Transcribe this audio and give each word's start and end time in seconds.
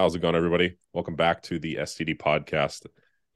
How's 0.00 0.14
it 0.14 0.20
going, 0.20 0.34
everybody? 0.34 0.78
Welcome 0.94 1.14
back 1.14 1.42
to 1.42 1.58
the 1.58 1.74
STD 1.74 2.16
podcast. 2.16 2.86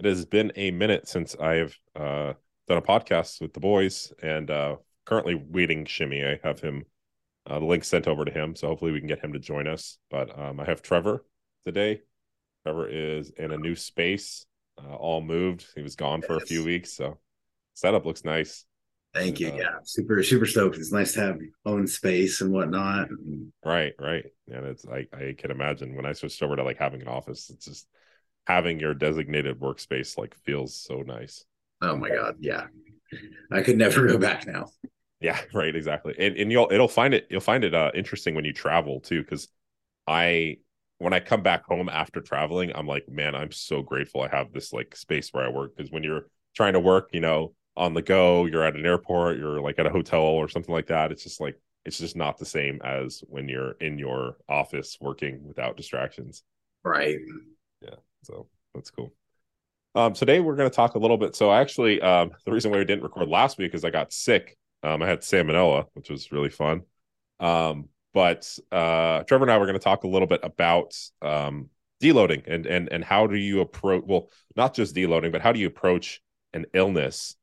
It 0.01 0.07
has 0.07 0.25
been 0.25 0.51
a 0.57 0.71
minute 0.71 1.07
since 1.07 1.37
I've 1.37 1.79
uh, 1.95 2.33
done 2.67 2.79
a 2.79 2.81
podcast 2.81 3.43
with 3.43 3.53
the 3.53 3.61
boys, 3.61 4.15
and 4.23 4.51
uh, 4.51 4.77
currently 5.05 5.35
waiting 5.35 5.85
Shimmy. 5.85 6.25
I 6.25 6.41
have 6.43 6.61
him 6.61 6.87
uh, 7.47 7.59
the 7.59 7.67
link 7.67 7.85
sent 7.85 8.09
over 8.09 8.25
to 8.25 8.33
him, 8.33 8.57
so 8.57 8.69
hopefully 8.69 8.93
we 8.93 8.99
can 8.99 9.09
get 9.09 9.23
him 9.23 9.35
to 9.35 9.39
join 9.39 9.67
us. 9.67 9.99
But 10.11 10.39
um, 10.39 10.59
I 10.59 10.65
have 10.65 10.81
Trevor 10.81 11.27
today. 11.67 12.01
Trevor 12.63 12.89
is 12.89 13.29
in 13.29 13.53
a 13.53 13.59
new 13.59 13.75
space, 13.75 14.47
uh, 14.83 14.95
all 14.95 15.21
moved. 15.21 15.67
He 15.75 15.83
was 15.83 15.97
gone 15.97 16.21
yes. 16.21 16.27
for 16.27 16.39
a 16.39 16.47
few 16.47 16.65
weeks, 16.65 16.95
so 16.95 17.19
setup 17.75 18.07
looks 18.07 18.25
nice. 18.25 18.65
Thank 19.15 19.41
you. 19.41 19.51
Uh, 19.51 19.57
yeah, 19.57 19.75
super 19.85 20.23
super 20.23 20.47
stoked. 20.47 20.77
It's 20.77 20.93
nice 20.93 21.15
to 21.15 21.21
have 21.21 21.39
own 21.65 21.87
space 21.87 22.41
and 22.41 22.53
whatnot. 22.53 23.09
Right, 23.65 23.95
right. 23.99 24.27
And 24.49 24.67
it's 24.67 24.85
I 24.87 25.07
I 25.17 25.35
can 25.39 25.51
imagine 25.51 25.95
when 25.95 26.05
I 26.05 26.13
switched 26.13 26.43
over 26.43 26.57
to 26.57 26.65
like 26.65 26.79
having 26.79 27.01
an 27.01 27.09
office, 27.09 27.49
it's 27.51 27.65
just 27.65 27.87
having 28.47 28.81
your 28.81 28.93
designated 28.93 29.61
workspace 29.61 30.19
like 30.19 30.35
feels 30.45 30.75
so 30.75 31.03
nice. 31.03 31.45
Oh 31.81 31.97
my 31.97 32.09
god, 32.11 32.37
yeah. 32.41 32.67
I 33.53 33.63
could 33.63 33.79
never 33.79 34.07
go 34.07 34.19
back 34.19 34.47
now. 34.47 34.71
Yeah, 35.21 35.41
right, 35.55 35.75
exactly. 35.75 36.15
And 36.19 36.37
and 36.37 36.51
you'll 36.51 36.69
it'll 36.71 36.89
find 36.89 37.15
it 37.15 37.27
you'll 37.31 37.41
find 37.41 37.65
it 37.65 37.75
uh 37.75 37.93
interesting 37.95 38.35
when 38.35 38.45
you 38.45 38.53
travel 38.53 39.01
too, 39.01 39.23
because 39.23 39.49
I 40.07 40.59
when 40.99 41.13
I 41.13 41.21
come 41.21 41.43
back 41.43 41.65
home 41.67 41.89
after 41.89 42.21
traveling, 42.21 42.73
I'm 42.75 42.87
like, 42.87 43.09
man, 43.09 43.35
I'm 43.35 43.53
so 43.53 43.83
grateful 43.83 44.23
I 44.23 44.29
have 44.29 44.53
this 44.53 44.73
like 44.73 44.97
space 44.97 45.33
where 45.33 45.45
I 45.45 45.49
work. 45.49 45.77
Because 45.77 45.93
when 45.93 46.03
you're 46.03 46.27
trying 46.55 46.75
to 46.75 46.81
work, 46.81 47.11
you 47.13 47.21
know, 47.21 47.55
on 47.77 47.95
the 47.95 48.03
go, 48.03 48.47
you're 48.47 48.65
at 48.65 48.77
an 48.77 48.87
airport, 48.87 49.39
you're 49.39 49.61
like 49.61 49.79
at 49.79 49.87
a 49.87 49.91
hotel 49.91 50.21
or 50.21 50.49
something 50.49 50.75
like 50.75 50.87
that. 50.87 51.13
It's 51.13 51.25
just 51.25 51.41
like 51.41 51.59
it's 51.85 51.99
just 51.99 52.17
not 52.17 52.39
the 52.39 52.47
same 52.47 52.81
as 52.83 53.23
when 53.29 53.49
you're 53.49 53.73
in 53.73 53.99
your 53.99 54.37
office 54.49 54.97
working 55.01 55.47
without 55.47 55.77
distractions. 55.77 56.43
Right. 56.83 57.19
Yeah. 57.83 57.97
So 58.23 58.47
that's 58.75 58.91
cool. 58.91 59.13
Um, 59.95 60.13
today 60.13 60.41
we're 60.41 60.57
going 60.57 60.69
to 60.69 60.75
talk 60.75 60.95
a 60.95 60.99
little 60.99 61.19
bit. 61.19 61.37
So 61.37 61.53
actually, 61.53 62.01
um, 62.01 62.31
the 62.45 62.53
reason 62.53 62.71
why 62.71 62.79
we 62.79 62.85
didn't 62.85 63.05
record 63.05 63.29
last 63.29 63.59
week 63.59 63.75
is 63.75 63.85
I 63.85 63.91
got 63.91 64.13
sick. 64.13 64.57
Um, 64.83 65.03
I 65.03 65.09
had 65.09 65.21
salmonella, 65.21 65.87
which 65.95 66.11
was 66.11 66.33
really 66.33 66.51
fun. 66.51 66.83
Um, 67.39 67.89
but 68.13 68.59
uh, 68.73 69.23
Trevor 69.25 69.45
and 69.45 69.53
I 69.53 69.59
were 69.59 69.67
going 69.67 69.79
to 69.79 69.85
talk 69.85 70.05
a 70.05 70.09
little 70.09 70.29
bit 70.29 70.41
about 70.43 70.97
um, 71.21 71.69
deloading 72.03 72.47
and 72.47 72.67
and 72.67 72.93
and 72.93 73.05
how 73.05 73.27
do 73.27 73.37
you 73.37 73.61
approach? 73.61 74.05
Well, 74.07 74.31
not 74.57 74.75
just 74.75 74.95
deloading, 74.95 75.33
but 75.33 75.43
how 75.43 75.53
do 75.53 75.59
you 75.59 75.67
approach 75.67 76.21
an 76.53 76.67
illness 76.75 77.37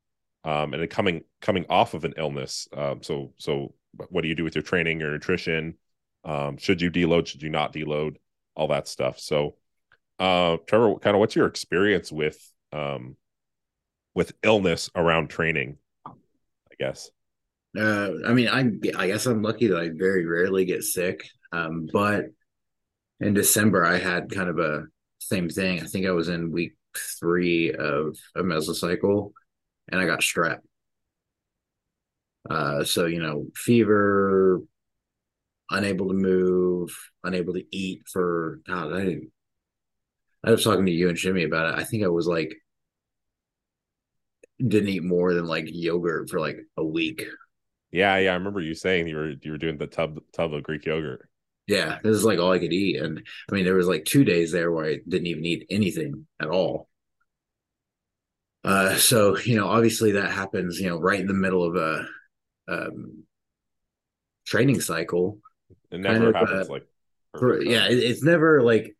um, 0.44 0.74
and 0.74 0.88
coming 0.90 1.22
coming 1.40 1.66
off 1.68 1.94
of 1.94 2.04
an 2.04 2.14
illness. 2.16 2.68
Um, 2.76 3.02
so 3.02 3.32
so 3.38 3.74
what 4.08 4.22
do 4.22 4.28
you 4.28 4.34
do 4.34 4.44
with 4.44 4.54
your 4.54 4.62
training, 4.62 5.00
your 5.00 5.10
nutrition? 5.10 5.76
Um, 6.24 6.56
should 6.56 6.80
you 6.80 6.90
deload? 6.90 7.26
Should 7.26 7.42
you 7.42 7.50
not 7.50 7.72
deload? 7.72 8.16
All 8.54 8.68
that 8.68 8.88
stuff. 8.88 9.18
So, 9.18 9.56
uh, 10.18 10.58
Trevor, 10.66 10.96
kind 10.98 11.16
of 11.16 11.20
what's 11.20 11.36
your 11.36 11.46
experience 11.46 12.12
with 12.12 12.38
um, 12.72 13.16
with 14.14 14.32
illness 14.42 14.90
around 14.94 15.28
training? 15.28 15.78
I 16.06 16.74
guess. 16.78 17.10
Uh, 17.76 18.10
I 18.26 18.32
mean, 18.32 18.48
I 18.48 18.70
I 18.96 19.06
guess 19.06 19.26
I'm 19.26 19.42
lucky 19.42 19.68
that 19.68 19.78
I 19.78 19.90
very 19.94 20.26
rarely 20.26 20.64
get 20.64 20.82
sick. 20.82 21.28
Um, 21.52 21.88
but 21.92 22.26
in 23.20 23.34
December, 23.34 23.84
I 23.84 23.98
had 23.98 24.30
kind 24.30 24.48
of 24.48 24.58
a 24.58 24.84
same 25.18 25.48
thing. 25.48 25.80
I 25.80 25.86
think 25.86 26.06
I 26.06 26.10
was 26.10 26.28
in 26.28 26.50
week 26.50 26.74
three 27.20 27.72
of 27.72 28.16
a 28.36 28.42
mesocycle 28.42 29.32
and 29.90 30.00
I 30.00 30.06
got 30.06 30.20
strep. 30.20 30.58
Uh, 32.48 32.84
so 32.84 33.06
you 33.06 33.20
know, 33.20 33.46
fever, 33.54 34.60
unable 35.70 36.08
to 36.08 36.14
move, 36.14 36.96
unable 37.24 37.54
to 37.54 37.64
eat 37.70 38.02
for 38.12 38.60
God. 38.66 38.92
I 38.94 39.18
I 40.44 40.50
was 40.50 40.64
talking 40.64 40.86
to 40.86 40.92
you 40.92 41.08
and 41.08 41.18
Shimmy 41.18 41.44
about 41.44 41.72
it. 41.72 41.80
I 41.80 41.84
think 41.84 42.04
I 42.04 42.08
was 42.08 42.26
like 42.26 42.54
didn't 44.66 44.90
eat 44.90 45.02
more 45.02 45.34
than 45.34 45.46
like 45.46 45.64
yogurt 45.68 46.30
for 46.30 46.40
like 46.40 46.58
a 46.76 46.84
week. 46.84 47.24
Yeah, 47.90 48.16
yeah. 48.18 48.30
I 48.30 48.34
remember 48.34 48.60
you 48.60 48.74
saying 48.74 49.08
you 49.08 49.16
were 49.16 49.34
you 49.42 49.52
were 49.52 49.58
doing 49.58 49.78
the 49.78 49.86
tub 49.86 50.20
tub 50.32 50.54
of 50.54 50.62
Greek 50.62 50.86
yogurt. 50.86 51.28
Yeah, 51.66 51.98
this 52.02 52.16
is 52.16 52.24
like 52.24 52.38
all 52.38 52.52
I 52.52 52.58
could 52.58 52.72
eat, 52.72 53.00
and 53.00 53.22
I 53.50 53.54
mean 53.54 53.64
there 53.64 53.74
was 53.74 53.86
like 53.86 54.04
two 54.04 54.24
days 54.24 54.52
there 54.52 54.72
where 54.72 54.86
I 54.86 54.98
didn't 55.08 55.26
even 55.26 55.44
eat 55.44 55.66
anything 55.70 56.26
at 56.40 56.48
all. 56.48 56.88
Uh, 58.64 58.94
so 58.96 59.36
you 59.38 59.56
know, 59.56 59.68
obviously 59.68 60.12
that 60.12 60.30
happens, 60.30 60.80
you 60.80 60.88
know, 60.88 60.98
right 60.98 61.20
in 61.20 61.26
the 61.26 61.34
middle 61.34 61.64
of 61.64 61.76
a 61.76 62.06
um, 62.68 63.24
training 64.46 64.80
cycle. 64.80 65.38
It 65.90 66.00
never 66.00 66.32
happens 66.32 66.68
uh, 66.68 66.72
like 66.72 66.86
for, 67.38 67.62
yeah, 67.62 67.88
it, 67.88 67.98
it's 67.98 68.22
never 68.22 68.62
like 68.62 68.96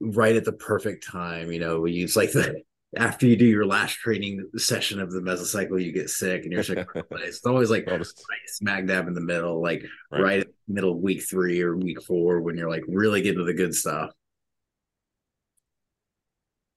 right 0.00 0.36
at 0.36 0.44
the 0.44 0.52
perfect 0.52 1.06
time. 1.06 1.52
You 1.52 1.60
know, 1.60 1.86
it's 1.86 2.16
like 2.16 2.32
the 2.32 2.62
after 2.96 3.26
you 3.26 3.36
do 3.36 3.46
your 3.46 3.66
last 3.66 3.94
training 3.94 4.48
session 4.56 5.00
of 5.00 5.12
the 5.12 5.20
mesocycle, 5.20 5.82
you 5.82 5.92
get 5.92 6.10
sick 6.10 6.42
and 6.42 6.52
you're 6.52 6.62
sick. 6.62 6.86
it's 7.12 7.46
always 7.46 7.70
like 7.70 7.86
right, 7.86 8.04
smack 8.46 8.86
dab 8.86 9.06
in 9.06 9.14
the 9.14 9.20
middle, 9.20 9.62
like 9.62 9.84
right. 10.10 10.20
right 10.20 10.46
middle 10.66 11.00
week 11.00 11.22
three 11.22 11.60
or 11.62 11.76
week 11.76 12.02
four 12.02 12.40
when 12.40 12.56
you're 12.56 12.70
like 12.70 12.84
really 12.88 13.22
getting 13.22 13.38
to 13.38 13.44
the 13.44 13.54
good 13.54 13.74
stuff. 13.74 14.10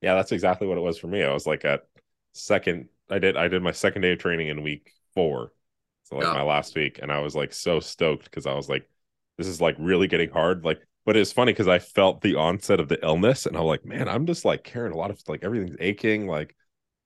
Yeah, 0.01 0.15
that's 0.15 0.33
exactly 0.33 0.67
what 0.67 0.77
it 0.77 0.81
was 0.81 0.97
for 0.97 1.07
me. 1.07 1.23
I 1.23 1.33
was 1.33 1.47
like 1.47 1.63
at 1.63 1.83
second 2.33 2.89
I 3.09 3.19
did 3.19 3.37
I 3.37 3.47
did 3.47 3.61
my 3.61 3.71
second 3.71 4.01
day 4.01 4.13
of 4.13 4.19
training 4.19 4.47
in 4.47 4.63
week 4.63 4.91
four. 5.13 5.51
So 6.03 6.17
like 6.17 6.27
my 6.27 6.43
last 6.43 6.75
week. 6.75 6.99
And 7.01 7.11
I 7.11 7.19
was 7.19 7.35
like 7.35 7.53
so 7.53 7.79
stoked 7.79 8.25
because 8.25 8.45
I 8.45 8.53
was 8.53 8.67
like, 8.67 8.87
this 9.37 9.47
is 9.47 9.61
like 9.61 9.75
really 9.79 10.07
getting 10.07 10.29
hard. 10.29 10.65
Like, 10.65 10.81
but 11.05 11.15
it's 11.15 11.31
funny 11.31 11.53
because 11.53 11.67
I 11.67 11.79
felt 11.79 12.21
the 12.21 12.35
onset 12.35 12.79
of 12.79 12.89
the 12.89 13.03
illness 13.03 13.45
and 13.45 13.55
I'm 13.55 13.63
like, 13.63 13.85
man, 13.85 14.07
I'm 14.07 14.25
just 14.25 14.45
like 14.45 14.63
carrying 14.63 14.93
a 14.93 14.97
lot 14.97 15.11
of 15.11 15.21
like 15.27 15.43
everything's 15.43 15.77
aching. 15.79 16.27
Like 16.27 16.55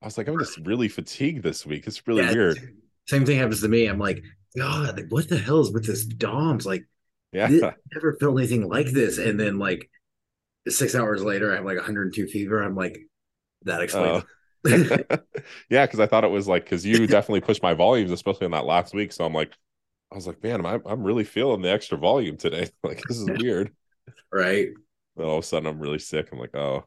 I 0.01 0.05
was 0.05 0.17
like, 0.17 0.27
I'm 0.27 0.39
just 0.39 0.57
really 0.65 0.87
fatigued 0.87 1.43
this 1.43 1.65
week. 1.65 1.87
It's 1.87 2.07
really 2.07 2.23
yeah, 2.23 2.33
weird. 2.33 2.59
Same 3.07 3.25
thing 3.25 3.37
happens 3.37 3.61
to 3.61 3.67
me. 3.67 3.85
I'm 3.85 3.99
like, 3.99 4.23
God, 4.57 4.97
like, 4.97 5.07
what 5.09 5.29
the 5.29 5.37
hell 5.37 5.59
is 5.59 5.71
with 5.71 5.85
this 5.85 6.05
DOMS? 6.05 6.65
Like, 6.65 6.85
yeah, 7.31 7.45
I 7.45 7.73
never 7.93 8.17
felt 8.19 8.37
anything 8.37 8.67
like 8.67 8.87
this. 8.87 9.17
And 9.17 9.39
then 9.39 9.59
like 9.59 9.89
six 10.67 10.95
hours 10.95 11.23
later, 11.23 11.51
I 11.51 11.57
have 11.57 11.65
like 11.65 11.77
102 11.77 12.27
fever. 12.27 12.61
I'm 12.61 12.75
like, 12.75 12.99
that 13.63 13.79
oh. 13.79 13.83
explains. 13.83 14.23
Yeah, 15.69 15.85
because 15.85 15.99
I 15.99 16.07
thought 16.07 16.23
it 16.23 16.31
was 16.31 16.47
like 16.47 16.63
because 16.65 16.85
you 16.85 17.07
definitely 17.07 17.41
pushed 17.41 17.63
my 17.63 17.73
volumes, 17.73 18.11
especially 18.11 18.45
in 18.45 18.51
that 18.51 18.65
last 18.65 18.93
week. 18.93 19.11
So 19.11 19.25
I'm 19.25 19.33
like, 19.33 19.53
I 20.11 20.15
was 20.15 20.27
like, 20.27 20.41
man, 20.43 20.65
I'm 20.65 20.81
I'm 20.85 21.03
really 21.03 21.23
feeling 21.23 21.61
the 21.61 21.71
extra 21.71 21.97
volume 21.97 22.37
today. 22.37 22.69
like 22.83 23.01
this 23.07 23.17
is 23.17 23.29
weird, 23.29 23.71
right? 24.31 24.69
And 25.15 25.25
all 25.25 25.37
of 25.37 25.43
a 25.43 25.47
sudden, 25.47 25.67
I'm 25.67 25.79
really 25.79 25.99
sick. 25.99 26.29
I'm 26.31 26.39
like, 26.39 26.55
oh, 26.55 26.85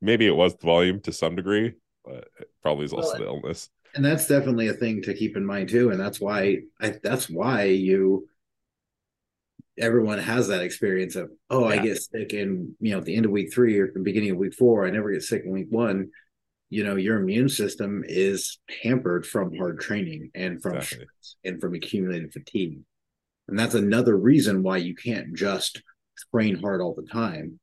maybe 0.00 0.26
it 0.26 0.36
was 0.36 0.56
the 0.56 0.66
volume 0.66 1.00
to 1.00 1.12
some 1.12 1.36
degree, 1.36 1.74
but 2.04 2.28
it 2.40 2.50
probably 2.62 2.84
is 2.84 2.92
also 2.92 3.10
well, 3.12 3.18
the 3.18 3.26
illness. 3.26 3.70
And 3.94 4.04
that's 4.04 4.26
definitely 4.26 4.68
a 4.68 4.72
thing 4.72 5.02
to 5.02 5.14
keep 5.14 5.36
in 5.36 5.46
mind 5.46 5.68
too. 5.68 5.90
And 5.90 6.00
that's 6.00 6.20
why 6.20 6.62
I 6.80 6.94
that's 7.02 7.30
why 7.30 7.64
you 7.64 8.28
everyone 9.76 10.18
has 10.18 10.48
that 10.48 10.62
experience 10.62 11.16
of 11.16 11.30
oh 11.50 11.68
yeah. 11.68 11.80
i 11.80 11.82
get 11.82 12.00
sick 12.00 12.32
in 12.32 12.76
you 12.78 12.92
know 12.92 12.98
at 12.98 13.04
the 13.04 13.16
end 13.16 13.24
of 13.24 13.32
week 13.32 13.52
three 13.52 13.76
or 13.78 13.90
the 13.92 13.98
beginning 13.98 14.30
of 14.30 14.36
week 14.36 14.54
four 14.54 14.86
i 14.86 14.90
never 14.90 15.10
get 15.10 15.22
sick 15.22 15.42
in 15.44 15.50
week 15.50 15.66
one 15.68 16.08
you 16.74 16.82
know 16.82 16.96
your 16.96 17.20
immune 17.20 17.48
system 17.48 18.02
is 18.04 18.58
hampered 18.82 19.24
from 19.24 19.56
hard 19.56 19.78
training 19.78 20.28
and 20.34 20.60
from 20.60 20.76
exactly. 20.76 21.06
and 21.44 21.60
from 21.60 21.72
accumulated 21.74 22.32
fatigue 22.32 22.80
and 23.46 23.56
that's 23.56 23.76
another 23.76 24.16
reason 24.16 24.62
why 24.64 24.76
you 24.76 24.94
can't 24.94 25.34
just 25.34 25.80
train 26.32 26.56
hard 26.56 26.80
all 26.80 26.92
the 26.92 27.06
time 27.06 27.60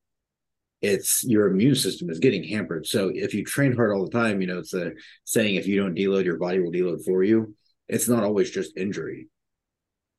it's 0.82 1.26
your 1.26 1.48
immune 1.48 1.76
system 1.76 2.10
is 2.10 2.20
getting 2.20 2.42
hampered 2.44 2.88
so 2.88 3.12
if 3.14 3.34
you 3.34 3.44
train 3.44 3.76
hard 3.76 3.92
all 3.92 4.06
the 4.06 4.18
time 4.18 4.40
you 4.40 4.48
know 4.48 4.60
it's 4.60 4.74
a 4.74 4.92
saying 5.26 5.56
if 5.56 5.68
you 5.68 5.82
don't 5.82 5.98
deload 5.98 6.24
your 6.24 6.38
body 6.38 6.60
will 6.60 6.72
deload 6.72 7.04
for 7.04 7.22
you 7.22 7.54
it's 7.90 8.08
not 8.08 8.24
always 8.24 8.50
just 8.50 8.78
injury 8.78 9.28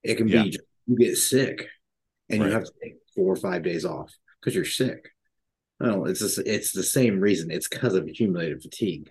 it 0.03 0.17
can 0.17 0.29
yeah. 0.29 0.43
be 0.43 0.51
just, 0.51 0.65
you 0.87 0.97
get 0.99 1.17
sick 1.17 1.67
and 2.29 2.41
right. 2.41 2.49
you 2.49 2.53
have 2.53 2.65
to 2.65 2.73
take 2.83 2.97
four 3.15 3.33
or 3.33 3.37
five 3.37 3.63
days 3.63 3.87
off 3.87 4.13
because 4.39 4.55
you're 4.55 4.67
sick 4.67 5.09
no, 5.83 6.05
it's 6.07 6.21
just, 6.21 6.39
it's 6.39 6.73
the 6.73 6.83
same 6.83 7.21
reason. 7.21 7.51
It's 7.51 7.69
because 7.69 7.95
of 7.95 8.07
accumulated 8.07 8.63
fatigue. 8.63 9.11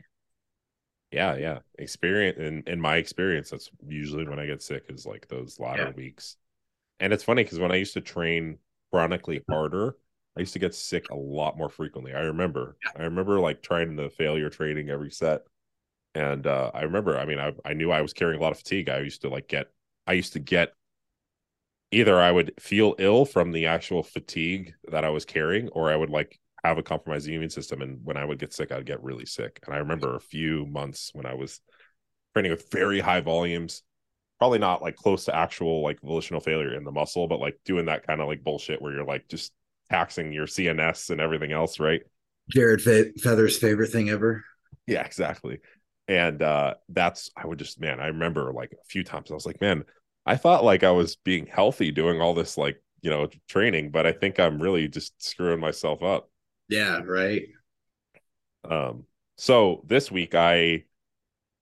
Yeah, 1.11 1.35
yeah. 1.35 1.59
Experience 1.77 2.39
in 2.39 2.63
in 2.67 2.79
my 2.79 2.95
experience, 2.95 3.49
that's 3.49 3.69
usually 3.85 4.25
when 4.27 4.39
I 4.39 4.45
get 4.45 4.61
sick 4.61 4.85
is 4.89 5.05
like 5.05 5.27
those 5.27 5.59
latter 5.59 5.87
yeah. 5.87 5.95
weeks. 5.95 6.37
And 6.99 7.11
it's 7.11 7.23
funny 7.23 7.43
because 7.43 7.59
when 7.59 7.71
I 7.71 7.75
used 7.75 7.93
to 7.93 8.01
train 8.01 8.57
chronically 8.91 9.41
harder, 9.49 9.97
I 10.37 10.39
used 10.39 10.53
to 10.53 10.59
get 10.59 10.73
sick 10.73 11.09
a 11.09 11.15
lot 11.15 11.57
more 11.57 11.69
frequently. 11.69 12.13
I 12.13 12.21
remember. 12.21 12.77
I 12.97 13.03
remember 13.03 13.39
like 13.39 13.61
trying 13.61 13.95
the 13.95 14.09
failure 14.09 14.49
training 14.49 14.89
every 14.89 15.11
set. 15.11 15.41
And 16.13 16.45
uh, 16.45 16.71
I 16.73 16.83
remember, 16.83 17.17
I 17.17 17.25
mean, 17.25 17.39
I, 17.39 17.53
I 17.65 17.73
knew 17.73 17.91
I 17.91 18.01
was 18.01 18.13
carrying 18.13 18.39
a 18.39 18.43
lot 18.43 18.51
of 18.51 18.57
fatigue. 18.57 18.89
I 18.89 18.99
used 18.99 19.21
to 19.21 19.29
like 19.29 19.47
get, 19.47 19.67
I 20.07 20.13
used 20.13 20.33
to 20.33 20.39
get 20.39 20.73
either 21.91 22.19
I 22.19 22.31
would 22.31 22.53
feel 22.59 22.95
ill 22.99 23.25
from 23.25 23.51
the 23.51 23.65
actual 23.65 24.03
fatigue 24.03 24.73
that 24.89 25.03
I 25.03 25.09
was 25.09 25.25
carrying, 25.25 25.69
or 25.69 25.91
I 25.91 25.95
would 25.95 26.09
like 26.09 26.39
have 26.63 26.77
a 26.77 26.83
compromised 26.83 27.27
immune 27.27 27.49
system 27.49 27.81
and 27.81 27.99
when 28.03 28.17
i 28.17 28.25
would 28.25 28.39
get 28.39 28.53
sick 28.53 28.71
i'd 28.71 28.85
get 28.85 29.03
really 29.03 29.25
sick 29.25 29.59
and 29.65 29.75
i 29.75 29.79
remember 29.79 30.15
a 30.15 30.21
few 30.21 30.65
months 30.67 31.09
when 31.13 31.25
i 31.25 31.33
was 31.33 31.59
training 32.33 32.51
with 32.51 32.71
very 32.71 32.99
high 32.99 33.21
volumes 33.21 33.83
probably 34.39 34.59
not 34.59 34.81
like 34.81 34.95
close 34.95 35.25
to 35.25 35.35
actual 35.35 35.81
like 35.81 35.99
volitional 36.01 36.39
failure 36.39 36.73
in 36.73 36.83
the 36.83 36.91
muscle 36.91 37.27
but 37.27 37.39
like 37.39 37.59
doing 37.65 37.85
that 37.85 38.05
kind 38.05 38.21
of 38.21 38.27
like 38.27 38.43
bullshit 38.43 38.81
where 38.81 38.93
you're 38.93 39.05
like 39.05 39.27
just 39.27 39.51
taxing 39.91 40.31
your 40.31 40.47
CNS 40.47 41.09
and 41.09 41.19
everything 41.21 41.51
else, 41.51 41.79
right? 41.79 42.01
Jared 42.49 42.81
Fe- 42.81 43.11
Feather's 43.21 43.57
favorite 43.57 43.91
thing 43.91 44.09
ever. 44.09 44.43
Yeah, 44.87 45.03
exactly. 45.03 45.59
And 46.07 46.41
uh 46.41 46.75
that's 46.89 47.29
I 47.37 47.45
would 47.45 47.59
just 47.59 47.79
man, 47.79 47.99
I 47.99 48.07
remember 48.07 48.51
like 48.53 48.71
a 48.71 48.85
few 48.85 49.03
times 49.03 49.29
I 49.29 49.35
was 49.35 49.45
like, 49.45 49.61
man, 49.61 49.83
I 50.25 50.37
thought 50.37 50.63
like 50.63 50.83
I 50.83 50.91
was 50.91 51.17
being 51.17 51.45
healthy 51.45 51.91
doing 51.91 52.21
all 52.21 52.33
this 52.33 52.57
like, 52.57 52.81
you 53.01 53.11
know, 53.11 53.29
training, 53.47 53.91
but 53.91 54.07
I 54.07 54.13
think 54.13 54.39
I'm 54.39 54.61
really 54.61 54.87
just 54.87 55.21
screwing 55.23 55.59
myself 55.59 56.01
up. 56.01 56.29
Yeah, 56.71 57.01
right. 57.05 57.43
Um 58.63 59.05
so 59.37 59.83
this 59.87 60.11
week 60.11 60.35
I 60.35 60.83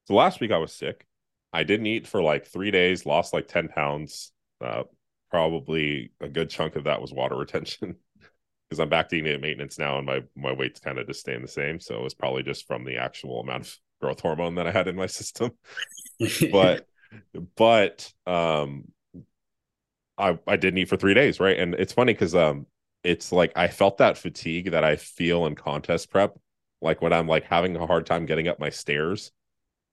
so 0.08 0.16
last 0.16 0.40
week 0.40 0.52
I 0.52 0.58
was 0.58 0.74
sick. 0.74 1.06
I 1.54 1.64
didn't 1.64 1.88
eat 1.88 2.08
for 2.08 2.22
like 2.22 2.48
3 2.48 2.72
days, 2.72 3.06
lost 3.06 3.34
like 3.34 3.48
10 3.48 3.70
pounds. 3.70 4.32
Uh 4.62 4.84
probably 5.32 6.12
a 6.22 6.30
good 6.30 6.50
chunk 6.50 6.76
of 6.76 6.86
that 6.86 7.02
was 7.02 7.14
water 7.14 7.36
retention. 7.38 7.96
because 8.70 8.80
I'm 8.80 8.90
back 8.90 9.10
to 9.10 9.18
eating 9.18 9.34
at 9.34 9.42
maintenance 9.42 9.80
now, 9.80 9.98
and 9.98 10.06
my 10.06 10.24
my 10.36 10.54
weight's 10.54 10.80
kind 10.80 11.00
of 11.00 11.08
just 11.08 11.22
staying 11.22 11.42
the 11.44 11.48
same. 11.48 11.80
So 11.80 11.96
it 11.98 12.04
was 12.04 12.14
probably 12.16 12.44
just 12.44 12.68
from 12.68 12.86
the 12.86 12.98
actual 12.98 13.42
amount 13.42 13.64
of 13.68 13.78
growth 14.02 14.22
hormone 14.22 14.56
that 14.56 14.68
I 14.68 14.72
had 14.72 14.88
in 14.88 14.96
my 14.96 15.08
system. 15.08 15.52
but 16.52 16.88
but 17.56 18.12
um, 18.28 18.86
I 20.18 20.38
I 20.48 20.56
didn't 20.58 20.80
eat 20.80 20.90
for 20.90 20.98
three 20.98 21.14
days, 21.14 21.40
right? 21.40 21.58
And 21.60 21.74
it's 21.76 21.94
funny 21.94 22.14
because 22.14 22.36
um, 22.36 22.66
it's 23.04 23.32
like 23.32 23.54
I 23.56 23.68
felt 23.68 23.98
that 24.00 24.18
fatigue 24.18 24.72
that 24.72 24.84
I 24.84 24.96
feel 24.96 25.46
in 25.46 25.56
contest 25.56 26.10
prep, 26.10 26.38
like 26.82 27.02
when 27.02 27.14
I'm 27.14 27.28
like 27.28 27.46
having 27.46 27.76
a 27.76 27.88
hard 27.88 28.06
time 28.06 28.26
getting 28.26 28.48
up 28.48 28.60
my 28.60 28.70
stairs, 28.70 29.32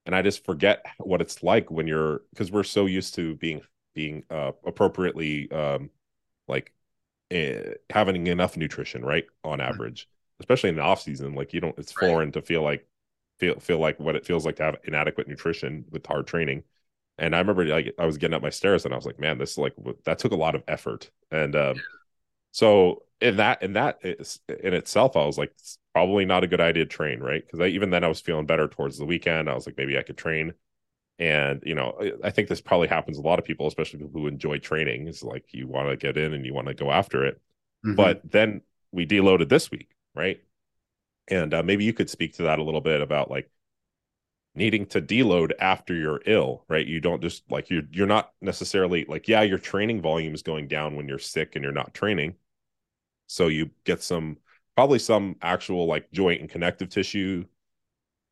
and 0.05 0.15
I 0.15 0.23
just 0.23 0.45
forget 0.45 0.85
what 0.99 1.21
it's 1.21 1.43
like 1.43 1.71
when 1.71 1.87
you're 1.87 2.23
because 2.31 2.51
we're 2.51 2.63
so 2.63 2.87
used 2.87 3.15
to 3.17 3.35
being 3.37 3.61
being 3.95 4.25
uh 4.31 4.53
appropriately 4.65 5.51
um 5.51 5.91
like 6.49 6.73
uh, 7.35 7.75
having 7.91 8.27
enough 8.27 8.57
nutrition, 8.57 9.05
right, 9.05 9.27
on 9.45 9.59
mm-hmm. 9.59 9.69
average, 9.69 10.09
especially 10.41 10.71
in 10.71 10.77
the 10.77 10.83
off 10.83 11.01
season. 11.01 11.35
Like 11.35 11.53
you 11.53 11.61
don't, 11.61 11.77
it's 11.79 11.93
foreign 11.93 12.29
right. 12.29 12.33
to 12.35 12.43
feel 12.43 12.63
like 12.63 12.87
feel 13.39 13.59
feel 13.61 13.79
like 13.79 14.01
what 14.01 14.17
it 14.17 14.25
feels 14.25 14.47
like 14.47 14.57
to 14.57 14.63
have 14.63 14.77
inadequate 14.85 15.29
nutrition 15.29 15.85
with 15.91 16.07
hard 16.07 16.27
training. 16.27 16.63
And 17.19 17.35
I 17.35 17.39
remember 17.39 17.65
like 17.65 17.95
I 17.99 18.07
was 18.07 18.19
getting 18.19 18.35
up 18.35 18.43
my 18.43 18.51
stairs 18.51 18.85
and 18.85 18.93
I 18.95 18.97
was 18.97 19.07
like, 19.07 19.19
man, 19.19 19.39
this 19.39 19.53
is 19.53 19.59
like 19.59 19.75
that 20.05 20.19
took 20.19 20.33
a 20.33 20.37
lot 20.37 20.55
of 20.55 20.63
effort. 20.69 21.11
And 21.31 21.57
um, 21.57 21.77
so 22.57 23.03
in 23.21 23.37
that 23.37 23.63
in 23.63 23.75
that 23.75 23.99
in 24.03 24.75
itself, 24.75 25.17
I 25.17 25.27
was 25.27 25.37
like, 25.37 25.51
it's 25.59 25.79
probably 25.93 26.25
not 26.25 26.43
a 26.43 26.47
good 26.47 26.61
idea 26.61 26.85
to 26.85 26.89
train, 26.89 27.21
right? 27.21 27.45
Because 27.45 27.69
even 27.69 27.91
then 27.91 28.03
I 28.03 28.09
was 28.09 28.21
feeling 28.21 28.47
better 28.47 28.67
towards 28.67 28.99
the 28.99 29.05
weekend. 29.05 29.51
I 29.51 29.55
was 29.55 29.67
like, 29.67 29.77
maybe 29.77 29.99
I 29.99 30.03
could 30.03 30.17
train 30.17 30.55
and 31.19 31.63
you 31.65 31.75
know 31.75 31.99
i 32.23 32.31
think 32.31 32.49
this 32.49 32.61
probably 32.61 32.89
happens 32.89 33.17
a 33.17 33.23
lot 33.23 33.39
of 33.39 33.45
people 33.45 33.67
especially 33.67 33.99
people 33.99 34.21
who 34.21 34.27
enjoy 34.27 34.59
training 34.59 35.07
is 35.07 35.23
like 35.23 35.45
you 35.53 35.67
want 35.67 35.89
to 35.89 35.97
get 35.97 36.17
in 36.17 36.35
and 36.35 36.45
you 36.45 36.53
want 36.53 36.69
to 36.69 36.75
go 36.75 36.91
after 36.91 37.25
it 37.25 37.41
mm-hmm. 37.85 37.95
but 37.95 38.21
then 38.31 38.61
we 38.93 39.07
deloaded 39.07 39.49
this 39.49 39.71
week 39.71 39.89
right 40.15 40.43
and 41.29 41.55
uh, 41.55 41.63
maybe 41.63 41.85
you 41.85 41.93
could 41.95 42.11
speak 42.11 42.35
to 42.35 42.43
that 42.43 42.59
a 42.59 42.63
little 42.63 42.83
bit 42.83 43.01
about 43.01 43.31
like 43.31 43.51
needing 44.55 44.85
to 44.85 45.01
deload 45.01 45.53
after 45.59 45.95
you're 45.95 46.21
ill 46.27 46.65
right 46.69 46.87
you 46.87 47.01
don't 47.01 47.23
just 47.23 47.51
like 47.51 47.71
you're 47.71 47.83
you're 47.93 48.07
not 48.07 48.33
necessarily 48.43 49.07
like 49.09 49.27
yeah 49.27 49.41
your 49.41 49.59
training 49.59 50.03
volume 50.03 50.35
is 50.35 50.43
going 50.43 50.69
down 50.69 50.97
when 50.97 51.09
you're 51.09 51.19
sick 51.19 51.53
and 51.55 51.63
you're 51.63 51.73
not 51.73 51.95
training 51.95 52.35
so 53.27 53.49
you 53.49 53.71
get 53.85 54.03
some 54.03 54.39
probably 54.77 54.99
some 54.99 55.37
actual 55.43 55.87
like 55.87 56.11
joint 56.13 56.41
and 56.41 56.51
connective 56.51 56.89
tissue 56.89 57.45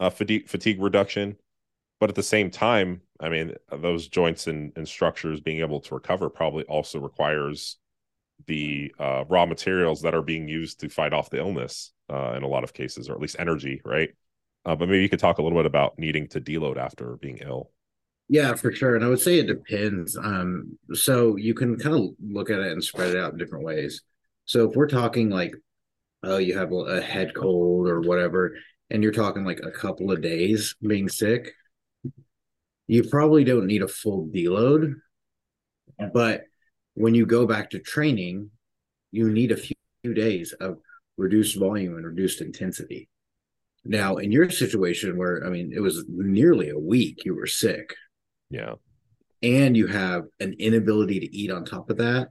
uh, 0.01 0.11
fatigue 0.11 0.49
fatigue 0.49 0.83
reduction. 0.83 1.37
But 2.01 2.11
at 2.11 2.17
the 2.17 2.23
same 2.23 2.51
time 2.51 3.01
i 3.21 3.29
mean 3.29 3.55
those 3.71 4.09
joints 4.09 4.47
and, 4.47 4.73
and 4.77 4.87
structures 4.87 5.41
being 5.41 5.61
able 5.61 5.81
to 5.81 5.95
recover 5.95 6.29
probably 6.29 6.65
also 6.65 7.01
requires 7.01 7.79
the 8.47 8.93
uh, 8.99 9.25
raw 9.29 9.47
materials 9.47 10.03
that 10.03 10.15
are 10.15 10.23
being 10.23 10.49
used 10.49 10.81
to 10.81 10.89
fight 10.89 11.13
off 11.13 11.31
the 11.31 11.39
illness 11.39 11.93
uh, 12.11 12.35
in 12.37 12.43
a 12.43 12.49
lot 12.49 12.65
of 12.65 12.73
cases 12.73 13.09
or 13.09 13.15
at 13.15 13.21
least 13.21 13.37
energy 13.39 13.81
right? 13.85 14.11
Uh, 14.67 14.75
but 14.75 14.89
maybe 14.89 15.03
you 15.03 15.09
could 15.09 15.21
talk 15.21 15.39
a 15.39 15.43
little 15.43 15.59
bit 15.59 15.67
about 15.67 15.99
needing 15.99 16.27
to 16.27 16.41
deload 16.41 16.77
after 16.77 17.17
being 17.17 17.39
ill. 17.39 17.71
Yeah 18.29 18.55
for 18.55 18.73
sure. 18.73 18.97
And 18.97 19.05
i 19.05 19.09
would 19.09 19.21
say 19.21 19.39
it 19.39 19.47
depends. 19.47 20.17
Um, 20.17 20.79
so 20.93 21.37
you 21.37 21.55
can 21.55 21.79
kind 21.79 21.95
of 21.95 22.11
look 22.21 22.51
at 22.51 22.61
it 22.61 22.73
and 22.73 22.83
spread 22.83 23.15
it 23.15 23.21
out 23.21 23.33
in 23.33 23.39
different 23.39 23.65
ways 23.65 24.03
so 24.45 24.69
if 24.69 24.77
we're 24.77 24.89
talking 24.89 25.31
like 25.31 25.55
oh 26.23 26.39
you 26.39 26.57
have 26.57 26.73
a 26.73 27.01
head 27.01 27.35
cold 27.35 27.89
or 27.89 28.01
whatever 28.01 28.57
and 28.91 29.03
you're 29.03 29.13
talking 29.13 29.45
like 29.45 29.61
a 29.63 29.71
couple 29.71 30.11
of 30.11 30.23
days 30.23 30.75
being 30.83 31.09
sick 31.09 31.53
you 32.87 33.03
probably 33.05 33.45
don't 33.45 33.67
need 33.67 33.83
a 33.83 33.89
full 33.89 34.29
deload. 34.29 34.95
But 36.13 36.43
when 36.95 37.15
you 37.15 37.27
go 37.27 37.47
back 37.47 37.71
to 37.71 37.79
training, 37.79 38.51
you 39.11 39.31
need 39.31 39.53
a 39.53 39.57
few 39.57 40.15
days 40.15 40.53
of 40.61 40.79
reduced 41.17 41.59
volume 41.59 41.97
and 41.97 42.05
reduced 42.05 42.41
intensity. 42.41 43.09
Now, 43.85 44.17
in 44.17 44.33
your 44.33 44.51
situation 44.51 45.17
where 45.17 45.45
I 45.47 45.51
mean 45.51 45.73
it 45.75 45.81
was 45.81 46.05
nearly 46.09 46.71
a 46.71 46.79
week 46.79 47.25
you 47.25 47.35
were 47.35 47.47
sick. 47.47 47.95
Yeah. 48.51 48.75
And 49.43 49.77
you 49.77 49.87
have 49.87 50.25
an 50.41 50.55
inability 50.59 51.21
to 51.21 51.37
eat 51.37 51.51
on 51.51 51.65
top 51.65 51.91
of 51.91 51.99
that, 51.99 52.29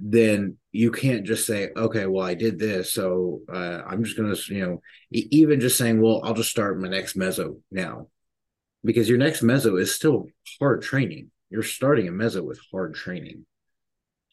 then 0.00 0.56
you 0.70 0.90
can't 0.92 1.26
just 1.26 1.46
say, 1.46 1.70
okay, 1.76 2.06
well, 2.06 2.24
I 2.24 2.34
did 2.34 2.58
this, 2.58 2.92
so 2.92 3.40
uh, 3.52 3.82
I'm 3.86 4.04
just 4.04 4.16
gonna, 4.16 4.36
you 4.48 4.66
know, 4.66 4.80
even 5.10 5.60
just 5.60 5.76
saying, 5.76 6.00
well, 6.00 6.20
I'll 6.22 6.34
just 6.34 6.50
start 6.50 6.80
my 6.80 6.88
next 6.88 7.16
meso 7.16 7.60
now 7.70 8.08
because 8.84 9.08
your 9.08 9.18
next 9.18 9.42
meso 9.42 9.80
is 9.80 9.94
still 9.94 10.26
hard 10.60 10.82
training. 10.82 11.30
You're 11.50 11.62
starting 11.62 12.08
a 12.08 12.12
meso 12.12 12.44
with 12.44 12.60
hard 12.70 12.94
training. 12.94 13.44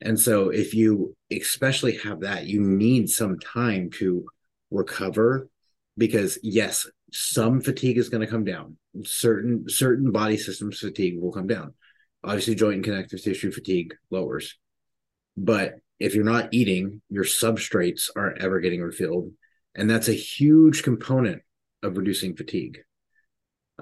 And 0.01 0.19
so 0.19 0.49
if 0.49 0.73
you 0.73 1.15
especially 1.31 1.97
have 1.99 2.21
that, 2.21 2.45
you 2.45 2.61
need 2.61 3.09
some 3.09 3.39
time 3.39 3.89
to 3.91 4.25
recover 4.69 5.49
because 5.97 6.37
yes, 6.43 6.85
some 7.11 7.61
fatigue 7.61 7.97
is 7.97 8.09
going 8.09 8.21
to 8.21 8.31
come 8.31 8.43
down. 8.43 8.77
Certain 9.03 9.65
certain 9.67 10.11
body 10.11 10.37
systems 10.37 10.79
fatigue 10.79 11.19
will 11.19 11.31
come 11.31 11.47
down. 11.47 11.73
Obviously 12.23 12.55
joint 12.55 12.75
and 12.75 12.83
connective 12.83 13.21
tissue 13.21 13.51
fatigue 13.51 13.95
lowers. 14.09 14.57
But 15.37 15.75
if 15.99 16.15
you're 16.15 16.23
not 16.23 16.49
eating, 16.53 17.01
your 17.09 17.23
substrates 17.23 18.09
aren't 18.15 18.41
ever 18.41 18.59
getting 18.59 18.81
refilled, 18.81 19.31
and 19.75 19.89
that's 19.89 20.09
a 20.09 20.13
huge 20.13 20.83
component 20.83 21.41
of 21.83 21.97
reducing 21.97 22.35
fatigue 22.35 22.79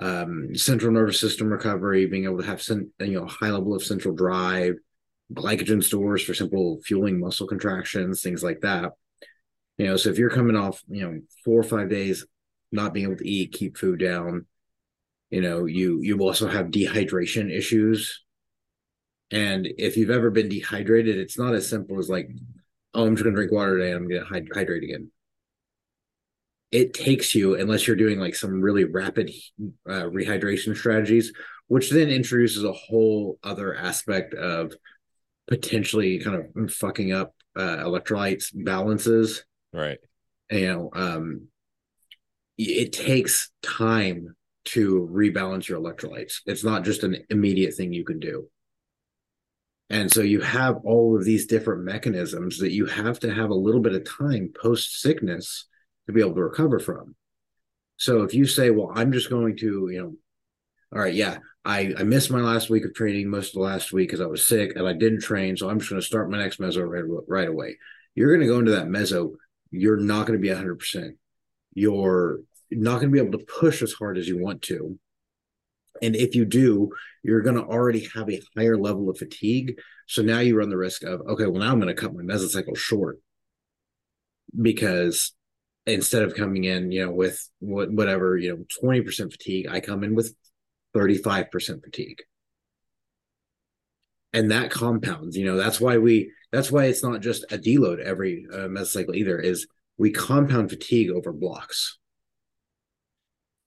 um, 0.01 0.55
central 0.55 0.91
nervous 0.91 1.19
system 1.19 1.47
recovery, 1.47 2.05
being 2.05 2.25
able 2.25 2.39
to 2.39 2.45
have 2.45 2.63
you 2.67 3.19
know 3.19 3.25
high 3.25 3.49
level 3.49 3.75
of 3.75 3.83
central 3.83 4.15
drive, 4.15 4.75
glycogen 5.33 5.83
stores 5.83 6.23
for 6.23 6.33
simple 6.33 6.79
fueling 6.83 7.19
muscle 7.19 7.47
contractions, 7.47 8.21
things 8.21 8.43
like 8.43 8.61
that. 8.61 8.91
You 9.77 9.87
know, 9.87 9.97
so 9.97 10.09
if 10.09 10.17
you're 10.17 10.29
coming 10.29 10.55
off 10.55 10.81
you 10.87 11.03
know 11.03 11.19
four 11.45 11.59
or 11.59 11.63
five 11.63 11.89
days 11.89 12.25
not 12.71 12.93
being 12.93 13.05
able 13.05 13.17
to 13.17 13.29
eat, 13.29 13.51
keep 13.51 13.77
food 13.77 13.99
down, 13.99 14.47
you 15.29 15.41
know, 15.41 15.65
you 15.65 16.01
you 16.01 16.19
also 16.19 16.47
have 16.47 16.67
dehydration 16.67 17.55
issues. 17.55 18.22
And 19.33 19.67
if 19.79 19.97
you've 19.97 20.11
ever 20.11 20.29
been 20.29 20.47
dehydrated, 20.47 21.17
it's 21.17 21.39
not 21.39 21.55
as 21.55 21.67
simple 21.67 21.97
as 21.97 22.07
like, 22.07 22.29
oh, 22.93 23.07
I'm 23.07 23.15
just 23.15 23.23
gonna 23.23 23.35
drink 23.35 23.51
water 23.51 23.79
today 23.79 23.91
and 23.91 23.97
I'm 23.97 24.07
gonna 24.07 24.45
hydrate 24.53 24.83
again. 24.83 25.11
It 26.71 26.93
takes 26.93 27.33
you 27.33 27.55
unless 27.55 27.87
you're 27.87 27.95
doing 27.95 28.19
like 28.19 28.35
some 28.35 28.61
really 28.61 28.83
rapid 28.83 29.31
uh, 29.89 30.03
rehydration 30.03 30.77
strategies 30.77 31.33
which 31.67 31.89
then 31.89 32.09
introduces 32.09 32.63
a 32.63 32.73
whole 32.73 33.39
other 33.41 33.73
aspect 33.73 34.35
of 34.35 34.75
potentially 35.47 36.19
kind 36.19 36.45
of 36.55 36.71
fucking 36.71 37.11
up 37.11 37.33
uh, 37.55 37.77
electrolytes 37.77 38.51
balances. 38.53 39.43
Right. 39.73 39.97
You 40.51 40.67
know 40.67 40.89
um 40.93 41.47
it 42.59 42.93
takes 42.93 43.49
time 43.63 44.35
to 44.65 45.09
rebalance 45.11 45.67
your 45.67 45.79
electrolytes. 45.79 46.41
It's 46.45 46.63
not 46.63 46.83
just 46.83 47.03
an 47.03 47.25
immediate 47.31 47.73
thing 47.73 47.93
you 47.93 48.05
can 48.05 48.19
do 48.19 48.47
and 49.93 50.11
so 50.11 50.21
you 50.21 50.41
have 50.41 50.77
all 50.85 51.15
of 51.15 51.23
these 51.23 51.45
different 51.45 51.83
mechanisms 51.83 52.57
that 52.57 52.71
you 52.71 52.87
have 52.87 53.19
to 53.19 53.31
have 53.31 53.51
a 53.51 53.53
little 53.53 53.79
bit 53.79 53.93
of 53.93 54.03
time 54.03 54.51
post 54.59 54.99
sickness 54.99 55.67
to 56.07 56.13
be 56.13 56.19
able 56.19 56.33
to 56.33 56.41
recover 56.41 56.79
from. 56.79 57.13
So 57.97 58.23
if 58.23 58.33
you 58.33 58.47
say, 58.47 58.71
well, 58.71 58.91
I'm 58.95 59.11
just 59.11 59.29
going 59.29 59.55
to, 59.57 59.89
you 59.91 60.01
know, 60.01 60.15
all 60.91 60.99
right, 60.99 61.13
yeah, 61.13 61.37
I, 61.63 61.93
I 61.95 62.01
missed 62.01 62.31
my 62.31 62.41
last 62.41 62.71
week 62.71 62.85
of 62.85 62.95
training 62.95 63.29
most 63.29 63.49
of 63.49 63.53
the 63.53 63.67
last 63.67 63.93
week 63.93 64.09
because 64.09 64.19
I 64.19 64.25
was 64.25 64.47
sick 64.47 64.71
and 64.75 64.87
I 64.87 64.93
didn't 64.93 65.21
train. 65.21 65.55
So 65.55 65.69
I'm 65.69 65.77
just 65.77 65.91
going 65.91 66.01
to 66.01 66.07
start 66.07 66.31
my 66.31 66.39
next 66.39 66.59
meso 66.59 66.83
right, 66.83 67.23
right 67.27 67.47
away. 67.47 67.77
You're 68.15 68.35
going 68.35 68.47
to 68.47 68.51
go 68.51 68.57
into 68.57 68.71
that 68.71 68.87
meso. 68.87 69.33
You're 69.69 69.97
not 69.97 70.25
going 70.25 70.41
to 70.41 70.41
be 70.41 70.49
100%. 70.49 71.11
You're 71.75 72.39
not 72.71 72.95
going 72.95 73.11
to 73.11 73.13
be 73.13 73.19
able 73.19 73.37
to 73.37 73.45
push 73.45 73.83
as 73.83 73.93
hard 73.93 74.17
as 74.17 74.27
you 74.27 74.39
want 74.39 74.63
to. 74.63 74.97
And 76.01 76.15
if 76.15 76.35
you 76.35 76.45
do, 76.45 76.91
you're 77.23 77.41
going 77.41 77.55
to 77.55 77.63
already 77.63 78.07
have 78.15 78.29
a 78.29 78.41
higher 78.57 78.77
level 78.77 79.09
of 79.09 79.17
fatigue. 79.17 79.79
So 80.07 80.21
now 80.21 80.39
you 80.39 80.57
run 80.57 80.69
the 80.69 80.77
risk 80.77 81.03
of, 81.03 81.21
okay, 81.21 81.45
well, 81.45 81.61
now 81.61 81.71
I'm 81.71 81.79
going 81.79 81.93
to 81.93 82.01
cut 82.01 82.13
my 82.13 82.23
mesocycle 82.23 82.75
short 82.75 83.19
because 84.59 85.33
instead 85.85 86.23
of 86.23 86.35
coming 86.35 86.63
in, 86.63 86.91
you 86.91 87.05
know, 87.05 87.11
with 87.11 87.49
what 87.59 87.91
whatever, 87.91 88.37
you 88.37 88.49
know, 88.51 88.65
20% 88.83 89.31
fatigue, 89.31 89.67
I 89.69 89.79
come 89.79 90.03
in 90.03 90.15
with 90.15 90.35
35% 90.95 91.83
fatigue. 91.83 92.21
And 94.33 94.51
that 94.51 94.71
compounds, 94.71 95.37
you 95.37 95.45
know, 95.45 95.57
that's 95.57 95.79
why 95.79 95.97
we 95.97 96.31
That's 96.51 96.71
why 96.71 96.85
it's 96.85 97.03
not 97.03 97.21
just 97.21 97.51
a 97.51 97.57
deload 97.57 97.99
every 97.99 98.45
uh, 98.51 98.67
mesocycle 98.67 99.15
either. 99.15 99.39
Is 99.39 99.67
we 99.97 100.11
compound 100.11 100.69
fatigue 100.69 101.11
over 101.11 101.31
blocks, 101.31 101.99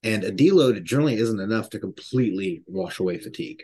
and 0.06 0.22
a 0.22 0.30
deload 0.30 0.82
generally 0.84 1.16
isn't 1.16 1.40
enough 1.40 1.68
to 1.70 1.80
completely 1.80 2.62
wash 2.66 3.00
away 3.00 3.18
fatigue. 3.18 3.62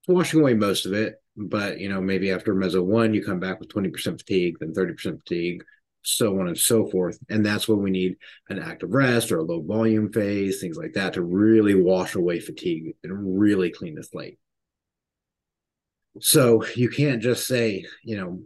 It's 0.00 0.08
washing 0.08 0.40
away 0.40 0.54
most 0.54 0.86
of 0.86 0.92
it, 0.92 1.14
but 1.36 1.78
you 1.78 1.88
know 1.88 2.00
maybe 2.00 2.32
after 2.32 2.52
meso 2.54 2.84
one 2.84 3.14
you 3.14 3.24
come 3.24 3.38
back 3.38 3.60
with 3.60 3.68
twenty 3.68 3.90
percent 3.90 4.18
fatigue, 4.18 4.56
then 4.58 4.74
thirty 4.74 4.92
percent 4.92 5.20
fatigue, 5.20 5.62
so 6.02 6.40
on 6.40 6.48
and 6.48 6.58
so 6.58 6.86
forth. 6.90 7.16
And 7.30 7.46
that's 7.46 7.68
when 7.68 7.80
we 7.80 7.90
need 7.90 8.16
an 8.48 8.58
active 8.58 8.92
rest 8.92 9.30
or 9.30 9.38
a 9.38 9.44
low 9.44 9.62
volume 9.62 10.12
phase, 10.12 10.60
things 10.60 10.76
like 10.76 10.94
that, 10.94 11.12
to 11.12 11.22
really 11.22 11.80
wash 11.80 12.16
away 12.16 12.40
fatigue 12.40 12.96
and 13.04 13.38
really 13.38 13.70
clean 13.70 13.94
the 13.94 14.02
slate. 14.02 14.38
So 16.20 16.64
you 16.74 16.90
can't 16.90 17.22
just 17.22 17.46
say, 17.46 17.86
you 18.02 18.16
know, 18.16 18.42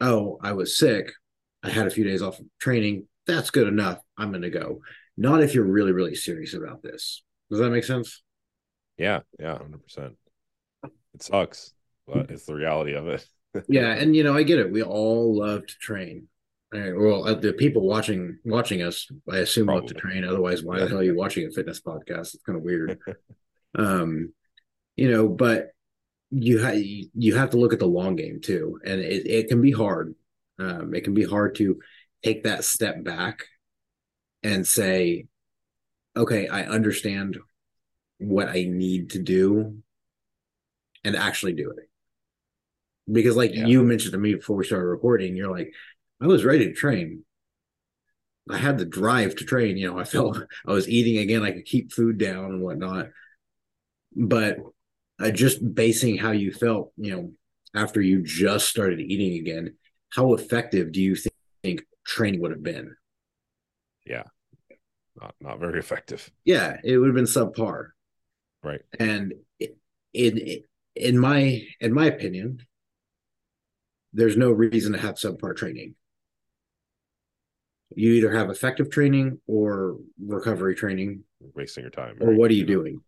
oh, 0.00 0.38
I 0.42 0.52
was 0.52 0.76
sick. 0.76 1.10
I 1.62 1.70
had 1.70 1.86
a 1.86 1.90
few 1.90 2.04
days 2.04 2.22
off 2.22 2.38
of 2.38 2.46
training. 2.60 3.08
That's 3.26 3.50
good 3.50 3.66
enough. 3.66 3.98
I'm 4.16 4.30
going 4.30 4.42
to 4.42 4.50
go. 4.50 4.80
Not 5.18 5.42
if 5.42 5.52
you're 5.52 5.64
really, 5.64 5.90
really 5.90 6.14
serious 6.14 6.54
about 6.54 6.80
this. 6.80 7.24
Does 7.50 7.58
that 7.58 7.70
make 7.70 7.82
sense? 7.82 8.22
Yeah. 8.96 9.20
Yeah. 9.40 9.58
100%. 9.58 10.14
It 10.84 11.22
sucks, 11.22 11.72
but 12.06 12.30
it's 12.30 12.46
the 12.46 12.54
reality 12.54 12.94
of 12.94 13.08
it. 13.08 13.26
yeah. 13.68 13.94
And, 13.94 14.14
you 14.14 14.22
know, 14.22 14.36
I 14.36 14.44
get 14.44 14.60
it. 14.60 14.70
We 14.70 14.84
all 14.84 15.36
love 15.36 15.66
to 15.66 15.74
train. 15.80 16.28
Right, 16.72 16.94
well, 16.94 17.26
uh, 17.26 17.32
the 17.32 17.54
people 17.54 17.80
watching 17.80 18.40
watching 18.44 18.82
us, 18.82 19.08
I 19.26 19.38
assume, 19.38 19.68
Probably. 19.68 19.80
love 19.80 19.88
to 19.88 19.94
train. 19.94 20.22
Otherwise, 20.22 20.62
why 20.62 20.78
the 20.78 20.86
hell 20.86 20.98
are 20.98 21.02
you 21.02 21.16
watching 21.16 21.46
a 21.46 21.50
fitness 21.50 21.80
podcast? 21.80 22.34
It's 22.34 22.42
kind 22.44 22.58
of 22.58 22.62
weird. 22.62 22.98
um, 23.74 24.34
you 24.94 25.10
know, 25.10 25.30
but 25.30 25.68
you 26.30 26.58
have 26.58 26.76
you 26.76 27.36
have 27.36 27.50
to 27.50 27.56
look 27.56 27.72
at 27.72 27.78
the 27.78 27.86
long 27.86 28.16
game 28.16 28.42
too, 28.42 28.78
and 28.84 29.00
it, 29.00 29.26
it 29.26 29.48
can 29.48 29.62
be 29.62 29.70
hard. 29.70 30.14
Um, 30.58 30.94
it 30.94 31.04
can 31.04 31.14
be 31.14 31.24
hard 31.24 31.54
to 31.54 31.80
take 32.22 32.44
that 32.44 32.64
step 32.64 33.02
back 33.02 33.46
and 34.42 34.66
say, 34.66 35.26
okay, 36.16 36.48
I 36.48 36.64
understand 36.64 37.38
what 38.18 38.48
I 38.48 38.64
need 38.64 39.10
to 39.10 39.18
do, 39.20 39.78
and 41.04 41.16
actually 41.16 41.52
do 41.52 41.70
it. 41.70 41.88
Because, 43.10 43.36
like 43.36 43.54
yeah. 43.54 43.66
you 43.66 43.82
mentioned 43.82 44.12
to 44.12 44.18
me 44.18 44.34
before 44.34 44.56
we 44.56 44.64
started 44.64 44.86
recording, 44.86 45.36
you're 45.36 45.50
like, 45.50 45.72
I 46.20 46.26
was 46.26 46.44
ready 46.44 46.66
to 46.66 46.74
train. 46.74 47.24
I 48.50 48.56
had 48.56 48.78
the 48.78 48.84
drive 48.84 49.36
to 49.36 49.44
train. 49.44 49.76
You 49.76 49.90
know, 49.90 49.98
I 49.98 50.04
felt 50.04 50.42
I 50.66 50.72
was 50.72 50.88
eating 50.88 51.18
again. 51.18 51.42
I 51.42 51.52
could 51.52 51.64
keep 51.64 51.92
food 51.92 52.18
down 52.18 52.46
and 52.46 52.62
whatnot. 52.62 53.08
But 54.14 54.58
uh, 55.20 55.30
just 55.30 55.74
basing 55.74 56.16
how 56.16 56.32
you 56.32 56.52
felt, 56.52 56.92
you 56.96 57.14
know, 57.14 57.32
after 57.74 58.00
you 58.00 58.22
just 58.22 58.68
started 58.68 59.00
eating 59.00 59.38
again, 59.40 59.76
how 60.10 60.34
effective 60.34 60.92
do 60.92 61.02
you 61.02 61.16
think 61.62 61.82
training 62.06 62.40
would 62.40 62.50
have 62.50 62.62
been? 62.62 62.96
Yeah, 64.08 64.24
not 65.20 65.34
not 65.40 65.60
very 65.60 65.78
effective. 65.78 66.30
Yeah, 66.44 66.78
it 66.82 66.96
would 66.98 67.08
have 67.08 67.14
been 67.14 67.24
subpar. 67.24 67.88
Right. 68.62 68.80
And 68.98 69.34
in 70.12 70.62
in 70.94 71.18
my 71.18 71.62
in 71.80 71.92
my 71.92 72.06
opinion, 72.06 72.60
there's 74.12 74.36
no 74.36 74.50
reason 74.50 74.92
to 74.92 74.98
have 74.98 75.16
subpar 75.16 75.56
training 75.56 75.94
you 77.94 78.12
either 78.12 78.32
have 78.32 78.50
effective 78.50 78.90
training 78.90 79.40
or 79.46 79.96
recovery 80.24 80.74
training 80.74 81.22
wasting 81.54 81.82
your 81.82 81.90
time 81.90 82.16
or 82.20 82.28
right? 82.28 82.38
what 82.38 82.50
are 82.50 82.54
you 82.54 82.66
doing 82.66 83.00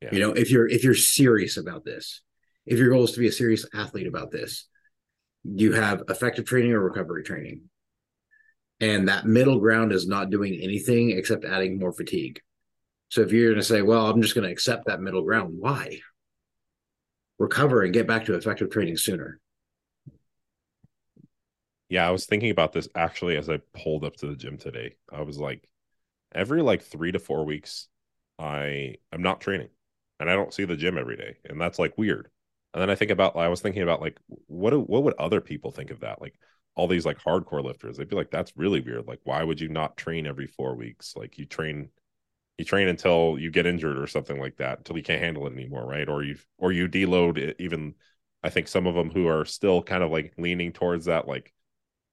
yeah. 0.00 0.08
you 0.12 0.20
know 0.20 0.32
if 0.32 0.50
you're 0.50 0.68
if 0.68 0.84
you're 0.84 0.94
serious 0.94 1.56
about 1.56 1.84
this 1.84 2.22
if 2.66 2.78
your 2.78 2.90
goal 2.90 3.04
is 3.04 3.12
to 3.12 3.20
be 3.20 3.28
a 3.28 3.32
serious 3.32 3.66
athlete 3.74 4.06
about 4.06 4.30
this 4.30 4.66
you 5.44 5.72
have 5.72 6.02
effective 6.08 6.44
training 6.44 6.72
or 6.72 6.80
recovery 6.80 7.22
training 7.22 7.62
and 8.80 9.08
that 9.08 9.26
middle 9.26 9.58
ground 9.58 9.92
is 9.92 10.06
not 10.06 10.30
doing 10.30 10.58
anything 10.62 11.10
except 11.10 11.44
adding 11.44 11.78
more 11.78 11.92
fatigue 11.92 12.40
so 13.08 13.20
if 13.22 13.32
you're 13.32 13.50
going 13.50 13.60
to 13.60 13.66
say 13.66 13.82
well 13.82 14.08
i'm 14.08 14.22
just 14.22 14.34
going 14.34 14.46
to 14.46 14.52
accept 14.52 14.86
that 14.86 15.00
middle 15.00 15.22
ground 15.22 15.54
why 15.58 15.98
recover 17.38 17.82
and 17.82 17.94
get 17.94 18.06
back 18.06 18.24
to 18.24 18.34
effective 18.34 18.70
training 18.70 18.96
sooner 18.96 19.40
yeah, 21.88 22.06
I 22.06 22.10
was 22.10 22.26
thinking 22.26 22.50
about 22.50 22.72
this 22.72 22.88
actually 22.94 23.36
as 23.36 23.48
I 23.48 23.58
pulled 23.72 24.04
up 24.04 24.16
to 24.16 24.26
the 24.26 24.36
gym 24.36 24.58
today. 24.58 24.96
I 25.10 25.22
was 25.22 25.38
like, 25.38 25.66
every 26.34 26.62
like 26.62 26.82
three 26.82 27.12
to 27.12 27.18
four 27.18 27.44
weeks, 27.44 27.88
I 28.38 28.96
am 29.12 29.22
not 29.22 29.40
training, 29.40 29.70
and 30.20 30.30
I 30.30 30.34
don't 30.34 30.52
see 30.52 30.64
the 30.64 30.76
gym 30.76 30.98
every 30.98 31.16
day, 31.16 31.38
and 31.44 31.60
that's 31.60 31.78
like 31.78 31.96
weird. 31.96 32.28
And 32.74 32.82
then 32.82 32.90
I 32.90 32.94
think 32.94 33.10
about, 33.10 33.36
I 33.36 33.48
was 33.48 33.62
thinking 33.62 33.82
about 33.82 34.02
like, 34.02 34.18
what 34.46 34.70
do, 34.70 34.80
what 34.80 35.02
would 35.04 35.14
other 35.18 35.40
people 35.40 35.70
think 35.70 35.90
of 35.90 36.00
that? 36.00 36.20
Like 36.20 36.34
all 36.78 36.86
these 36.88 37.04
like 37.06 37.18
hardcore 37.18 37.64
lifters, 37.64 37.98
they'd 37.98 38.08
be 38.08 38.16
like, 38.16 38.30
that's 38.30 38.56
really 38.56 38.80
weird. 38.80 39.08
Like, 39.08 39.20
why 39.24 39.42
would 39.42 39.60
you 39.60 39.68
not 39.68 39.96
train 39.96 40.26
every 40.28 40.46
four 40.46 40.76
weeks? 40.76 41.14
Like 41.16 41.36
you 41.36 41.44
train, 41.44 41.90
you 42.58 42.64
train 42.64 42.88
until 42.88 43.36
you 43.38 43.50
get 43.50 43.66
injured 43.66 43.98
or 43.98 44.06
something 44.06 44.40
like 44.40 44.56
that, 44.58 44.78
until 44.78 44.96
you 44.96 45.02
can't 45.04 45.22
handle 45.22 45.46
it 45.48 45.54
anymore, 45.54 45.86
right? 45.86 46.08
Or 46.08 46.22
you 46.24 46.36
or 46.58 46.72
you 46.72 46.88
deload 46.88 47.38
it 47.38 47.56
even. 47.60 47.94
I 48.44 48.50
think 48.50 48.68
some 48.68 48.86
of 48.86 48.94
them 48.94 49.10
who 49.10 49.28
are 49.28 49.44
still 49.44 49.82
kind 49.82 50.02
of 50.04 50.12
like 50.12 50.34
leaning 50.38 50.72
towards 50.72 51.06
that, 51.06 51.28
like 51.28 51.52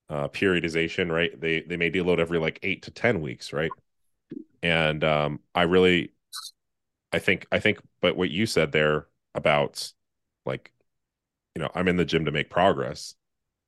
uh, 0.09 0.29
periodization, 0.29 1.11
right? 1.11 1.39
They 1.39 1.61
they 1.61 1.77
may 1.77 1.91
deload 1.91 2.19
every 2.19 2.39
like 2.39 2.59
eight 2.63 2.83
to 2.83 2.91
ten 2.91 3.21
weeks, 3.21 3.53
right? 3.53 3.73
And 4.63 5.03
um, 5.03 5.41
I 5.55 5.63
really, 5.63 6.13
I 7.11 7.19
think 7.19 7.47
I 7.51 7.59
think, 7.59 7.79
but 8.01 8.17
what 8.17 8.29
you 8.31 8.45
said 8.45 8.71
there 8.71 9.07
about 9.33 9.91
like, 10.45 10.71
you 11.55 11.61
know, 11.61 11.71
I'm 11.75 11.87
in 11.87 11.97
the 11.97 12.05
gym 12.05 12.25
to 12.25 12.31
make 12.31 12.49
progress. 12.49 13.15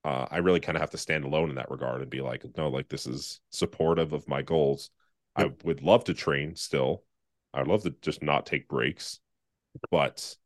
Uh, 0.08 0.26
I 0.32 0.38
really 0.38 0.62
kind 0.62 0.78
of 0.78 0.80
have 0.80 0.92
to 0.92 0.98
stand 0.98 1.26
alone 1.26 1.50
in 1.50 1.56
that 1.56 1.70
regard 1.70 2.00
and 2.00 2.10
be 2.10 2.22
like, 2.22 2.46
no, 2.56 2.70
like 2.70 2.88
this 2.88 3.06
is 3.06 3.42
supportive 3.50 4.14
of 4.14 4.26
my 4.26 4.42
goals. 4.42 4.90
I 5.36 5.52
would 5.66 5.82
love 5.82 6.06
to 6.06 6.14
train 6.14 6.56
still. 6.56 7.04
I'd 7.54 7.68
love 7.68 7.84
to 7.84 7.94
just 8.02 8.24
not 8.24 8.46
take 8.46 8.70
breaks, 8.70 9.20
but 9.92 10.38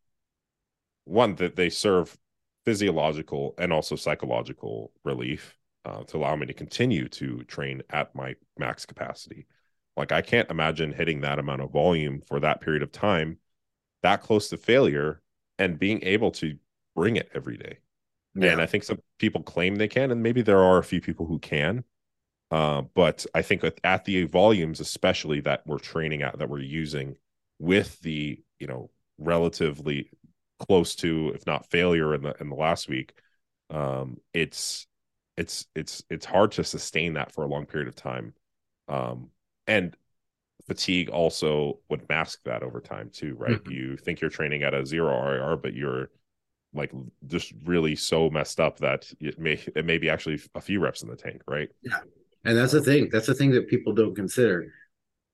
one 1.05 1.35
that 1.35 1.55
they 1.55 1.69
serve 1.69 2.17
physiological 2.65 3.53
and 3.59 3.71
also 3.71 3.95
psychological 3.95 4.93
relief 5.03 5.55
uh, 5.85 6.05
to 6.05 6.17
allow 6.17 6.35
me 6.35 6.47
to 6.47 6.55
continue 6.55 7.07
to 7.09 7.43
train 7.43 7.83
at 7.91 8.15
my 8.15 8.33
max 8.57 8.83
capacity. 8.83 9.45
Like 9.95 10.11
I 10.11 10.23
can't 10.23 10.49
imagine 10.49 10.91
hitting 10.91 11.21
that 11.21 11.37
amount 11.37 11.61
of 11.61 11.71
volume 11.71 12.19
for 12.27 12.39
that 12.39 12.61
period 12.61 12.81
of 12.81 12.91
time, 12.91 13.37
that 14.01 14.23
close 14.23 14.49
to 14.49 14.57
failure, 14.57 15.21
and 15.59 15.77
being 15.77 15.99
able 16.01 16.31
to 16.31 16.57
bring 16.95 17.15
it 17.15 17.29
every 17.35 17.57
day. 17.57 17.77
Yeah. 18.35 18.51
And 18.51 18.61
I 18.61 18.65
think 18.65 18.83
some 18.83 18.99
people 19.19 19.43
claim 19.43 19.75
they 19.75 19.87
can, 19.87 20.11
and 20.11 20.23
maybe 20.23 20.41
there 20.41 20.63
are 20.63 20.77
a 20.77 20.83
few 20.83 21.01
people 21.01 21.25
who 21.25 21.39
can. 21.39 21.83
Uh, 22.49 22.83
but 22.93 23.25
I 23.33 23.41
think 23.41 23.63
at 23.83 24.05
the 24.05 24.25
volumes, 24.25 24.79
especially 24.79 25.41
that 25.41 25.63
we're 25.65 25.79
training 25.79 26.21
at, 26.21 26.37
that 26.39 26.49
we're 26.49 26.59
using 26.59 27.15
with 27.59 27.99
the 28.01 28.41
you 28.59 28.67
know 28.67 28.89
relatively 29.17 30.09
close 30.59 30.95
to, 30.95 31.31
if 31.35 31.45
not 31.45 31.69
failure 31.69 32.13
in 32.13 32.23
the 32.23 32.35
in 32.39 32.49
the 32.49 32.55
last 32.55 32.89
week, 32.89 33.13
um, 33.69 34.17
it's 34.33 34.87
it's 35.37 35.65
it's 35.75 36.03
it's 36.09 36.25
hard 36.25 36.51
to 36.51 36.63
sustain 36.63 37.13
that 37.13 37.31
for 37.31 37.43
a 37.43 37.47
long 37.47 37.65
period 37.65 37.87
of 37.87 37.95
time 37.95 38.33
um 38.87 39.29
and 39.67 39.95
fatigue 40.67 41.09
also 41.09 41.79
would 41.89 42.07
mask 42.09 42.39
that 42.43 42.63
over 42.63 42.79
time 42.79 43.09
too 43.11 43.35
right 43.35 43.63
mm-hmm. 43.63 43.71
you 43.71 43.97
think 43.97 44.21
you're 44.21 44.29
training 44.29 44.63
at 44.63 44.73
a 44.73 44.85
zero 44.85 45.11
RIR 45.11 45.57
but 45.57 45.73
you're 45.73 46.09
like 46.73 46.91
just 47.27 47.53
really 47.65 47.95
so 47.95 48.29
messed 48.29 48.59
up 48.59 48.77
that 48.79 49.11
it 49.19 49.39
may 49.39 49.59
it 49.75 49.85
may 49.85 49.97
be 49.97 50.09
actually 50.09 50.39
a 50.55 50.61
few 50.61 50.79
reps 50.79 51.03
in 51.03 51.09
the 51.09 51.15
tank 51.15 51.41
right? 51.47 51.69
Yeah. 51.81 51.99
And 52.43 52.57
that's 52.57 52.71
the 52.71 52.81
thing 52.81 53.09
that's 53.11 53.27
the 53.27 53.35
thing 53.35 53.51
that 53.51 53.67
people 53.67 53.93
don't 53.93 54.15
consider. 54.15 54.73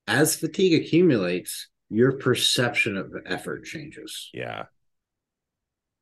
As 0.07 0.35
fatigue 0.35 0.81
accumulates 0.81 1.69
your 1.89 2.13
perception 2.13 2.97
of 2.97 3.13
effort 3.25 3.65
changes. 3.65 4.29
Yeah. 4.33 4.65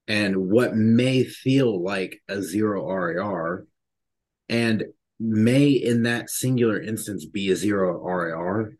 And 0.08 0.50
what 0.50 0.75
may 0.75 1.24
feel 1.24 1.84
like 1.84 2.22
a 2.27 2.42
zero 2.42 2.88
RIR 2.88 3.68
and 4.50 4.84
may 5.20 5.70
in 5.70 6.04
that 6.04 6.30
singular 6.30 6.80
instance 6.80 7.25
be 7.25 7.50
a 7.50 7.56
zero 7.56 8.04
RIR 8.04 8.77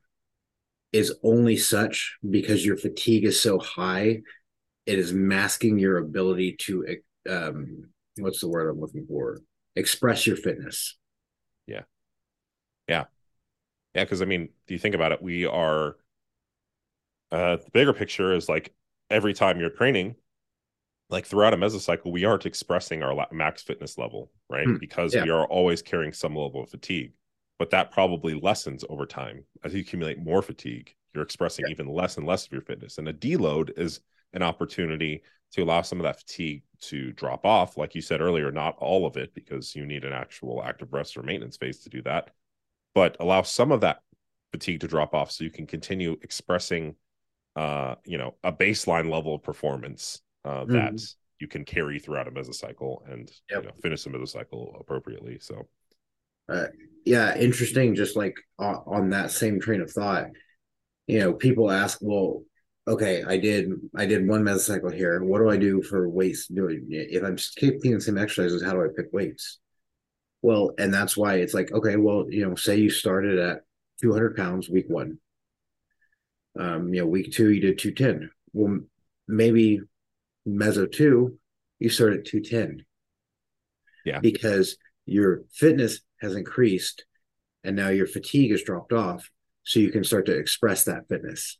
is 0.91 1.13
only 1.24 1.57
such 1.57 2.17
because 2.27 2.65
your 2.65 2.77
fatigue 2.77 3.25
is 3.25 3.41
so 3.41 3.59
high, 3.59 4.21
it 4.86 5.00
is 5.00 5.13
masking 5.13 5.80
your 5.80 5.98
ability 5.98 6.56
to 6.60 6.86
um, 7.30 7.86
what's 8.18 8.39
the 8.39 8.48
word 8.48 8.70
I'm 8.70 8.80
looking 8.80 9.06
for? 9.08 9.39
Express 9.75 10.25
your 10.27 10.38
fitness. 10.38 10.98
Yeah. 11.68 11.82
Yeah. 12.88 13.06
Yeah. 13.94 14.06
Cause 14.06 14.22
I 14.22 14.25
mean, 14.25 14.50
do 14.68 14.74
you 14.74 14.80
think 14.80 14.96
about 14.96 15.12
it? 15.12 15.22
We 15.22 15.46
are 15.46 15.98
uh 17.32 17.58
the 17.58 17.72
bigger 17.74 17.94
picture 17.94 18.34
is 18.34 18.48
like 18.48 18.74
every 19.10 19.34
time 19.34 19.60
you're 19.60 19.70
training, 19.70 20.15
like 21.10 21.25
throughout 21.25 21.54
a 21.54 21.58
mesocycle, 21.58 22.12
we 22.12 22.25
aren't 22.25 22.46
expressing 22.46 23.04
our 23.04 23.27
max 23.32 23.63
fitness 23.63 23.98
level, 23.98 24.32
right? 24.50 24.68
Hmm. 24.68 24.77
Because 24.77 25.13
yeah. 25.13 25.24
we 25.24 25.30
are 25.30 25.46
always 25.46 25.82
carrying 25.82 26.13
some 26.13 26.36
level 26.36 26.63
of 26.63 26.70
fatigue. 26.70 27.13
But 27.58 27.70
that 27.70 27.92
probably 27.92 28.34
lessens 28.34 28.84
over 28.89 29.06
time 29.06 29.46
as 29.63 29.74
you 29.74 29.80
accumulate 29.80 30.20
more 30.20 30.42
fatigue. 30.42 30.94
You're 31.13 31.24
expressing 31.24 31.65
yeah. 31.68 31.72
even 31.72 31.88
less 31.88 32.18
and 32.18 32.27
less 32.27 32.46
of 32.46 32.51
your 32.51 32.62
fitness, 32.62 32.98
and 32.98 33.08
a 33.08 33.13
deload 33.13 33.77
is 33.80 34.01
an 34.36 34.44
opportunity 34.44 35.24
to 35.54 35.63
allow 35.63 35.82
some 35.82 36.00
of 36.00 36.04
that 36.04 36.20
fatigue 36.20 36.63
to 36.82 37.12
drop 37.13 37.46
off. 37.46 37.77
Like 37.77 37.96
you 37.96 38.01
said 38.01 38.22
earlier, 38.22 38.51
not 38.51 38.75
all 38.77 39.06
of 39.06 39.18
it 39.18 39.34
because 39.34 39.75
you 39.75 39.86
need 39.86 40.04
an 40.04 40.13
actual 40.13 40.63
active 40.63 40.94
rest 40.94 41.18
or 41.18 41.24
maintenance 41.24 41.58
phase 41.58 41.80
to 41.80 41.89
do 41.89 42.01
that, 42.04 42.32
but 42.94 43.18
allow 43.20 43.42
some 43.42 43.72
of 43.72 43.82
that 43.82 44.01
fatigue 44.51 44.82
to 44.82 44.88
drop 44.88 45.13
off 45.13 45.32
so 45.32 45.44
you 45.44 45.50
can 45.50 45.68
continue 45.68 46.18
expressing 46.22 46.96
uh 47.56 47.96
you 48.06 48.18
know 48.18 48.36
a 48.44 48.51
baseline 48.51 49.10
level 49.10 49.36
of 49.36 49.44
performance 49.44 50.22
uh 50.46 50.62
mm-hmm. 50.62 50.74
that 50.74 51.01
you 51.39 51.48
can 51.48 51.65
carry 51.65 52.00
throughout 52.00 52.27
a 52.27 52.32
mesocycle 52.32 53.00
and 53.12 53.32
yep. 53.50 53.63
you 53.63 53.68
know, 53.68 53.75
finish 53.82 54.04
the 54.04 54.10
mesocycle 54.10 54.80
appropriately 54.80 55.38
so 55.39 55.68
uh, 56.48 56.68
yeah 57.06 57.36
interesting 57.38 57.96
just 57.96 58.15
like 58.15 58.36
uh, 58.60 58.80
on 58.86 59.10
that 59.10 59.32
same 59.32 59.60
train 59.60 59.82
of 59.82 59.92
thought 59.92 60.27
you 61.08 61.20
know 61.20 61.34
people 61.34 61.72
ask 61.72 61.98
well 62.01 62.44
okay 62.88 63.24
i 63.27 63.38
did 63.38 63.72
i 63.96 64.06
did 64.06 64.27
one 64.27 64.44
mesocycle 64.44 64.94
here. 64.94 65.24
What 65.24 65.39
do 65.39 65.50
i 65.50 65.58
do 65.58 65.82
for 65.82 66.08
weights 66.10 66.48
doing 66.48 66.86
if 66.89 67.24
i'm 67.24 67.38
keeping 67.38 67.94
the 67.94 68.01
same 68.01 68.18
exercises 68.18 68.63
how 68.63 68.74
do 68.74 68.84
i 68.84 68.88
pick 68.96 69.08
weights? 69.12 69.60
Well 70.42 70.72
and 70.77 70.94
that's 70.94 71.18
why 71.18 71.36
it's 71.36 71.54
like 71.54 71.72
okay 71.72 71.96
well 71.96 72.25
you 72.30 72.48
know 72.48 72.56
say 72.56 72.77
you 72.77 72.89
started 72.89 73.39
at 73.39 73.62
200 74.01 74.36
pounds 74.36 74.70
week 74.70 74.86
one. 74.88 75.18
Um 76.60 76.94
you 76.94 77.01
know 77.01 77.08
week 77.08 77.32
two 77.34 77.51
you 77.51 77.62
did 77.62 77.80
210 77.80 78.30
well 78.54 78.80
maybe 79.27 79.82
meso 80.48 80.92
two 80.92 81.39
you 81.80 81.89
start 81.89 82.13
at 82.13 82.25
210 82.25 82.86
yeah. 84.06 84.20
Because 84.20 84.77
your 85.08 85.42
fitness 85.51 86.01
has 86.22 86.36
increased 86.36 87.06
and 87.63 87.75
now 87.75 87.89
your 87.89 88.06
fatigue 88.06 88.51
has 88.51 88.62
dropped 88.62 88.94
off 88.94 89.30
so 89.63 89.80
you 89.80 89.92
can 89.92 90.04
start 90.04 90.27
to 90.27 90.38
express 90.38 90.84
that 90.84 91.08
fitness 91.10 91.58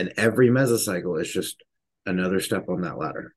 and 0.00 0.14
every 0.16 0.48
mesocycle 0.48 1.20
is 1.20 1.30
just 1.30 1.62
another 2.06 2.40
step 2.40 2.70
on 2.70 2.80
that 2.80 2.96
ladder. 2.96 3.34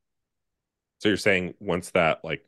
So 0.99 1.09
you're 1.09 1.17
saying 1.17 1.55
once 1.59 1.91
that 1.91 2.23
like 2.23 2.45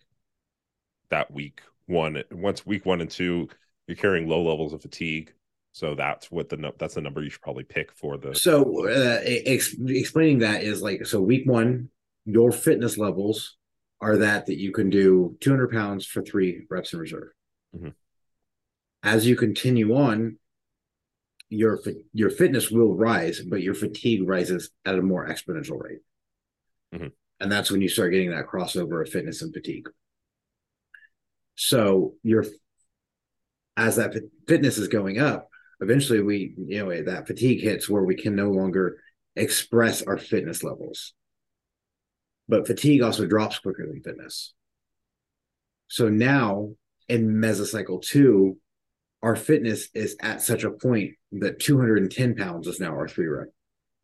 that 1.09 1.31
week 1.31 1.61
one 1.87 2.23
once 2.31 2.65
week 2.65 2.85
one 2.85 3.01
and 3.01 3.11
two 3.11 3.49
you're 3.87 3.97
carrying 3.97 4.29
low 4.29 4.41
levels 4.41 4.71
of 4.71 4.81
fatigue. 4.81 5.33
So 5.73 5.93
that's 5.93 6.31
what 6.31 6.47
the 6.47 6.73
that's 6.79 6.93
the 6.93 7.01
number 7.01 7.21
you 7.21 7.29
should 7.29 7.41
probably 7.41 7.65
pick 7.65 7.91
for 7.91 8.17
the 8.17 8.33
so 8.33 8.87
uh, 8.87 9.19
ex- 9.25 9.75
explaining 9.85 10.39
that 10.39 10.63
is 10.63 10.81
like 10.81 11.05
so 11.05 11.21
week 11.21 11.45
one 11.45 11.89
your 12.23 12.53
fitness 12.53 12.97
levels 12.97 13.57
are 13.99 14.17
that 14.17 14.45
that 14.45 14.57
you 14.57 14.71
can 14.71 14.89
do 14.89 15.35
200 15.41 15.71
pounds 15.71 16.05
for 16.05 16.21
three 16.21 16.65
reps 16.69 16.93
in 16.93 16.99
reserve. 16.99 17.31
Mm-hmm. 17.75 17.89
as 19.03 19.27
you 19.27 19.35
continue 19.35 19.93
on 19.97 20.37
your 21.55 21.79
your 22.13 22.29
fitness 22.29 22.69
will 22.69 22.93
rise, 22.95 23.41
but 23.41 23.61
your 23.61 23.73
fatigue 23.73 24.27
rises 24.27 24.71
at 24.85 24.97
a 24.97 25.01
more 25.01 25.27
exponential 25.27 25.81
rate. 25.81 25.99
Mm-hmm. 26.93 27.07
And 27.39 27.51
that's 27.51 27.71
when 27.71 27.81
you 27.81 27.89
start 27.89 28.11
getting 28.11 28.31
that 28.31 28.47
crossover 28.47 29.01
of 29.01 29.09
fitness 29.09 29.41
and 29.41 29.53
fatigue. 29.53 29.89
So 31.55 32.15
your 32.23 32.45
as 33.77 33.97
that 33.97 34.15
fitness 34.47 34.77
is 34.77 34.87
going 34.87 35.19
up, 35.19 35.49
eventually 35.81 36.21
we 36.21 36.55
you 36.57 36.85
know 36.85 37.03
that 37.03 37.27
fatigue 37.27 37.61
hits 37.61 37.89
where 37.89 38.03
we 38.03 38.15
can 38.15 38.35
no 38.35 38.51
longer 38.51 38.97
express 39.35 40.01
our 40.01 40.17
fitness 40.17 40.63
levels. 40.63 41.13
But 42.47 42.67
fatigue 42.67 43.01
also 43.01 43.25
drops 43.25 43.59
quicker 43.59 43.85
than 43.87 44.01
fitness. 44.01 44.53
So 45.87 46.09
now 46.09 46.71
in 47.07 47.35
mesocycle 47.35 48.01
two, 48.01 48.57
our 49.25 49.35
fitness 49.35 49.89
is 49.95 50.15
at 50.21 50.39
such 50.39 50.63
a 50.63 50.69
point 50.69 51.15
that 51.31 51.59
210 51.59 52.35
pounds 52.35 52.67
is 52.67 52.79
now 52.79 52.91
our 52.91 53.07
three 53.07 53.25
rep, 53.25 53.47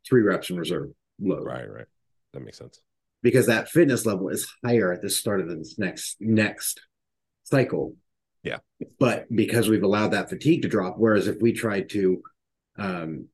three 0.03 0.23
reps 0.23 0.49
in 0.49 0.57
reserve 0.57 0.89
load. 1.19 1.45
Right, 1.45 1.69
right. 1.71 1.85
That 2.33 2.43
makes 2.43 2.57
sense. 2.57 2.81
Because 3.21 3.45
that 3.45 3.69
fitness 3.69 4.03
level 4.07 4.29
is 4.29 4.51
higher 4.65 4.91
at 4.91 5.03
the 5.03 5.11
start 5.11 5.39
of 5.39 5.47
this 5.47 5.77
next 5.77 6.17
next 6.19 6.81
cycle. 7.43 7.95
Yeah. 8.41 8.57
But 8.97 9.27
because 9.33 9.69
we've 9.69 9.83
allowed 9.83 10.13
that 10.13 10.29
fatigue 10.29 10.63
to 10.63 10.67
drop, 10.67 10.95
whereas 10.97 11.27
if 11.27 11.39
we 11.39 11.53
tried 11.53 11.89
to 11.89 12.23
um 12.79 13.27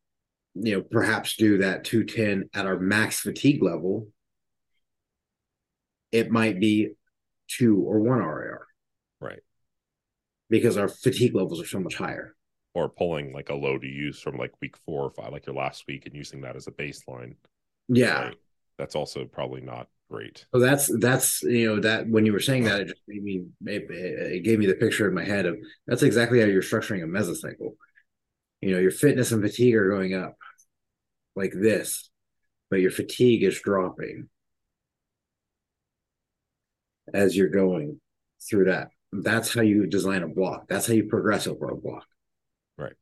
you 0.55 0.75
know 0.75 0.81
perhaps 0.81 1.37
do 1.37 1.59
that 1.59 1.85
210 1.85 2.49
at 2.53 2.65
our 2.65 2.77
max 2.77 3.21
fatigue 3.21 3.63
level, 3.63 4.09
it 6.11 6.29
might 6.29 6.59
be 6.59 6.89
two 7.47 7.77
or 7.77 8.01
one 8.01 8.19
RIR. 8.19 8.66
Because 10.49 10.77
our 10.77 10.87
fatigue 10.87 11.35
levels 11.35 11.61
are 11.61 11.67
so 11.67 11.79
much 11.79 11.95
higher. 11.95 12.35
Or 12.73 12.89
pulling 12.89 13.33
like 13.33 13.49
a 13.49 13.55
load 13.55 13.81
to 13.81 13.87
use 13.87 14.21
from 14.21 14.37
like 14.37 14.51
week 14.61 14.75
four 14.85 15.03
or 15.03 15.09
five, 15.09 15.31
like 15.31 15.47
your 15.47 15.55
last 15.55 15.85
week, 15.87 16.05
and 16.05 16.13
using 16.13 16.41
that 16.41 16.55
as 16.55 16.67
a 16.67 16.71
baseline. 16.71 17.33
Yeah, 17.87 18.31
that's 18.77 18.95
also 18.95 19.25
probably 19.25 19.61
not 19.61 19.87
great. 20.09 20.45
So 20.53 20.59
that's 20.59 20.87
that's 20.99 21.41
you 21.43 21.67
know 21.67 21.81
that 21.81 22.07
when 22.07 22.25
you 22.25 22.33
were 22.33 22.39
saying 22.39 22.65
that, 22.65 22.81
it 22.81 22.87
just 22.89 23.01
made 23.07 23.23
me 23.23 23.45
it, 23.65 23.89
it 23.89 24.43
gave 24.43 24.59
me 24.59 24.67
the 24.67 24.75
picture 24.75 25.07
in 25.07 25.15
my 25.15 25.23
head 25.23 25.45
of 25.45 25.57
that's 25.87 26.03
exactly 26.03 26.39
how 26.39 26.45
you're 26.45 26.61
structuring 26.61 27.03
a 27.03 27.07
mesocycle. 27.07 27.75
You 28.61 28.73
know, 28.73 28.79
your 28.79 28.91
fitness 28.91 29.31
and 29.31 29.41
fatigue 29.41 29.75
are 29.75 29.89
going 29.89 30.13
up 30.13 30.35
like 31.35 31.53
this, 31.53 32.09
but 32.69 32.79
your 32.79 32.91
fatigue 32.91 33.43
is 33.43 33.61
dropping 33.61 34.29
as 37.13 37.35
you're 37.35 37.49
going 37.49 37.99
through 38.47 38.65
that 38.65 38.89
that's 39.11 39.53
how 39.53 39.61
you 39.61 39.87
design 39.87 40.23
a 40.23 40.27
block. 40.27 40.67
That's 40.67 40.87
how 40.87 40.93
you 40.93 41.05
progress 41.05 41.47
over 41.47 41.69
a 41.69 41.75
block. 41.75 42.05
Right. 42.77 42.95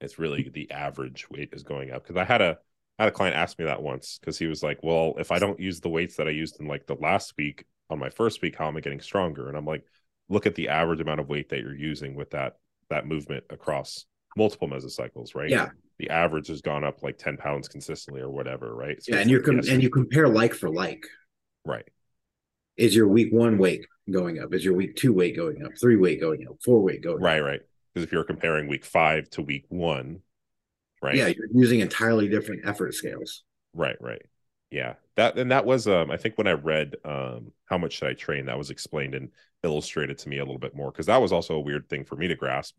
It's 0.00 0.18
really 0.18 0.48
the 0.52 0.70
average 0.70 1.28
weight 1.30 1.50
is 1.52 1.62
going 1.62 1.90
up. 1.90 2.02
Because 2.02 2.16
I 2.16 2.24
had 2.24 2.42
a 2.42 2.58
I 2.98 3.04
had 3.04 3.12
a 3.12 3.16
client 3.16 3.36
ask 3.36 3.58
me 3.58 3.64
that 3.64 3.82
once 3.82 4.18
because 4.20 4.38
he 4.38 4.46
was 4.46 4.62
like, 4.62 4.80
Well, 4.82 5.14
if 5.18 5.30
I 5.30 5.38
don't 5.38 5.60
use 5.60 5.80
the 5.80 5.88
weights 5.88 6.16
that 6.16 6.28
I 6.28 6.32
used 6.32 6.60
in 6.60 6.66
like 6.66 6.86
the 6.86 6.96
last 6.96 7.34
week 7.36 7.64
on 7.88 7.98
my 7.98 8.10
first 8.10 8.42
week, 8.42 8.56
how 8.56 8.68
am 8.68 8.76
I 8.76 8.80
getting 8.80 9.00
stronger? 9.00 9.48
And 9.48 9.56
I'm 9.56 9.66
like, 9.66 9.84
look 10.28 10.46
at 10.46 10.54
the 10.54 10.68
average 10.68 11.00
amount 11.00 11.20
of 11.20 11.28
weight 11.28 11.50
that 11.50 11.60
you're 11.60 11.76
using 11.76 12.14
with 12.14 12.30
that 12.30 12.56
that 12.90 13.06
movement 13.06 13.44
across 13.50 14.06
multiple 14.36 14.68
mesocycles, 14.68 15.34
right? 15.34 15.50
Yeah. 15.50 15.68
The 15.98 16.10
average 16.10 16.48
has 16.48 16.62
gone 16.62 16.84
up 16.84 17.02
like 17.02 17.18
10 17.18 17.36
pounds 17.36 17.68
consistently 17.68 18.22
or 18.22 18.30
whatever, 18.30 18.74
right? 18.74 19.02
So 19.02 19.14
yeah, 19.14 19.20
and 19.20 19.30
you're 19.30 19.42
com- 19.42 19.60
and 19.60 19.82
you 19.82 19.90
compare 19.90 20.28
like 20.28 20.54
for 20.54 20.68
like. 20.68 21.06
Right. 21.64 21.88
Is 22.76 22.96
your 22.96 23.06
week 23.06 23.32
one 23.32 23.58
weight 23.58 23.84
going 24.10 24.40
up? 24.40 24.52
Is 24.52 24.64
your 24.64 24.74
week 24.74 24.96
two 24.96 25.12
weight 25.12 25.36
going 25.36 25.64
up? 25.64 25.72
Three 25.80 25.96
weight 25.96 26.20
going 26.20 26.46
up? 26.48 26.56
Four 26.64 26.82
weight 26.82 27.02
going 27.02 27.20
right, 27.22 27.38
up? 27.38 27.44
Right, 27.44 27.50
right. 27.52 27.60
Because 27.92 28.06
if 28.06 28.12
you're 28.12 28.24
comparing 28.24 28.68
week 28.68 28.84
five 28.84 29.28
to 29.30 29.42
week 29.42 29.64
one, 29.68 30.20
right? 31.02 31.14
Yeah, 31.14 31.28
you're 31.28 31.48
using 31.52 31.80
entirely 31.80 32.28
different 32.28 32.66
effort 32.66 32.94
scales. 32.94 33.44
Right, 33.74 33.96
right. 34.00 34.22
Yeah. 34.70 34.94
That 35.16 35.38
and 35.38 35.50
that 35.50 35.66
was 35.66 35.86
um 35.86 36.10
I 36.10 36.16
think 36.16 36.38
when 36.38 36.46
I 36.46 36.52
read 36.52 36.96
um 37.04 37.52
how 37.66 37.78
much 37.78 37.94
should 37.94 38.08
I 38.08 38.14
train, 38.14 38.46
that 38.46 38.58
was 38.58 38.70
explained 38.70 39.14
and 39.14 39.28
illustrated 39.62 40.18
to 40.18 40.28
me 40.28 40.38
a 40.38 40.44
little 40.44 40.58
bit 40.58 40.74
more 40.74 40.90
because 40.90 41.06
that 41.06 41.20
was 41.20 41.32
also 41.32 41.54
a 41.54 41.60
weird 41.60 41.88
thing 41.88 42.04
for 42.04 42.16
me 42.16 42.28
to 42.28 42.34
grasp 42.34 42.74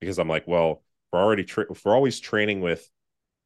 because 0.00 0.18
I'm 0.18 0.28
like, 0.28 0.46
well, 0.46 0.82
we're 1.12 1.20
already 1.20 1.44
tra- 1.44 1.70
if 1.70 1.84
we're 1.84 1.94
always 1.94 2.18
training 2.18 2.60
with 2.60 2.90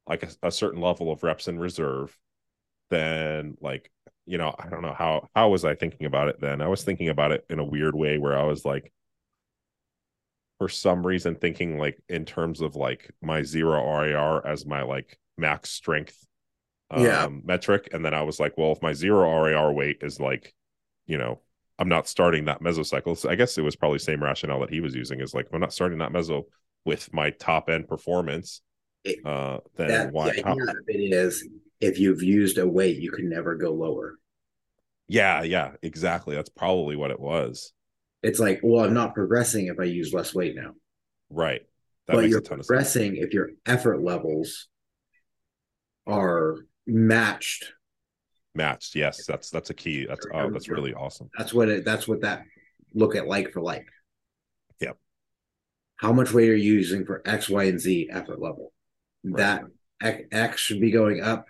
like 0.07 0.23
a, 0.23 0.47
a 0.47 0.51
certain 0.51 0.81
level 0.81 1.11
of 1.11 1.23
reps 1.23 1.47
in 1.47 1.59
reserve, 1.59 2.17
then 2.89 3.57
like 3.61 3.91
you 4.31 4.37
know, 4.37 4.55
I 4.57 4.69
don't 4.69 4.81
know 4.81 4.95
how 4.97 5.27
how 5.35 5.49
was 5.49 5.65
I 5.65 5.75
thinking 5.75 6.05
about 6.07 6.29
it 6.29 6.39
then? 6.39 6.61
I 6.61 6.69
was 6.69 6.85
thinking 6.85 7.09
about 7.09 7.33
it 7.33 7.45
in 7.49 7.59
a 7.59 7.65
weird 7.65 7.93
way 7.93 8.17
where 8.17 8.37
I 8.37 8.43
was 8.43 8.63
like 8.63 8.93
for 10.57 10.69
some 10.69 11.05
reason 11.05 11.35
thinking 11.35 11.77
like 11.77 12.01
in 12.07 12.23
terms 12.23 12.61
of 12.61 12.77
like 12.77 13.11
my 13.21 13.43
zero 13.43 13.83
RIR 13.83 14.47
as 14.47 14.65
my 14.65 14.83
like 14.83 15.19
max 15.37 15.69
strength 15.71 16.25
um, 16.89 17.03
yeah. 17.03 17.27
metric. 17.43 17.89
And 17.91 18.05
then 18.05 18.13
I 18.13 18.21
was 18.21 18.39
like, 18.39 18.57
well, 18.57 18.71
if 18.71 18.81
my 18.81 18.93
zero 18.93 19.43
RIR 19.43 19.73
weight 19.73 19.97
is 19.99 20.17
like, 20.17 20.53
you 21.07 21.17
know, 21.17 21.41
I'm 21.77 21.89
not 21.89 22.07
starting 22.07 22.45
that 22.45 22.61
mesocycle. 22.61 23.17
So 23.17 23.29
I 23.29 23.35
guess 23.35 23.57
it 23.57 23.63
was 23.63 23.75
probably 23.75 23.99
same 23.99 24.23
rationale 24.23 24.61
that 24.61 24.69
he 24.69 24.79
was 24.79 24.95
using 24.95 25.19
is 25.19 25.33
like, 25.33 25.47
I'm 25.51 25.59
not 25.59 25.73
starting 25.73 25.99
that 25.99 26.13
meso 26.13 26.43
with 26.85 27.13
my 27.13 27.31
top 27.31 27.69
end 27.69 27.89
performance. 27.89 28.61
Uh, 29.25 29.57
then 29.75 29.87
that, 29.89 30.13
why? 30.13 30.27
The 30.27 30.47
idea 30.47 30.65
how, 30.67 30.73
it 30.87 31.13
is 31.13 31.45
if 31.81 31.99
you've 31.99 32.21
used 32.21 32.59
a 32.59 32.67
weight, 32.67 32.97
you 32.97 33.11
can 33.11 33.27
never 33.27 33.55
go 33.55 33.73
lower. 33.73 34.19
Yeah, 35.11 35.43
yeah, 35.43 35.71
exactly. 35.81 36.35
That's 36.35 36.49
probably 36.49 36.95
what 36.95 37.11
it 37.11 37.19
was. 37.19 37.73
It's 38.23 38.39
like, 38.39 38.61
well, 38.63 38.85
I'm 38.85 38.93
not 38.93 39.13
progressing 39.13 39.67
if 39.67 39.77
I 39.77 39.83
use 39.83 40.13
less 40.13 40.33
weight 40.33 40.55
now. 40.55 40.71
Right. 41.29 41.63
That 42.07 42.13
but 42.13 42.29
you're 42.29 42.41
progressing 42.41 43.17
if 43.17 43.33
your 43.33 43.49
effort 43.65 44.01
levels 44.01 44.69
are 46.07 46.59
matched. 46.87 47.73
Matched, 48.55 48.95
yes. 48.95 49.25
That's 49.25 49.49
that's 49.49 49.69
a 49.69 49.73
key. 49.73 50.05
That's 50.05 50.25
oh, 50.33 50.49
that's 50.49 50.69
really 50.69 50.93
awesome. 50.93 51.29
That's 51.37 51.53
what 51.53 51.67
it 51.67 51.83
that's 51.83 52.07
what 52.07 52.21
that 52.21 52.43
look 52.93 53.13
at 53.13 53.27
like 53.27 53.51
for 53.51 53.61
like. 53.61 53.87
Yep. 54.79 54.97
How 55.97 56.13
much 56.13 56.31
weight 56.31 56.49
are 56.49 56.55
you 56.55 56.73
using 56.73 57.05
for 57.05 57.21
X, 57.25 57.49
Y, 57.49 57.65
and 57.65 57.81
Z 57.81 58.09
effort 58.13 58.41
level? 58.41 58.71
Right. 59.25 59.61
That 59.99 60.21
X 60.31 60.61
should 60.61 60.79
be 60.79 60.91
going 60.91 61.21
up, 61.21 61.47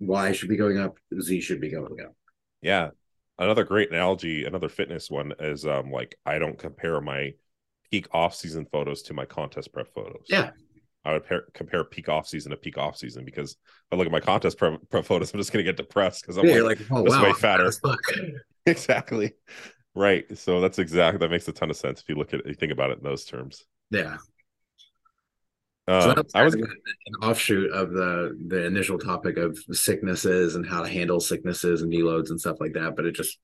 Y 0.00 0.32
should 0.32 0.48
be 0.48 0.56
going 0.56 0.78
up, 0.78 0.96
Z 1.20 1.40
should 1.40 1.60
be 1.60 1.70
going 1.70 2.00
up. 2.04 2.16
Yeah. 2.62 2.90
Another 3.38 3.64
great 3.64 3.90
analogy, 3.90 4.44
another 4.44 4.68
fitness 4.68 5.10
one 5.10 5.32
is 5.38 5.64
um 5.66 5.90
like 5.90 6.16
I 6.26 6.38
don't 6.38 6.58
compare 6.58 7.00
my 7.00 7.34
peak 7.90 8.06
off 8.12 8.34
season 8.34 8.66
photos 8.70 9.02
to 9.02 9.14
my 9.14 9.24
contest 9.24 9.72
prep 9.72 9.88
photos. 9.94 10.26
Yeah. 10.28 10.52
I 11.04 11.14
would 11.14 11.24
pair, 11.26 11.44
compare 11.54 11.84
peak 11.84 12.08
off 12.10 12.28
season 12.28 12.50
to 12.50 12.56
peak 12.58 12.78
off 12.78 12.96
season 12.96 13.24
because 13.24 13.52
if 13.52 13.58
I 13.92 13.96
look 13.96 14.06
at 14.06 14.12
my 14.12 14.20
contest 14.20 14.58
prep, 14.58 14.80
pro 14.90 15.02
photos, 15.02 15.32
I'm 15.32 15.40
just 15.40 15.52
going 15.52 15.64
to 15.64 15.68
get 15.70 15.76
depressed 15.78 16.22
because 16.22 16.36
I'm 16.38 16.48
Yeah, 16.48 16.62
like, 16.62 16.62
like, 16.62 16.78
oh 16.90 17.02
this 17.02 17.12
wow, 17.12 17.22
way 17.22 17.32
fatter. 17.32 17.78
exactly 18.66 19.34
right. 19.94 20.36
So 20.38 20.60
that's 20.60 20.78
exactly 20.78 21.18
that 21.18 21.30
makes 21.30 21.48
a 21.48 21.52
ton 21.52 21.70
of 21.70 21.76
sense 21.76 22.00
if 22.00 22.08
you 22.08 22.14
look 22.16 22.34
at 22.34 22.46
you 22.46 22.54
think 22.54 22.72
about 22.72 22.90
it 22.90 22.98
in 22.98 23.04
those 23.04 23.24
terms. 23.24 23.64
Yeah. 23.90 24.18
Uh, 25.90 26.14
so 26.14 26.22
I 26.34 26.42
was 26.44 26.54
an 26.54 26.66
offshoot 27.22 27.72
of 27.72 27.92
the 27.92 28.36
the 28.46 28.64
initial 28.64 28.98
topic 28.98 29.36
of 29.36 29.58
sicknesses 29.72 30.54
and 30.54 30.66
how 30.66 30.82
to 30.82 30.88
handle 30.88 31.20
sicknesses 31.20 31.82
and 31.82 31.92
deloads 31.92 32.30
and 32.30 32.40
stuff 32.40 32.58
like 32.60 32.74
that. 32.74 32.96
But 32.96 33.06
it 33.06 33.12
just 33.12 33.38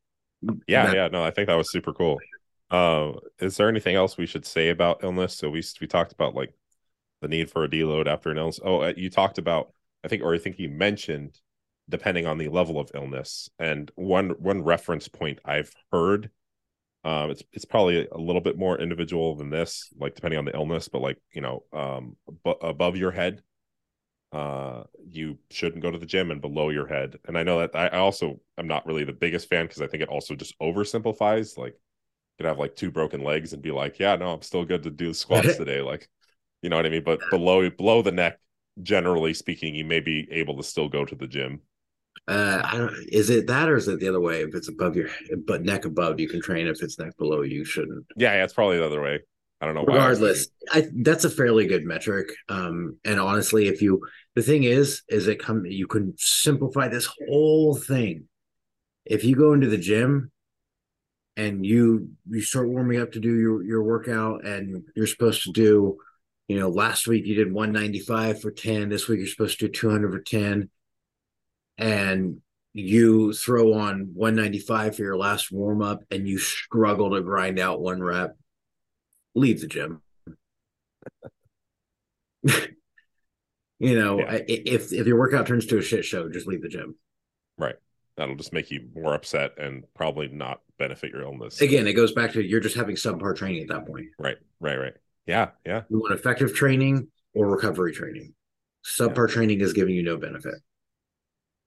yeah 0.67 0.87
that- 0.87 0.95
yeah 0.95 1.09
no 1.09 1.25
I 1.25 1.31
think 1.31 1.49
that 1.49 1.55
was 1.57 1.71
super 1.71 1.93
cool. 1.93 2.19
Uh, 2.71 3.13
is 3.39 3.57
there 3.57 3.69
anything 3.69 3.95
else 3.95 4.17
we 4.17 4.27
should 4.27 4.45
say 4.45 4.71
about 4.71 5.05
illness? 5.05 5.35
So 5.35 5.51
we 5.51 5.63
we 5.81 5.87
talked 5.87 6.13
about 6.13 6.35
like 6.35 6.53
the 7.23 7.29
need 7.29 7.51
for 7.51 7.65
a 7.65 7.69
deload 7.69 8.07
after 8.07 8.31
an 8.31 8.39
illness. 8.39 8.61
Oh, 8.63 8.83
uh, 8.83 8.93
you 8.97 9.11
talked 9.11 9.39
about 9.39 9.73
I 10.05 10.09
think 10.09 10.23
or 10.23 10.35
I 10.35 10.39
think 10.39 10.59
you 10.59 10.69
mentioned 10.69 11.41
depending 11.89 12.27
on 12.27 12.39
the 12.39 12.49
level 12.49 12.81
of 12.81 12.91
illness 12.95 13.49
and 13.59 13.91
one 13.95 14.31
one 14.39 14.63
reference 14.63 15.09
point 15.09 15.39
I've 15.45 15.73
heard 15.93 16.31
um 17.07 17.31
it's 17.31 17.43
it's 17.53 17.65
probably 17.65 18.07
a 18.11 18.19
little 18.19 18.41
bit 18.43 18.59
more 18.59 18.79
individual 18.81 19.37
than 19.37 19.49
this 19.49 19.93
like 19.99 20.15
depending 20.15 20.39
on 20.39 20.45
the 20.45 20.55
illness 20.55 20.89
but 20.89 21.01
like 21.01 21.19
you 21.33 21.41
know 21.41 21.63
um 21.73 22.17
bu- 22.45 22.51
above 22.61 22.97
your 22.97 23.13
head 23.13 23.43
uh 24.33 24.83
you 25.09 25.39
shouldn't 25.51 25.83
go 25.83 25.91
to 25.91 25.99
the 25.99 26.07
gym 26.07 26.31
and 26.33 26.41
below 26.41 26.71
your 26.71 26.87
head. 26.87 27.17
And 27.27 27.39
i 27.39 27.45
know 27.45 27.61
that 27.61 27.71
i 27.75 27.89
also 27.89 27.97
I 27.97 27.99
also 28.01 28.41
am 28.59 28.67
not 28.67 28.87
really 28.87 29.05
the 29.05 29.13
biggest 29.13 29.49
fan 29.49 29.67
because 29.67 29.81
i 29.83 29.87
think 29.87 30.03
it 30.03 30.09
also 30.09 30.35
just 30.35 30.59
oversimplifies 30.59 31.57
like 31.57 31.75
you 31.75 31.79
could 32.39 32.47
have 32.47 32.59
like 32.59 32.75
two 32.75 32.91
broken 32.91 33.23
legs 33.23 33.53
and 33.53 33.63
be 33.63 33.71
like 33.71 33.99
yeah 34.01 34.17
no 34.17 34.33
i'm 34.33 34.43
still 34.43 34.65
good 34.65 34.83
to 34.83 34.91
do 34.91 35.15
squats 35.15 35.55
today 35.57 35.81
like 35.81 36.09
you 36.63 36.71
know 36.71 36.77
what 36.77 36.87
i 36.87 36.89
mean? 36.89 37.05
But 37.05 37.31
below 37.31 37.71
below 37.71 38.03
the 38.03 38.13
neck 38.13 38.41
generally 38.83 39.33
speaking 39.33 39.75
you 39.75 39.85
may 39.85 40.01
be 40.01 40.29
able 40.33 40.57
to 40.57 40.63
still 40.63 40.89
go 40.89 41.05
to 41.05 41.15
the 41.15 41.29
gym 41.29 41.61
uh 42.29 42.61
I 42.65 42.77
don't 42.79 42.95
is 43.09 43.31
it 43.31 43.47
that 43.47 43.69
or 43.69 43.77
is 43.77 43.89
it 43.89 44.01
the 44.01 44.09
other 44.09 44.21
way? 44.21 44.43
If 44.43 44.55
it's 44.55 44.69
above 44.69 44.97
your 44.97 45.09
but 45.47 45.63
neck 45.63 45.85
above, 45.85 46.19
you 46.19 46.29
can 46.29 46.41
train. 46.41 46.67
If 46.67 46.83
it's 46.83 46.99
neck 46.99 47.17
below, 47.19 47.43
you 47.43 47.65
shouldn't. 47.65 48.07
yeah, 48.17 48.35
yeah 48.35 48.45
it's 48.45 48.55
probably 48.55 48.79
the 48.79 48.87
other 48.87 49.03
way 49.03 49.21
i 49.61 49.65
don't 49.65 49.75
know 49.75 49.85
why 49.85 49.95
regardless 49.95 50.49
i 50.71 50.87
that's 50.97 51.25
a 51.25 51.31
fairly 51.31 51.67
good 51.67 51.85
metric 51.85 52.29
um 52.51 52.99
and 53.07 53.19
honestly 53.19 53.69
if 53.69 53.81
you 53.81 54.03
the 54.35 54.43
thing 54.43 54.65
is 54.65 55.03
is 55.09 55.29
it 55.29 55.39
come 55.39 55.65
you 55.65 55.87
can 55.87 56.13
simplify 56.19 56.89
this 56.89 57.09
whole 57.27 57.75
thing 57.75 58.25
if 59.07 59.25
you 59.25 59.35
go 59.35 59.55
into 59.55 59.67
the 59.69 59.79
gym 59.79 60.31
and 61.39 61.65
you 61.65 62.11
you 62.29 62.43
start 62.43 62.69
warming 62.69 63.01
up 63.01 63.13
to 63.13 63.21
do 63.21 63.35
your 63.35 63.63
your 63.63 63.83
workout 63.83 64.45
and 64.45 64.83
you're 64.95 65.07
supposed 65.07 65.43
to 65.45 65.53
do 65.53 65.97
you 66.49 66.59
know 66.59 66.69
last 66.69 67.07
week 67.07 67.25
you 67.25 67.35
did 67.35 67.51
195 67.51 68.43
for 68.43 68.51
10 68.51 68.91
this 68.91 69.09
week 69.09 69.21
you're 69.21 69.27
supposed 69.27 69.59
to 69.59 69.69
do 69.69 69.73
200 69.73 70.13
for 70.13 70.21
10 70.21 70.69
and 71.79 72.41
you 72.73 73.33
throw 73.33 73.73
on 73.75 74.11
195 74.15 74.97
for 74.97 75.03
your 75.03 75.17
last 75.17 75.51
warm 75.51 75.81
up 75.83 76.03
and 76.11 76.29
you 76.29 76.39
struggle 76.39 77.11
to 77.15 77.23
grind 77.23 77.59
out 77.59 77.81
one 77.81 78.03
rep 78.03 78.37
leave 79.35 79.61
the 79.61 79.67
gym. 79.67 80.03
you 83.79 83.99
know, 83.99 84.19
Yeah. 84.21 84.39
If 84.49 84.93
if 84.93 85.07
your 85.07 85.19
workout 85.19 85.47
turns 85.47 85.67
to 85.67 85.79
a 85.79 85.83
shit 85.83 86.05
show, 86.05 86.29
just 86.29 86.47
leave 86.47 86.63
the 86.63 86.69
gym. 86.69 86.97
right 87.59 87.77
that'll 88.17 88.35
just 88.37 88.53
make 88.53 88.71
you 88.71 88.89
more 88.95 89.13
upset 89.15 89.53
and 89.59 89.85
probably 89.95 90.27
not 90.29 90.63
benefit 90.79 91.11
your 91.13 91.21
illness 91.23 91.61
Again, 91.61 91.87
it 91.87 91.93
goes 91.93 92.13
back 92.13 92.33
to 92.33 92.43
you're 92.43 92.61
just 92.61 92.77
having 92.77 92.97
subpar 92.97 93.37
training 93.37 93.63
at 93.63 93.69
that 93.69 93.87
point. 93.87 94.07
right 94.19 94.37
right 94.61 94.77
right 94.77 94.95
yeah 95.27 95.51
yeah 95.67 95.83
You 95.91 95.99
want 95.99 96.15
effective 96.15 96.55
training 96.55 97.09
or 97.35 97.47
recovery 97.49 97.93
training. 97.93 98.33
Subpar 98.85 99.29
training 99.29 99.61
is 99.61 99.73
giving 99.75 99.95
you 99.95 100.03
no 100.03 100.17
benefit. 100.17 100.55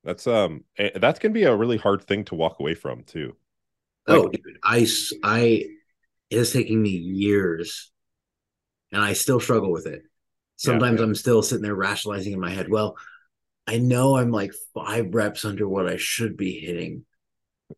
That's 0.03 0.27
um 0.27 0.63
that's 0.95 1.19
gonna 1.19 1.33
be 1.33 1.43
a 1.43 1.55
really 1.55 1.77
hard 1.77 2.01
thing 2.03 2.23
to 2.25 2.35
walk 2.35 2.59
away 2.59 2.73
from 2.73 3.03
too 3.03 3.35
oh, 4.07 4.21
Like- 4.23 4.41
I 4.63 4.87
I 5.23 5.39
it 6.29 6.37
is 6.37 6.53
taking 6.53 6.81
me 6.81 6.91
years, 6.91 7.91
and 8.91 9.01
I 9.01 9.13
still 9.13 9.39
struggle 9.39 9.71
with 9.71 9.87
it. 9.87 10.03
Sometimes 10.57 10.99
yeah. 10.99 11.05
I'm 11.05 11.15
still 11.15 11.41
sitting 11.41 11.63
there 11.63 11.73
rationalizing 11.75 12.33
in 12.33 12.39
my 12.39 12.51
head. 12.51 12.69
Well, 12.69 12.97
I 13.65 13.79
know 13.79 14.17
I'm 14.17 14.31
like 14.31 14.53
five 14.73 15.13
reps 15.15 15.45
under 15.45 15.67
what 15.67 15.87
I 15.87 15.97
should 15.97 16.37
be 16.37 16.59
hitting, 16.59 17.05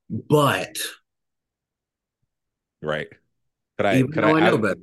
but 0.10 0.78
right 2.82 3.08
could 3.78 3.86
i 3.86 4.04
could 4.04 4.24
I, 4.24 4.32
I, 4.32 4.40
know 4.40 4.56
add, 4.56 4.62
better, 4.62 4.82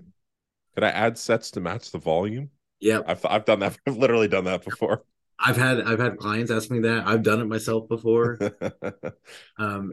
could 0.74 0.84
i 0.84 0.90
add 0.90 1.18
sets 1.18 1.50
to 1.52 1.60
match 1.60 1.90
the 1.90 1.98
volume 1.98 2.50
Yeah, 2.80 3.00
i've 3.06 3.24
i've 3.26 3.44
done 3.44 3.60
that 3.60 3.78
i've 3.86 3.96
literally 3.96 4.28
done 4.28 4.44
that 4.44 4.64
before 4.64 5.04
I've 5.38 5.56
had 5.56 5.80
I've 5.80 6.00
had 6.00 6.18
clients 6.18 6.50
ask 6.50 6.70
me 6.70 6.80
that. 6.80 7.06
I've 7.06 7.22
done 7.22 7.40
it 7.40 7.46
myself 7.46 7.88
before. 7.88 8.38
um, 9.58 9.92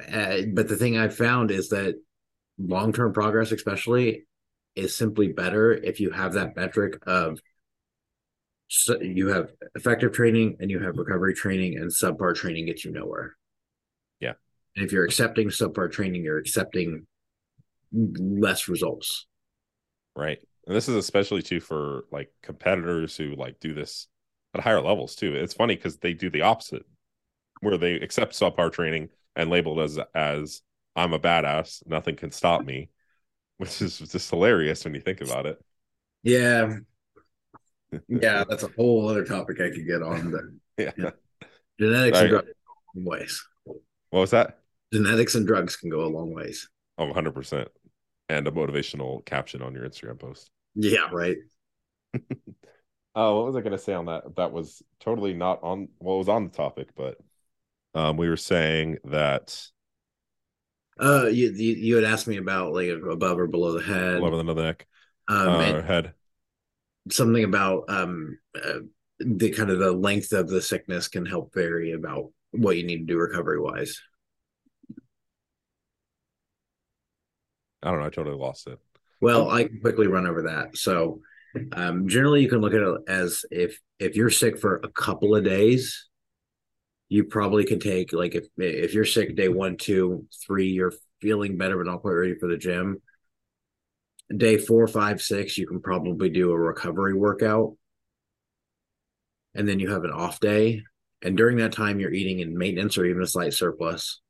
but 0.54 0.68
the 0.68 0.76
thing 0.78 0.98
I've 0.98 1.16
found 1.16 1.52
is 1.52 1.70
that 1.70 1.96
long 2.58 2.94
term 2.94 3.14
progress, 3.14 3.52
especially, 3.52 4.26
is 4.76 4.96
simply 4.96 5.28
better 5.28 5.72
if 5.72 6.00
you 6.00 6.12
have 6.12 6.34
that 6.34 6.56
metric 6.56 6.98
of 7.06 7.40
so 8.68 9.00
you 9.00 9.28
have 9.28 9.52
effective 9.76 10.14
training 10.14 10.58
and 10.60 10.72
you 10.72 10.80
have 10.80 10.98
recovery 10.98 11.36
training, 11.36 11.78
and 11.78 11.92
subpar 11.92 12.34
training 12.34 12.66
gets 12.66 12.84
you 12.84 12.92
nowhere. 12.92 13.36
Yeah. 14.20 14.34
And 14.76 14.86
if 14.86 14.92
you're 14.92 15.06
accepting 15.06 15.50
subpar 15.50 15.92
training, 15.92 16.24
you're 16.24 16.40
accepting 16.40 17.06
less 17.92 18.68
results. 18.68 19.28
right 20.16 20.40
and 20.68 20.76
this 20.76 20.90
is 20.90 20.96
especially 20.96 21.42
true 21.42 21.60
for 21.60 22.06
like 22.12 22.32
competitors 22.42 23.16
who 23.16 23.36
like 23.36 23.60
do 23.60 23.74
this 23.74 24.08
at 24.56 24.62
higher 24.64 24.82
levels 24.82 25.16
too 25.16 25.36
it's 25.36 25.54
funny 25.54 25.76
because 25.76 25.98
they 25.98 26.14
do 26.14 26.30
the 26.30 26.42
opposite 26.42 26.86
where 27.62 27.78
they 27.78 27.96
accept 27.96 28.34
subpar 28.34 28.72
training 28.72 29.10
and 29.36 29.50
label 29.50 29.80
it 29.80 29.84
as 29.84 30.00
as 30.16 30.62
i'm 30.96 31.14
a 31.14 31.20
badass 31.20 31.86
nothing 31.88 32.16
can 32.16 32.32
stop 32.32 32.66
me 32.66 32.90
which 33.58 33.82
is 33.82 34.00
just 34.00 34.30
hilarious 34.30 34.84
when 34.86 34.94
you 34.96 35.02
think 35.02 35.22
about 35.22 35.46
it 35.46 35.60
Yeah. 36.24 36.78
Yeah, 38.10 38.44
that's 38.50 38.64
a 38.64 38.70
whole 38.76 39.08
other 39.08 39.24
topic 39.24 39.62
I 39.62 39.70
could 39.70 39.88
get 39.88 40.02
on. 40.02 40.32
But 40.32 40.42
yeah 40.78 40.92
Yeah. 40.98 41.12
genetics 41.80 42.18
Right. 42.18 42.24
and 42.24 42.30
drugs 42.32 42.48
go 42.48 42.74
long 42.96 43.06
ways. 43.06 43.48
what 43.66 44.20
was 44.20 44.32
that 44.32 44.60
Genetics 44.94 45.36
and 45.36 45.48
drugs 45.48 45.76
can 45.78 45.90
go 45.90 46.04
a 46.06 46.08
long 46.08 46.34
ways. 46.34 46.68
oh 46.98 47.06
100% 47.06 47.68
and 48.30 48.48
a 48.48 48.52
motivational 48.52 49.24
caption 49.26 49.62
on 49.62 49.74
your 49.74 49.88
instagram 49.88 50.20
post 50.20 50.50
Yeah, 50.76 51.08
right. 51.12 51.38
Oh, 53.16 53.38
what 53.38 53.46
was 53.48 53.56
I 53.56 53.62
going 53.62 53.72
to 53.72 53.78
say 53.78 53.94
on 53.94 54.06
that? 54.08 54.36
That 54.36 54.52
was 54.52 54.84
totally 55.00 55.34
not 55.34 55.64
on. 55.64 55.88
Well, 56.00 56.16
it 56.16 56.20
was 56.20 56.30
on 56.30 56.44
the 56.46 56.50
topic, 56.50 56.90
but 56.96 57.18
um, 57.96 58.18
we 58.18 58.30
were 58.30 58.38
saying 58.38 59.00
that 59.06 59.70
Uh, 61.00 61.26
you, 61.28 61.52
you 61.52 61.74
you 61.76 61.96
had 61.96 62.06
asked 62.06 62.28
me 62.28 62.38
about 62.38 62.74
like 62.74 62.88
above 62.90 63.38
or 63.38 63.48
below 63.48 63.74
the 63.74 63.84
head, 63.84 64.20
below 64.20 64.38
the 64.44 64.54
neck, 64.54 64.88
um, 65.28 65.60
uh, 65.60 65.82
head. 65.82 66.14
something 67.12 67.44
about 67.44 67.84
um 67.90 68.38
uh, 68.56 68.80
the 69.20 69.50
kind 69.52 69.70
of 69.70 69.80
the 69.80 69.92
length 69.92 70.32
of 70.34 70.50
the 70.50 70.62
sickness 70.62 71.08
can 71.08 71.26
help 71.26 71.54
vary 71.54 71.92
about 71.94 72.32
what 72.52 72.78
you 72.78 72.84
need 72.84 73.00
to 73.00 73.06
do 73.06 73.18
recovery 73.18 73.60
wise. 73.60 74.02
I 77.84 77.92
don't 77.92 78.00
know. 78.00 78.06
I 78.06 78.10
totally 78.10 78.36
lost 78.38 78.68
it. 78.68 78.80
Well, 79.22 79.50
I 79.50 79.66
can 79.66 79.80
quickly 79.80 80.08
run 80.08 80.28
over 80.28 80.44
that. 80.44 80.78
So, 80.78 81.22
um, 81.74 82.08
generally, 82.08 82.42
you 82.42 82.50
can 82.50 82.62
look 82.62 82.74
at 82.74 82.82
it 82.82 82.98
as 83.08 83.46
if 83.52 83.80
if 84.00 84.16
you're 84.16 84.30
sick 84.30 84.60
for 84.60 84.78
a 84.84 84.90
couple 84.90 85.36
of 85.36 85.44
days, 85.44 86.08
you 87.10 87.26
probably 87.26 87.66
can 87.66 87.80
take 87.80 88.14
like 88.14 88.36
if 88.36 88.48
if 88.58 88.94
you're 88.94 89.06
sick 89.06 89.36
day 89.36 89.48
one, 89.48 89.78
two, 89.78 90.26
three, 90.46 90.70
you're 90.70 90.94
feeling 91.22 91.58
better 91.58 91.78
but 91.78 91.90
not 91.90 92.02
quite 92.02 92.12
ready 92.12 92.36
for 92.36 92.48
the 92.48 92.58
gym. 92.58 93.02
Day 94.36 94.58
four, 94.58 94.88
five, 94.88 95.22
six, 95.22 95.58
you 95.58 95.68
can 95.68 95.82
probably 95.82 96.30
do 96.30 96.52
a 96.52 96.58
recovery 96.58 97.14
workout, 97.14 97.78
and 99.54 99.68
then 99.68 99.80
you 99.80 99.92
have 99.92 100.04
an 100.04 100.12
off 100.12 100.40
day. 100.40 100.84
And 101.22 101.38
during 101.38 101.58
that 101.58 101.72
time, 101.72 102.00
you're 102.00 102.14
eating 102.14 102.40
in 102.40 102.58
maintenance 102.58 102.98
or 102.98 103.06
even 103.06 103.22
a 103.22 103.28
slight 103.28 103.54
surplus, 103.54 104.22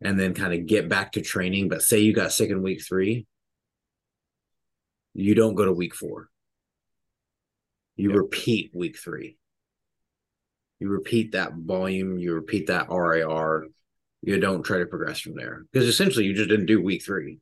and 0.00 0.18
then 0.18 0.34
kind 0.34 0.54
of 0.54 0.66
get 0.66 0.88
back 0.88 1.12
to 1.12 1.20
training. 1.20 1.68
But 1.68 1.82
say 1.82 2.00
you 2.00 2.12
got 2.14 2.32
sick 2.32 2.50
in 2.50 2.62
week 2.62 2.82
three, 2.86 3.26
you 5.14 5.34
don't 5.34 5.54
go 5.54 5.64
to 5.64 5.72
week 5.72 5.94
four. 5.94 6.28
You 7.96 8.10
Yep. 8.10 8.18
repeat 8.18 8.70
week 8.74 8.96
three. 8.98 9.38
You 10.80 10.88
repeat 10.88 11.32
that 11.32 11.54
volume, 11.54 12.18
you 12.18 12.34
repeat 12.34 12.68
that 12.68 12.88
RIR. 12.90 13.66
You 14.22 14.38
don't 14.38 14.62
try 14.62 14.78
to 14.78 14.86
progress 14.86 15.20
from 15.20 15.34
there 15.34 15.64
because 15.72 15.88
essentially 15.88 16.24
you 16.24 16.34
just 16.34 16.48
didn't 16.48 16.66
do 16.66 16.80
week 16.82 17.04
three. 17.04 17.40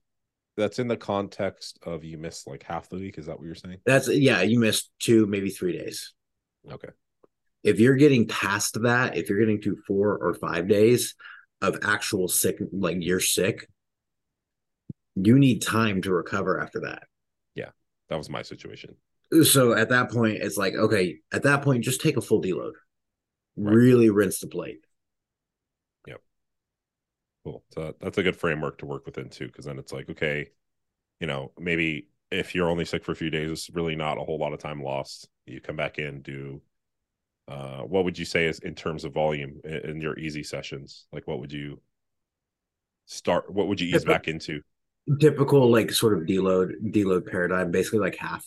That's 0.57 0.79
in 0.79 0.89
the 0.89 0.97
context 0.97 1.79
of 1.83 2.05
you 2.05 2.17
missed 2.17 2.47
like 2.47 2.63
half 2.63 2.89
the 2.89 2.97
week. 2.97 3.19
Is 3.19 3.27
that 3.27 3.39
what 3.39 3.45
you're 3.45 3.55
saying? 3.55 3.79
That's 3.85 4.09
yeah, 4.09 4.43
you 4.43 4.59
missed 4.59 4.91
two, 4.99 5.27
maybe 5.27 5.51
three 5.51 5.77
days. 5.77 6.15
Okay. 6.71 6.89
If 7.63 7.81
you're 7.81 7.97
getting 7.97 8.27
past 8.27 8.81
that, 8.83 9.17
if 9.17 9.29
you're 9.29 9.39
getting 9.39 9.61
to 9.63 9.77
four 9.87 10.17
or 10.17 10.35
five 10.35 10.69
days 10.69 11.15
of 11.61 11.79
actual 11.83 12.29
sick, 12.29 12.59
like 12.73 12.99
you're 13.01 13.21
sick, 13.21 13.69
you 15.15 15.39
need 15.39 15.61
time 15.61 16.01
to 16.03 16.13
recover 16.13 16.61
after 16.61 16.81
that. 16.81 17.03
Yeah, 17.57 17.71
that 18.09 18.17
was 18.17 18.31
my 18.31 18.43
situation. 18.43 18.95
So 19.43 19.73
at 19.73 19.89
that 19.89 20.13
point, 20.13 20.37
it's 20.37 20.57
like, 20.57 20.75
okay, 20.75 21.17
at 21.33 21.43
that 21.43 21.63
point, 21.63 21.83
just 21.83 22.01
take 22.01 22.17
a 22.17 22.21
full 22.21 22.41
deload. 22.41 22.75
Right. 23.57 23.75
Really 23.75 24.11
rinse 24.11 24.39
the 24.39 24.47
plate. 24.47 24.85
Yep. 26.07 26.21
Cool. 27.45 27.65
So 27.71 27.93
that's 28.01 28.19
a 28.19 28.23
good 28.23 28.37
framework 28.37 28.79
to 28.79 28.87
work 28.87 29.05
within 29.05 29.29
too, 29.29 29.47
because 29.47 29.65
then 29.65 29.81
it's 29.81 29.93
like, 29.93 30.09
okay, 30.11 30.51
you 31.19 31.27
know, 31.27 31.51
maybe 31.59 32.09
if 32.31 32.55
you're 32.55 32.69
only 32.69 32.85
sick 32.85 33.05
for 33.05 33.13
a 33.13 33.17
few 33.17 33.31
days, 33.31 33.51
it's 33.51 33.71
really 33.71 33.97
not 33.97 34.19
a 34.19 34.25
whole 34.25 34.39
lot 34.39 34.53
of 34.53 34.61
time 34.61 34.83
lost. 34.83 35.29
You 35.47 35.61
come 35.61 35.77
back 35.77 35.99
in, 35.99 36.23
do 36.23 36.61
uh, 37.49 37.83
what 37.83 38.05
would 38.05 38.19
you 38.19 38.25
say 38.25 38.47
is 38.47 38.59
in 38.59 38.75
terms 38.75 39.05
of 39.05 39.15
volume 39.15 39.61
in, 39.65 39.91
in 39.91 40.01
your 40.01 40.19
easy 40.19 40.43
sessions? 40.43 41.07
Like, 41.13 41.27
what 41.27 41.41
would 41.41 41.53
you 41.53 41.81
start? 43.07 43.53
What 43.53 43.69
would 43.69 43.81
you 43.81 43.95
ease 43.95 44.05
back 44.05 44.29
into? 44.29 44.61
Typical, 45.21 45.71
like, 45.71 45.93
sort 45.93 46.19
of 46.19 46.27
deload 46.27 46.73
deload 46.91 47.31
paradigm, 47.31 47.71
basically 47.71 48.01
like 48.01 48.17
half, 48.17 48.45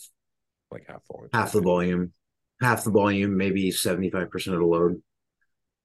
like 0.70 0.86
half 0.86 1.02
volume, 1.10 1.30
half 1.32 1.52
the 1.52 1.60
volume, 1.60 2.12
half 2.60 2.84
the 2.84 2.90
volume, 2.90 3.36
maybe 3.36 3.70
seventy 3.70 4.10
five 4.10 4.30
percent 4.30 4.54
of 4.54 4.60
the 4.60 4.66
load. 4.66 5.00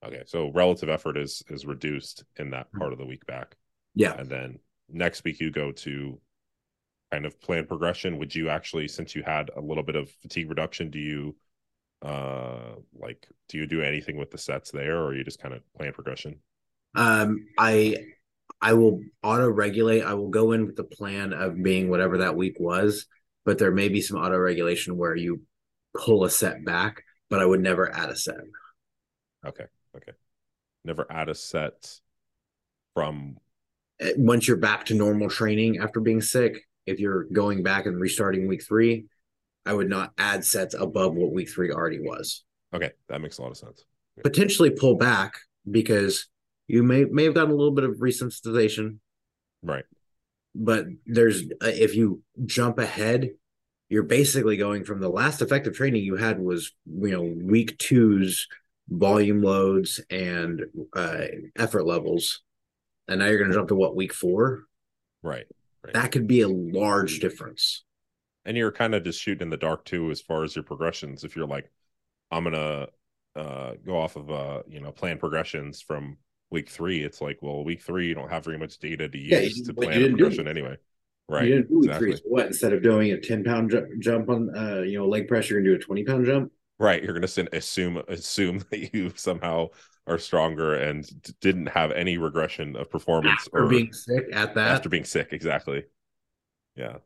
Okay, 0.05 0.23
so 0.25 0.51
relative 0.53 0.89
effort 0.89 1.17
is 1.17 1.41
is 1.49 1.65
reduced 1.65 2.23
in 2.37 2.49
that 2.51 2.71
part 2.73 2.91
of 2.91 2.99
the 2.99 3.05
week 3.05 3.25
back. 3.25 3.55
Yeah, 3.95 4.15
and 4.17 4.29
then 4.29 4.59
next 4.89 5.23
week 5.23 5.39
you 5.39 5.49
go 5.49 5.71
to 5.71 6.19
kind 7.11 7.25
of 7.25 7.39
plan 7.39 7.65
progression. 7.65 8.17
Would 8.17 8.35
you 8.35 8.49
actually, 8.49 8.89
since 8.89 9.15
you 9.15 9.23
had 9.23 9.51
a 9.55 9.61
little 9.61 9.83
bit 9.83 9.95
of 9.95 10.09
fatigue 10.21 10.49
reduction, 10.49 10.89
do 10.89 10.99
you 10.99 11.35
uh 12.01 12.75
like 12.93 13.25
do 13.47 13.57
you 13.57 13.65
do 13.65 13.81
anything 13.81 14.17
with 14.17 14.29
the 14.29 14.37
sets 14.37 14.69
there 14.69 15.01
or 15.01 15.15
you 15.15 15.23
just 15.23 15.41
kind 15.41 15.53
of 15.53 15.61
plan 15.77 15.93
progression 15.93 16.35
um 16.95 17.47
i 17.57 17.95
i 18.61 18.73
will 18.73 19.01
auto 19.23 19.49
regulate 19.49 20.01
i 20.01 20.13
will 20.13 20.29
go 20.29 20.51
in 20.51 20.65
with 20.65 20.75
the 20.75 20.83
plan 20.83 21.33
of 21.33 21.61
being 21.61 21.89
whatever 21.89 22.19
that 22.19 22.35
week 22.35 22.55
was 22.59 23.05
but 23.45 23.57
there 23.57 23.71
may 23.71 23.89
be 23.89 24.01
some 24.01 24.17
auto 24.17 24.37
regulation 24.37 24.97
where 24.97 25.15
you 25.15 25.41
pull 25.97 26.23
a 26.23 26.29
set 26.29 26.63
back 26.65 27.03
but 27.29 27.39
i 27.39 27.45
would 27.45 27.61
never 27.61 27.93
add 27.93 28.09
a 28.09 28.15
set 28.15 28.35
okay 29.45 29.65
okay 29.95 30.13
never 30.83 31.05
add 31.09 31.29
a 31.29 31.35
set 31.35 31.99
from 32.93 33.37
eh, 33.99 34.13
once 34.17 34.47
you're 34.47 34.57
back 34.57 34.85
to 34.85 34.93
normal 34.93 35.29
training 35.29 35.79
after 35.79 35.99
being 35.99 36.21
sick 36.21 36.61
if 36.85 36.99
you're 36.99 37.25
going 37.33 37.63
back 37.63 37.85
and 37.85 37.99
restarting 37.99 38.47
week 38.47 38.63
three 38.63 39.05
I 39.65 39.73
would 39.73 39.89
not 39.89 40.13
add 40.17 40.45
sets 40.45 40.75
above 40.75 41.15
what 41.15 41.31
week 41.31 41.49
three 41.49 41.71
already 41.71 41.99
was. 41.99 42.43
Okay, 42.73 42.91
that 43.09 43.19
makes 43.19 43.39
a 43.39 43.41
lot 43.41 43.51
of 43.51 43.57
sense. 43.57 43.83
Potentially 44.23 44.69
pull 44.69 44.95
back 44.95 45.33
because 45.69 46.27
you 46.67 46.83
may 46.83 47.05
may 47.05 47.23
have 47.25 47.33
gotten 47.33 47.51
a 47.51 47.55
little 47.55 47.73
bit 47.73 47.83
of 47.83 47.97
resensitization, 47.97 48.97
right? 49.63 49.85
But 50.53 50.87
there's 51.05 51.43
uh, 51.43 51.67
if 51.67 51.95
you 51.95 52.21
jump 52.45 52.79
ahead, 52.79 53.31
you're 53.89 54.03
basically 54.03 54.57
going 54.57 54.83
from 54.83 54.99
the 54.99 55.09
last 55.09 55.41
effective 55.41 55.75
training 55.75 56.03
you 56.03 56.15
had 56.15 56.39
was 56.39 56.71
you 56.85 57.11
know 57.11 57.21
week 57.21 57.77
two's 57.77 58.47
volume 58.87 59.41
loads 59.41 59.99
and 60.09 60.65
uh, 60.95 61.25
effort 61.57 61.85
levels, 61.85 62.41
and 63.07 63.19
now 63.19 63.27
you're 63.27 63.39
going 63.39 63.49
to 63.49 63.55
jump 63.55 63.69
to 63.69 63.75
what 63.75 63.95
week 63.95 64.13
four, 64.13 64.63
right? 65.23 65.45
Right. 65.83 65.93
That 65.93 66.11
could 66.11 66.27
be 66.27 66.41
a 66.41 66.47
large 66.47 67.19
difference 67.19 67.83
and 68.45 68.55
you're 68.55 68.71
kind 68.71 68.95
of 68.95 69.03
just 69.03 69.21
shooting 69.21 69.41
in 69.41 69.49
the 69.49 69.57
dark 69.57 69.83
too 69.85 70.11
as 70.11 70.21
far 70.21 70.43
as 70.43 70.55
your 70.55 70.63
progressions 70.63 71.23
if 71.23 71.35
you're 71.35 71.47
like 71.47 71.69
i'm 72.31 72.43
gonna 72.43 72.87
uh 73.35 73.73
go 73.85 73.99
off 73.99 74.15
of 74.15 74.29
uh 74.31 74.61
you 74.67 74.79
know 74.79 74.91
plan 74.91 75.17
progressions 75.17 75.81
from 75.81 76.17
week 76.55 76.69
three 76.69 77.03
it's 77.03 77.21
like 77.21 77.37
well 77.41 77.63
week 77.63 77.81
three 77.81 78.07
you 78.07 78.15
don't 78.15 78.29
have 78.29 78.43
very 78.43 78.57
much 78.57 78.77
data 78.79 79.07
to 79.07 79.17
use 79.17 79.57
yeah, 79.59 79.65
to 79.65 79.73
plan 79.73 80.01
a 80.01 80.07
progression 80.07 80.47
anyway 80.47 80.75
right 81.29 81.45
you 81.45 81.55
didn't 81.55 81.69
do 81.69 81.79
exactly. 81.79 82.07
three, 82.07 82.15
so 82.17 82.23
what 82.25 82.47
instead 82.47 82.73
of 82.73 82.81
doing 82.81 83.11
a 83.11 83.19
10 83.19 83.43
pound 83.43 83.69
jump, 83.69 83.87
jump 83.99 84.29
on 84.29 84.55
uh 84.57 84.81
you 84.81 84.97
know 84.97 85.07
leg 85.07 85.27
press 85.27 85.49
you're 85.49 85.59
gonna 85.59 85.69
do 85.69 85.75
a 85.75 85.79
20 85.79 86.03
pound 86.03 86.25
jump 86.25 86.51
right 86.79 87.03
you're 87.03 87.13
gonna 87.13 87.27
assume 87.53 88.01
assume 88.07 88.59
that 88.71 88.93
you 88.93 89.11
somehow 89.15 89.67
are 90.07 90.17
stronger 90.17 90.75
and 90.75 91.09
didn't 91.41 91.67
have 91.67 91.91
any 91.91 92.17
regression 92.17 92.75
of 92.75 92.89
performance 92.89 93.41
after 93.47 93.65
or 93.65 93.67
being 93.67 93.91
sick 93.91 94.25
at 94.33 94.55
that 94.55 94.71
after 94.71 94.89
being 94.89 95.05
sick 95.05 95.29
exactly 95.31 95.83
yeah 96.75 96.97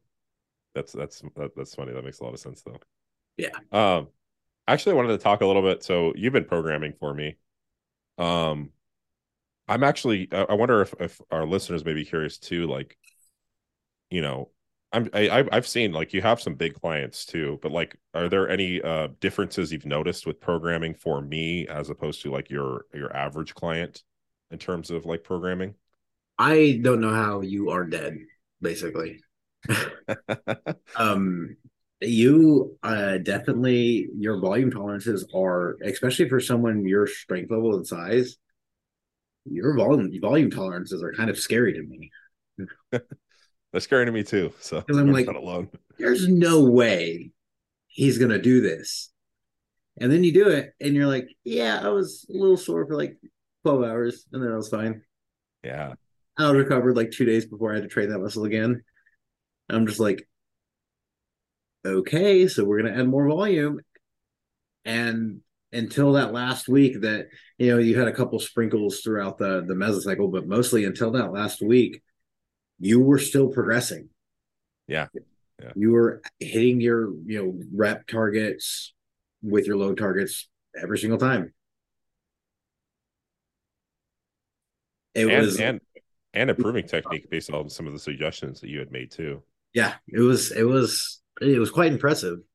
that's 0.76 0.94
that's 0.94 1.22
that, 1.36 1.56
that's 1.56 1.76
funny. 1.76 1.94
That 1.94 2.04
makes 2.04 2.20
a 2.20 2.24
lot 2.24 2.34
of 2.34 2.40
sense 2.40 2.62
though. 2.62 2.80
Yeah. 3.38 3.50
Um, 3.72 4.08
actually, 4.68 4.94
I 4.94 4.96
wanted 4.96 5.10
to 5.10 5.18
talk 5.18 5.42
a 5.42 5.46
little 5.46 5.62
bit. 5.62 5.84
So 5.84 6.14
you've 6.16 6.34
been 6.34 6.46
programming 6.46 6.94
for 7.00 7.14
me. 7.14 7.38
Um, 8.18 8.72
I'm 9.70 9.84
actually. 9.84 10.28
I 10.32 10.56
wonder 10.56 10.82
if 10.82 10.96
if 11.00 11.22
our 11.30 11.46
listeners 11.46 11.86
may 11.86 11.94
be 11.94 12.04
curious 12.04 12.40
too. 12.40 12.66
Like, 12.66 12.98
you 14.10 14.22
know, 14.22 14.50
I'm 14.92 15.10
I 15.14 15.48
I've 15.52 15.68
seen 15.68 15.92
like 15.92 16.12
you 16.12 16.24
have 16.24 16.42
some 16.42 16.56
big 16.56 16.74
clients 16.74 17.24
too, 17.24 17.60
but 17.62 17.72
like, 17.72 17.96
are 18.16 18.28
there 18.30 18.50
any 18.50 18.82
uh 18.82 19.10
differences 19.20 19.72
you've 19.72 19.86
noticed 19.86 20.26
with 20.26 20.42
programming 20.42 20.96
for 20.96 21.22
me 21.22 21.68
as 21.68 21.92
opposed 21.92 22.24
to 22.24 22.32
like 22.32 22.50
your 22.50 22.86
your 22.96 23.16
average 23.16 23.54
client 23.54 24.04
in 24.50 24.58
terms 24.58 24.90
of 24.90 25.06
like 25.06 25.24
programming? 25.24 25.76
I 26.40 26.80
don't 26.82 27.00
know 27.00 27.14
how 27.14 27.42
you 27.42 27.70
are 27.70 27.86
dead, 27.86 28.18
basically. 28.62 29.20
um, 30.96 31.58
you 32.02 32.76
uh, 32.82 33.20
definitely 33.20 34.08
your 34.18 34.40
volume 34.40 34.72
tolerances 34.72 35.28
are, 35.36 35.78
especially 35.84 36.28
for 36.28 36.40
someone 36.40 36.86
your 36.86 37.06
strength 37.06 37.52
level 37.52 37.76
and 37.76 37.86
size. 37.86 38.38
Your 39.52 39.76
volume 39.76 40.12
volume 40.22 40.52
tolerances 40.52 41.04
are 41.04 41.14
kind 41.14 41.30
of 41.30 41.38
scary 41.38 41.74
to 41.74 41.84
me. 41.84 42.12
They're 43.72 43.82
scary 43.82 44.06
to 44.06 44.12
me 44.12 44.24
too. 44.24 44.54
So 44.60 44.84
I'm 44.90 45.12
like, 45.12 45.28
alone. 45.28 45.70
there's 45.98 46.28
no 46.28 46.64
way 46.64 47.32
he's 47.88 48.18
gonna 48.18 48.42
do 48.42 48.62
this. 48.62 49.12
And 50.00 50.12
then 50.12 50.24
you 50.24 50.34
do 50.34 50.50
it, 50.50 50.74
and 50.80 50.96
you're 50.96 51.08
like, 51.08 51.28
yeah, 51.44 51.82
I 51.84 51.90
was 51.90 52.26
a 52.30 52.34
little 52.34 52.58
sore 52.58 52.86
for 52.88 52.96
like 52.96 53.18
12 53.64 53.84
hours, 53.84 54.26
and 54.32 54.42
then 54.42 54.52
I 54.52 54.56
was 54.56 54.70
fine. 54.70 55.02
Yeah. 55.64 55.94
I 56.38 56.50
was 56.50 56.56
recovered 56.56 56.96
like 56.96 57.12
two 57.12 57.26
days 57.26 57.46
before 57.46 57.72
I 57.72 57.76
had 57.76 57.84
to 57.84 57.90
train 57.90 58.10
that 58.10 58.20
muscle 58.20 58.46
again. 58.46 58.82
I'm 59.70 59.86
just 59.86 60.00
like, 60.00 60.28
okay, 61.86 62.48
so 62.48 62.64
we're 62.64 62.82
gonna 62.82 62.98
add 62.98 63.08
more 63.08 63.28
volume. 63.28 63.82
And 64.86 65.42
until 65.72 66.14
that 66.14 66.34
last 66.34 66.68
week 66.68 67.02
that 67.02 67.28
you 67.58 67.72
know 67.72 67.78
you 67.78 67.98
had 67.98 68.08
a 68.08 68.14
couple 68.14 68.40
sprinkles 68.40 69.02
throughout 69.02 69.38
the 69.38 69.64
the 69.68 69.74
mesocycle, 69.74 70.32
but 70.32 70.48
mostly 70.48 70.86
until 70.86 71.12
that 71.12 71.32
last 71.32 71.62
week, 71.62 72.02
you 72.80 73.00
were 73.00 73.20
still 73.20 73.50
progressing. 73.50 74.10
Yeah. 74.88 75.08
Yeah. 75.62 75.72
You 75.76 75.92
were 75.92 76.22
hitting 76.40 76.80
your, 76.80 77.14
you 77.26 77.44
know, 77.44 77.60
rep 77.76 78.08
targets 78.08 78.94
with 79.44 79.68
your 79.68 79.76
load 79.76 79.98
targets 79.98 80.48
every 80.82 80.98
single 80.98 81.20
time. 81.20 81.54
It 85.14 85.28
and, 85.28 85.46
was 85.46 85.60
and 85.60 85.82
and 86.34 86.50
improving 86.50 86.88
technique 86.88 87.30
based 87.30 87.52
on 87.52 87.70
some 87.70 87.88
of 87.88 87.94
the 87.94 88.00
suggestions 88.00 88.62
that 88.62 88.70
you 88.70 88.80
had 88.80 88.92
made 88.92 89.12
too 89.12 89.44
yeah, 89.74 89.96
it 90.08 90.20
was 90.20 90.52
it 90.52 90.64
was 90.64 91.22
it 91.42 91.60
was 91.60 91.72
quite 91.72 91.92
impressive. 91.92 92.40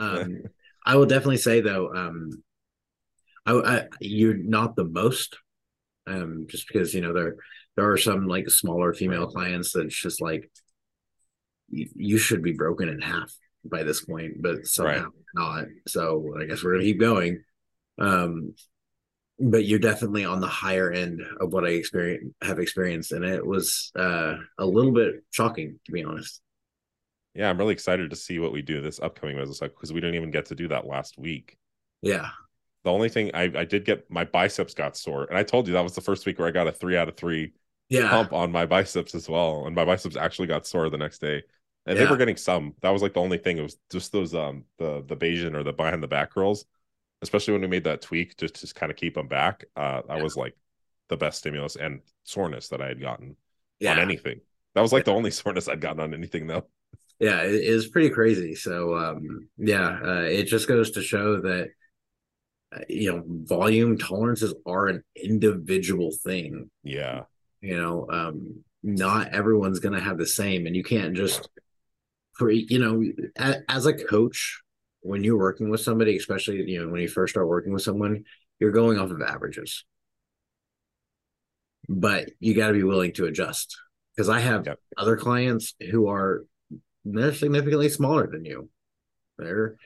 Um, 0.00 0.44
I 0.86 0.94
will 0.94 1.06
definitely 1.06 1.38
say 1.38 1.60
though, 1.60 1.92
um, 1.92 2.30
I, 3.52 3.76
I, 3.76 3.86
you're 4.00 4.36
not 4.36 4.76
the 4.76 4.84
most, 4.84 5.36
um, 6.06 6.46
just 6.48 6.68
because 6.68 6.94
you 6.94 7.00
know 7.00 7.12
there 7.12 7.36
there 7.76 7.90
are 7.90 7.96
some 7.96 8.26
like 8.26 8.48
smaller 8.50 8.92
female 8.92 9.26
clients 9.26 9.72
that's 9.72 9.94
just 9.94 10.20
like 10.20 10.50
you, 11.68 11.88
you 11.94 12.18
should 12.18 12.42
be 12.42 12.52
broken 12.52 12.88
in 12.88 13.00
half 13.00 13.32
by 13.64 13.82
this 13.82 14.04
point, 14.04 14.42
but 14.42 14.66
somehow 14.66 15.04
right. 15.04 15.12
not. 15.34 15.64
So 15.86 16.34
I 16.40 16.44
guess 16.44 16.62
we're 16.62 16.72
gonna 16.74 16.84
keep 16.84 17.00
going. 17.00 17.42
Um, 17.98 18.54
but 19.40 19.64
you're 19.64 19.78
definitely 19.78 20.24
on 20.24 20.40
the 20.40 20.48
higher 20.48 20.90
end 20.90 21.20
of 21.40 21.52
what 21.52 21.64
I 21.64 21.68
experience 21.68 22.34
have 22.42 22.58
experienced, 22.58 23.12
and 23.12 23.24
it 23.24 23.44
was 23.46 23.92
uh, 23.96 24.34
a 24.58 24.66
little 24.66 24.92
bit 24.92 25.24
shocking 25.30 25.78
to 25.86 25.92
be 25.92 26.04
honest 26.04 26.40
yeah, 27.38 27.48
I'm 27.48 27.56
really 27.56 27.72
excited 27.72 28.10
to 28.10 28.16
see 28.16 28.40
what 28.40 28.50
we 28.50 28.62
do 28.62 28.80
this 28.80 28.98
upcoming 28.98 29.36
Mesocycle 29.36 29.68
because 29.68 29.92
we 29.92 30.00
didn't 30.00 30.16
even 30.16 30.32
get 30.32 30.46
to 30.46 30.56
do 30.56 30.66
that 30.68 30.88
last 30.88 31.18
week. 31.18 31.56
Yeah. 32.02 32.30
The 32.88 32.94
only 32.94 33.10
thing 33.10 33.30
I, 33.34 33.42
I 33.54 33.64
did 33.66 33.84
get 33.84 34.10
my 34.10 34.24
biceps 34.24 34.72
got 34.72 34.96
sore. 34.96 35.24
And 35.24 35.36
I 35.36 35.42
told 35.42 35.66
you 35.66 35.74
that 35.74 35.84
was 35.84 35.94
the 35.94 36.00
first 36.00 36.24
week 36.24 36.38
where 36.38 36.48
I 36.48 36.50
got 36.50 36.66
a 36.66 36.72
three 36.72 36.96
out 36.96 37.06
of 37.06 37.18
three 37.18 37.52
yeah. 37.90 38.08
pump 38.08 38.32
on 38.32 38.50
my 38.50 38.64
biceps 38.64 39.14
as 39.14 39.28
well. 39.28 39.66
And 39.66 39.76
my 39.76 39.84
biceps 39.84 40.16
actually 40.16 40.48
got 40.48 40.66
sore 40.66 40.88
the 40.88 40.96
next 40.96 41.18
day. 41.18 41.42
And 41.84 41.98
yeah. 41.98 42.04
they 42.04 42.10
were 42.10 42.16
getting 42.16 42.38
some. 42.38 42.72
That 42.80 42.88
was 42.88 43.02
like 43.02 43.12
the 43.12 43.20
only 43.20 43.36
thing. 43.36 43.58
It 43.58 43.62
was 43.62 43.76
just 43.90 44.10
those 44.10 44.34
um 44.34 44.64
the 44.78 45.04
the 45.06 45.18
Bayesian 45.18 45.54
or 45.54 45.62
the 45.62 45.74
behind 45.74 46.02
the 46.02 46.08
back 46.08 46.34
rolls, 46.34 46.64
especially 47.20 47.52
when 47.52 47.60
we 47.60 47.68
made 47.68 47.84
that 47.84 48.00
tweak 48.00 48.38
just 48.38 48.54
to 48.54 48.72
kind 48.72 48.90
of 48.90 48.96
keep 48.96 49.16
them 49.16 49.28
back. 49.28 49.66
Uh 49.76 50.00
that 50.08 50.16
yeah. 50.16 50.22
was 50.22 50.34
like 50.34 50.56
the 51.10 51.18
best 51.18 51.40
stimulus 51.40 51.76
and 51.76 52.00
soreness 52.24 52.68
that 52.68 52.80
I 52.80 52.86
had 52.86 53.02
gotten 53.02 53.36
yeah. 53.80 53.92
on 53.92 53.98
anything. 53.98 54.40
That 54.74 54.80
was 54.80 54.94
like 54.94 55.04
the 55.04 55.12
only 55.12 55.30
soreness 55.42 55.68
I'd 55.68 55.82
gotten 55.82 56.00
on 56.00 56.14
anything 56.14 56.46
though 56.46 56.64
yeah 57.20 57.40
it 57.42 57.52
is 57.52 57.88
pretty 57.88 58.10
crazy 58.10 58.54
so 58.54 58.96
um 58.96 59.48
yeah 59.56 59.98
uh, 60.04 60.20
it 60.20 60.44
just 60.44 60.68
goes 60.68 60.92
to 60.92 61.02
show 61.02 61.40
that 61.40 61.70
you 62.88 63.10
know 63.10 63.22
volume 63.26 63.96
tolerances 63.96 64.54
are 64.66 64.88
an 64.88 65.02
individual 65.16 66.12
thing 66.24 66.70
yeah 66.82 67.22
you 67.60 67.76
know 67.76 68.06
um 68.10 68.62
not 68.82 69.34
everyone's 69.34 69.80
gonna 69.80 70.00
have 70.00 70.18
the 70.18 70.26
same 70.26 70.66
and 70.66 70.76
you 70.76 70.84
can't 70.84 71.16
just 71.16 71.48
for 72.34 72.50
you 72.50 72.78
know 72.78 73.02
as, 73.36 73.56
as 73.68 73.86
a 73.86 73.92
coach 73.92 74.60
when 75.00 75.24
you're 75.24 75.38
working 75.38 75.70
with 75.70 75.80
somebody, 75.80 76.16
especially 76.16 76.62
you 76.70 76.80
know 76.80 76.90
when 76.90 77.00
you 77.00 77.08
first 77.08 77.32
start 77.32 77.48
working 77.48 77.72
with 77.72 77.82
someone, 77.82 78.24
you're 78.60 78.70
going 78.70 78.98
off 78.98 79.10
of 79.10 79.22
averages. 79.22 79.84
But 81.88 82.30
you 82.38 82.54
got 82.54 82.68
to 82.68 82.74
be 82.74 82.82
willing 82.82 83.12
to 83.14 83.26
adjust 83.26 83.76
because 84.14 84.28
I 84.28 84.40
have 84.40 84.66
yep. 84.66 84.78
other 84.96 85.16
clients 85.16 85.74
who 85.90 86.08
are 86.08 86.44
they're 87.04 87.32
significantly 87.32 87.88
smaller 87.88 88.26
than 88.30 88.44
you. 88.44 88.68
They're 89.38 89.76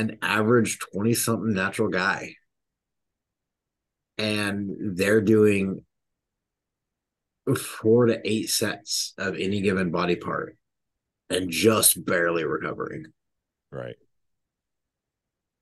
an 0.00 0.18
average 0.22 0.78
20 0.92 1.14
something 1.14 1.52
natural 1.52 1.88
guy. 1.88 2.34
And 4.18 4.96
they're 4.96 5.20
doing 5.20 5.84
four 7.56 8.06
to 8.06 8.20
eight 8.24 8.50
sets 8.50 9.14
of 9.18 9.36
any 9.36 9.60
given 9.60 9.90
body 9.90 10.16
part 10.16 10.56
and 11.28 11.50
just 11.50 12.04
barely 12.04 12.44
recovering. 12.44 13.06
Right. 13.70 13.96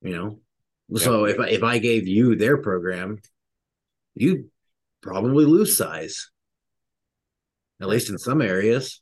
You 0.03 0.16
know, 0.16 0.40
yeah. 0.88 1.05
so 1.05 1.24
if 1.24 1.38
I, 1.38 1.48
if 1.48 1.62
I 1.62 1.79
gave 1.79 2.07
you 2.07 2.37
their 2.37 2.59
program, 2.59 3.18
you 4.14 4.51
probably 5.03 5.44
lose 5.44 5.77
size, 5.77 6.31
at 7.81 7.88
least 7.88 8.11
in 8.11 8.18
some 8.18 8.40
areas. 8.40 9.01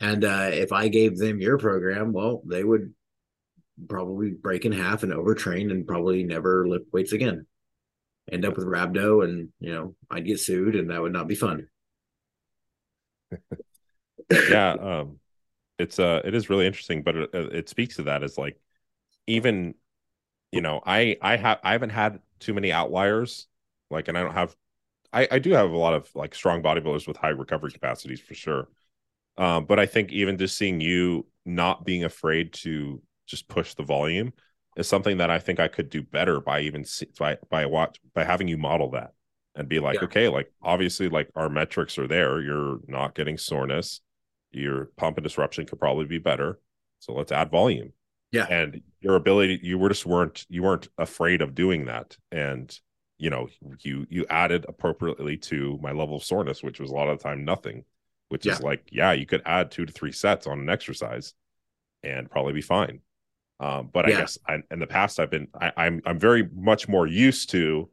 And 0.00 0.24
uh, 0.24 0.50
if 0.52 0.72
I 0.72 0.88
gave 0.88 1.18
them 1.18 1.40
your 1.40 1.58
program, 1.58 2.12
well, 2.12 2.42
they 2.46 2.64
would 2.64 2.94
probably 3.88 4.30
break 4.30 4.64
in 4.64 4.72
half 4.72 5.02
and 5.02 5.12
overtrain 5.12 5.70
and 5.70 5.86
probably 5.86 6.22
never 6.22 6.66
lift 6.66 6.92
weights 6.92 7.12
again. 7.12 7.46
End 8.30 8.44
up 8.44 8.56
with 8.56 8.66
rhabdo, 8.66 9.24
and 9.24 9.50
you 9.60 9.74
know 9.74 9.94
I'd 10.10 10.26
get 10.26 10.40
sued, 10.40 10.76
and 10.76 10.90
that 10.90 11.02
would 11.02 11.12
not 11.12 11.28
be 11.28 11.34
fun. 11.34 11.68
yeah, 14.30 14.72
um, 14.72 15.18
it's 15.78 15.98
uh, 15.98 16.22
it 16.24 16.34
is 16.34 16.48
really 16.48 16.66
interesting, 16.66 17.02
but 17.02 17.16
it, 17.16 17.34
it 17.34 17.68
speaks 17.68 17.96
to 17.96 18.04
that 18.04 18.22
as 18.22 18.38
like 18.38 18.58
even 19.26 19.74
you 20.52 20.60
know 20.60 20.80
I 20.86 21.16
I 21.20 21.36
have 21.36 21.58
I 21.62 21.72
haven't 21.72 21.90
had 21.90 22.20
too 22.38 22.54
many 22.54 22.72
outliers 22.72 23.46
like, 23.90 24.08
and 24.08 24.16
I 24.16 24.22
don't 24.22 24.34
have 24.34 24.56
I 25.12 25.28
I 25.30 25.38
do 25.38 25.52
have 25.52 25.70
a 25.70 25.76
lot 25.76 25.94
of 25.94 26.10
like 26.14 26.34
strong 26.34 26.62
bodybuilders 26.62 27.06
with 27.06 27.16
high 27.16 27.28
recovery 27.28 27.72
capacities 27.72 28.20
for 28.20 28.34
sure. 28.34 28.68
Um, 29.36 29.66
but 29.66 29.78
I 29.78 29.86
think 29.86 30.12
even 30.12 30.38
just 30.38 30.56
seeing 30.56 30.80
you 30.80 31.26
not 31.44 31.84
being 31.84 32.04
afraid 32.04 32.52
to 32.54 33.02
just 33.26 33.48
push 33.48 33.74
the 33.74 33.82
volume 33.82 34.32
is 34.76 34.88
something 34.88 35.18
that 35.18 35.30
I 35.30 35.38
think 35.38 35.60
I 35.60 35.68
could 35.68 35.88
do 35.88 36.02
better 36.02 36.40
by 36.40 36.60
even 36.60 36.84
see, 36.84 37.06
by 37.18 37.38
by 37.48 37.66
watch 37.66 38.00
by 38.14 38.24
having 38.24 38.48
you 38.48 38.58
model 38.58 38.90
that 38.90 39.12
and 39.54 39.68
be 39.68 39.78
like, 39.78 39.96
yeah. 39.96 40.04
okay, 40.04 40.28
like 40.28 40.52
obviously 40.62 41.08
like 41.08 41.30
our 41.34 41.48
metrics 41.48 41.98
are 41.98 42.08
there. 42.08 42.40
You're 42.40 42.80
not 42.88 43.14
getting 43.14 43.38
soreness. 43.38 44.00
Your 44.50 44.86
pump 44.96 45.16
and 45.18 45.24
disruption 45.24 45.66
could 45.66 45.78
probably 45.78 46.06
be 46.06 46.18
better. 46.18 46.58
So 47.00 47.12
let's 47.12 47.32
add 47.32 47.50
volume. 47.50 47.92
Yeah. 48.32 48.46
And 48.50 48.82
your 49.00 49.14
ability, 49.14 49.60
you 49.62 49.78
were 49.78 49.88
just 49.88 50.06
weren't 50.06 50.44
you 50.48 50.62
weren't 50.62 50.88
afraid 50.98 51.40
of 51.40 51.54
doing 51.54 51.86
that. 51.86 52.16
And 52.32 52.76
you 53.16 53.30
know, 53.30 53.48
you 53.80 54.06
you 54.10 54.26
added 54.28 54.66
appropriately 54.68 55.36
to 55.36 55.78
my 55.80 55.92
level 55.92 56.16
of 56.16 56.24
soreness, 56.24 56.62
which 56.62 56.80
was 56.80 56.90
a 56.90 56.94
lot 56.94 57.08
of 57.08 57.18
the 57.18 57.22
time 57.22 57.44
nothing, 57.44 57.84
which 58.28 58.44
yeah. 58.44 58.54
is 58.54 58.60
like, 58.60 58.88
yeah, 58.90 59.12
you 59.12 59.24
could 59.24 59.42
add 59.46 59.70
two 59.70 59.86
to 59.86 59.92
three 59.92 60.12
sets 60.12 60.48
on 60.48 60.58
an 60.58 60.68
exercise 60.68 61.34
and 62.02 62.30
probably 62.30 62.52
be 62.52 62.60
fine. 62.60 63.00
Um, 63.64 63.88
but 63.90 64.06
yeah. 64.06 64.16
I 64.16 64.20
guess 64.20 64.38
I, 64.46 64.58
in 64.70 64.78
the 64.78 64.86
past, 64.86 65.18
I've 65.18 65.30
been 65.30 65.48
I, 65.58 65.72
I'm 65.78 66.02
I'm 66.04 66.18
very 66.18 66.46
much 66.54 66.86
more 66.86 67.06
used 67.06 67.48
to, 67.50 67.88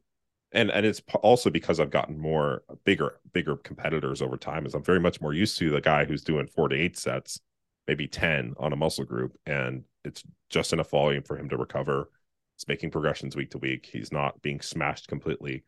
and 0.51 0.69
and 0.69 0.85
it's 0.85 1.01
also 1.21 1.49
because 1.49 1.79
I've 1.79 1.91
gotten 1.91 2.19
more 2.19 2.63
bigger 2.83 3.21
bigger 3.31 3.55
competitors 3.55 4.21
over 4.21 4.35
time. 4.35 4.65
Is 4.65 4.73
I'm 4.73 4.83
very 4.83 4.99
much 4.99 5.21
more 5.21 5.33
used 5.33 5.57
to 5.59 5.69
the 5.69 5.79
guy 5.79 6.03
who's 6.03 6.23
doing 6.23 6.47
four 6.47 6.67
to 6.67 6.75
eight 6.75 6.97
sets, 6.97 7.39
maybe 7.87 8.05
ten 8.05 8.53
on 8.57 8.73
a 8.73 8.75
muscle 8.75 9.05
group, 9.05 9.37
and 9.45 9.85
it's 10.03 10.23
just 10.49 10.73
enough 10.73 10.89
volume 10.89 11.23
for 11.23 11.37
him 11.37 11.47
to 11.47 11.55
recover. 11.55 12.09
It's 12.57 12.67
making 12.67 12.91
progressions 12.91 13.37
week 13.37 13.51
to 13.51 13.57
week. 13.57 13.89
He's 13.89 14.11
not 14.11 14.41
being 14.41 14.59
smashed 14.59 15.07
completely. 15.07 15.63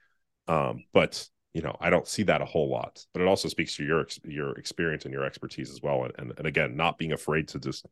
Um, 0.49 0.83
but 0.91 1.25
you 1.53 1.61
know, 1.61 1.77
I 1.79 1.89
don't 1.89 2.09
see 2.09 2.23
that 2.23 2.41
a 2.41 2.45
whole 2.45 2.69
lot. 2.69 3.05
But 3.13 3.21
it 3.21 3.29
also 3.29 3.47
speaks 3.47 3.77
to 3.77 3.85
your 3.85 4.05
your 4.25 4.51
experience 4.59 5.05
and 5.05 5.13
your 5.13 5.23
expertise 5.23 5.71
as 5.71 5.81
well, 5.81 6.03
and 6.03 6.13
and, 6.17 6.33
and 6.37 6.45
again, 6.45 6.75
not 6.75 6.97
being 6.97 7.13
afraid 7.13 7.47
to 7.49 7.59
just 7.59 7.85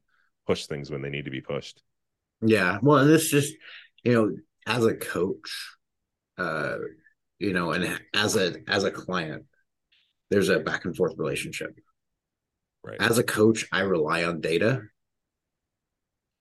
push 0.46 0.66
things 0.66 0.92
when 0.92 1.02
they 1.02 1.10
need 1.10 1.24
to 1.24 1.32
be 1.32 1.40
pushed. 1.40 1.82
Yeah. 2.42 2.80
Well, 2.82 3.00
and 3.00 3.10
this 3.10 3.30
just, 3.30 3.54
you 4.04 4.14
know, 4.14 4.36
as 4.66 4.86
a 4.86 4.96
coach, 4.96 5.76
uh, 6.38 6.78
you 7.40 7.54
know, 7.54 7.72
and 7.72 8.00
as 8.14 8.36
a 8.36 8.56
as 8.68 8.84
a 8.84 8.92
client, 8.92 9.46
there's 10.30 10.50
a 10.50 10.60
back 10.60 10.86
and 10.86 10.96
forth 10.96 11.14
relationship. 11.18 11.76
Right. 12.84 12.98
As 13.00 13.18
a 13.18 13.24
coach, 13.24 13.68
I 13.72 13.82
rely 13.82 14.24
on 14.24 14.42
data. 14.42 14.82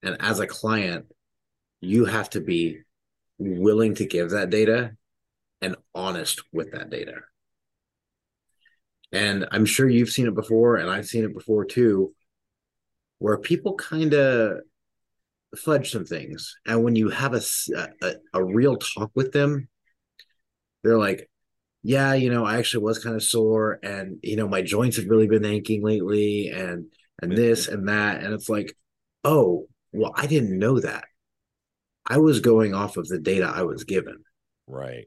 And 0.03 0.17
as 0.21 0.41
a 0.41 0.47
client, 0.47 1.07
you 1.81 2.07
have 2.07 2.31
to 2.31 2.41
be 2.41 2.79
willing 3.39 3.95
to 3.97 4.07
give 4.07 4.31
that 4.31 4.51
data 4.51 4.93
and 5.61 5.77
honest 5.95 6.43
with 6.53 6.73
that 6.73 6.91
data. 6.91 7.17
And 9.13 9.47
I'm 9.51 9.67
sure 9.67 9.89
you've 9.89 10.11
seen 10.11 10.27
it 10.27 10.35
before, 10.35 10.77
and 10.77 10.89
I've 10.89 11.07
seen 11.07 11.25
it 11.25 11.35
before 11.35 11.65
too, 11.65 12.15
where 13.19 13.37
people 13.37 13.75
kind 13.75 14.15
of 14.15 14.61
fudge 15.57 15.91
some 15.91 16.05
things. 16.05 16.57
And 16.67 16.85
when 16.85 16.97
you 16.97 17.11
have 17.11 17.35
a, 17.35 17.41
a, 18.03 18.15
a 18.35 18.45
real 18.45 18.77
talk 18.77 19.11
with 19.15 19.33
them, 19.33 19.69
they're 20.83 20.99
like, 20.99 21.29
yeah, 21.83 22.15
you 22.15 22.31
know, 22.31 22.45
I 22.45 22.59
actually 22.59 22.85
was 22.85 23.03
kind 23.03 23.17
of 23.17 23.23
sore 23.23 23.79
and, 23.83 24.19
you 24.23 24.37
know, 24.37 24.49
my 24.49 24.63
joints 24.63 24.97
have 24.97 25.09
really 25.09 25.27
been 25.27 25.45
aching 25.45 25.83
lately 25.83 26.49
and, 26.49 26.87
and 27.23 27.33
this 27.33 27.69
and 27.69 27.89
that. 27.89 28.23
And 28.23 28.35
it's 28.35 28.49
like, 28.49 28.77
oh, 29.25 29.67
well, 29.93 30.13
I 30.15 30.27
didn't 30.27 30.59
know 30.59 30.81
that. 30.81 31.05
I 32.07 32.19
was 32.19 32.41
going 32.41 32.75
off 32.75 32.97
of 32.97 33.09
the 33.09 33.19
data 33.19 33.51
I 33.53 33.63
was 33.63 33.85
given. 33.85 34.25
Right. 34.67 35.07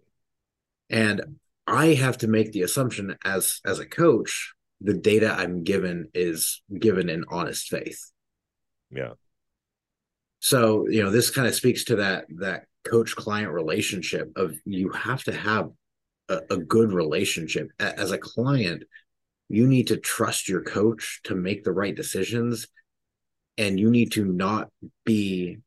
And 0.89 1.39
I 1.65 1.87
have 1.93 2.19
to 2.19 2.27
make 2.27 2.51
the 2.51 2.61
assumption 2.63 3.15
as 3.23 3.61
as 3.65 3.79
a 3.79 3.85
coach, 3.85 4.53
the 4.81 4.93
data 4.93 5.33
I'm 5.33 5.63
given 5.63 6.09
is 6.13 6.61
given 6.77 7.09
in 7.09 7.23
honest 7.29 7.67
faith. 7.67 8.11
Yeah. 8.91 9.13
So, 10.43 10.89
you 10.89 11.01
know, 11.01 11.09
this 11.09 11.29
kind 11.29 11.47
of 11.47 11.55
speaks 11.55 11.85
to 11.85 11.95
that 11.95 12.25
that 12.39 12.65
coach 12.83 13.15
client 13.15 13.53
relationship 13.53 14.29
of 14.35 14.59
you 14.65 14.89
have 14.89 15.23
to 15.23 15.31
have 15.31 15.69
a, 16.27 16.41
a 16.49 16.57
good 16.57 16.91
relationship. 16.91 17.69
As 17.79 18.11
a 18.11 18.17
client. 18.17 18.83
You 19.47 19.67
need 19.67 19.87
to 19.87 19.97
trust 19.97 20.49
your 20.49 20.63
coach 20.63 21.21
to 21.25 21.35
make 21.35 21.63
the 21.63 21.71
right 21.71 21.95
decisions 21.95 22.67
and 23.57 23.79
you 23.79 23.89
need 23.89 24.11
to 24.13 24.25
not 24.25 24.69
be 25.05 25.59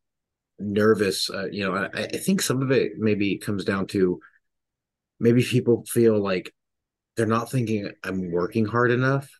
nervous. 0.59 1.31
Uh, 1.31 1.47
you 1.47 1.65
know 1.65 1.75
I, 1.75 2.03
I 2.03 2.19
think 2.19 2.43
some 2.43 2.61
of 2.61 2.71
it 2.71 2.99
maybe 2.99 3.39
comes 3.39 3.65
down 3.65 3.87
to 3.89 4.21
maybe 5.21 5.43
people 5.43 5.85
feel 5.87 6.21
like 6.21 6.53
they're 7.17 7.27
not 7.27 7.51
thinking 7.51 7.91
i'm 8.05 8.31
working 8.31 8.67
hard 8.67 8.91
enough. 8.91 9.31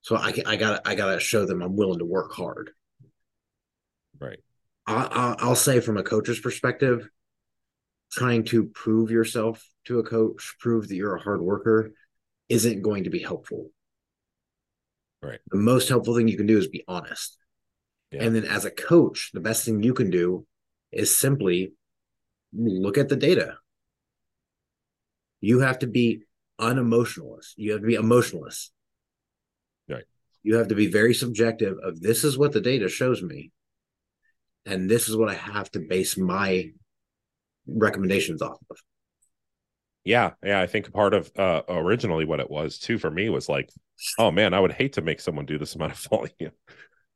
So 0.00 0.16
i 0.16 0.32
i 0.44 0.56
gotta 0.56 0.80
i 0.84 0.96
gotta 0.96 1.20
show 1.20 1.44
them 1.44 1.62
i'm 1.62 1.76
willing 1.76 2.00
to 2.00 2.04
work 2.04 2.32
hard 2.32 2.70
Right. 4.20 4.38
I, 4.86 5.36
I'll 5.38 5.56
say 5.56 5.80
from 5.80 5.96
a 5.96 6.02
coach's 6.02 6.38
perspective, 6.38 7.08
trying 8.12 8.44
to 8.44 8.64
prove 8.64 9.10
yourself 9.10 9.66
to 9.86 9.98
a 9.98 10.04
coach, 10.04 10.54
prove 10.60 10.88
that 10.88 10.94
you're 10.94 11.16
a 11.16 11.22
hard 11.22 11.40
worker, 11.40 11.90
isn't 12.48 12.82
going 12.82 13.04
to 13.04 13.10
be 13.10 13.18
helpful. 13.18 13.70
Right. 15.22 15.40
The 15.50 15.58
most 15.58 15.88
helpful 15.88 16.14
thing 16.14 16.28
you 16.28 16.36
can 16.36 16.46
do 16.46 16.58
is 16.58 16.68
be 16.68 16.84
honest. 16.86 17.36
Yeah. 18.12 18.24
And 18.24 18.36
then 18.36 18.44
as 18.44 18.64
a 18.64 18.70
coach, 18.70 19.30
the 19.32 19.40
best 19.40 19.64
thing 19.64 19.82
you 19.82 19.94
can 19.94 20.10
do 20.10 20.46
is 20.92 21.16
simply 21.16 21.72
look 22.52 22.96
at 22.96 23.08
the 23.08 23.16
data. 23.16 23.56
You 25.40 25.60
have 25.60 25.80
to 25.80 25.86
be 25.86 26.22
unemotionalist. 26.60 27.54
You 27.56 27.72
have 27.72 27.80
to 27.80 27.86
be 27.86 27.94
emotionless. 27.94 28.70
Right. 29.88 30.04
You 30.42 30.56
have 30.56 30.68
to 30.68 30.74
be 30.74 30.86
very 30.86 31.12
subjective 31.12 31.76
of 31.82 32.00
this 32.00 32.22
is 32.22 32.38
what 32.38 32.52
the 32.52 32.60
data 32.60 32.88
shows 32.88 33.20
me 33.20 33.50
and 34.66 34.90
this 34.90 35.08
is 35.08 35.16
what 35.16 35.28
I 35.28 35.34
have 35.34 35.70
to 35.72 35.80
base 35.80 36.18
my 36.18 36.70
recommendations 37.66 38.42
off 38.42 38.58
of. 38.70 38.76
Yeah, 40.04 40.32
yeah, 40.44 40.60
I 40.60 40.66
think 40.66 40.92
part 40.92 41.14
of 41.14 41.30
uh 41.36 41.62
originally 41.68 42.24
what 42.24 42.40
it 42.40 42.50
was 42.50 42.78
too 42.78 42.98
for 42.98 43.10
me 43.10 43.28
was 43.28 43.48
like, 43.48 43.70
oh 44.18 44.30
man, 44.30 44.54
I 44.54 44.60
would 44.60 44.72
hate 44.72 44.94
to 44.94 45.02
make 45.02 45.20
someone 45.20 45.46
do 45.46 45.58
this 45.58 45.74
amount 45.74 45.92
of 45.92 45.98
volume. 46.10 46.52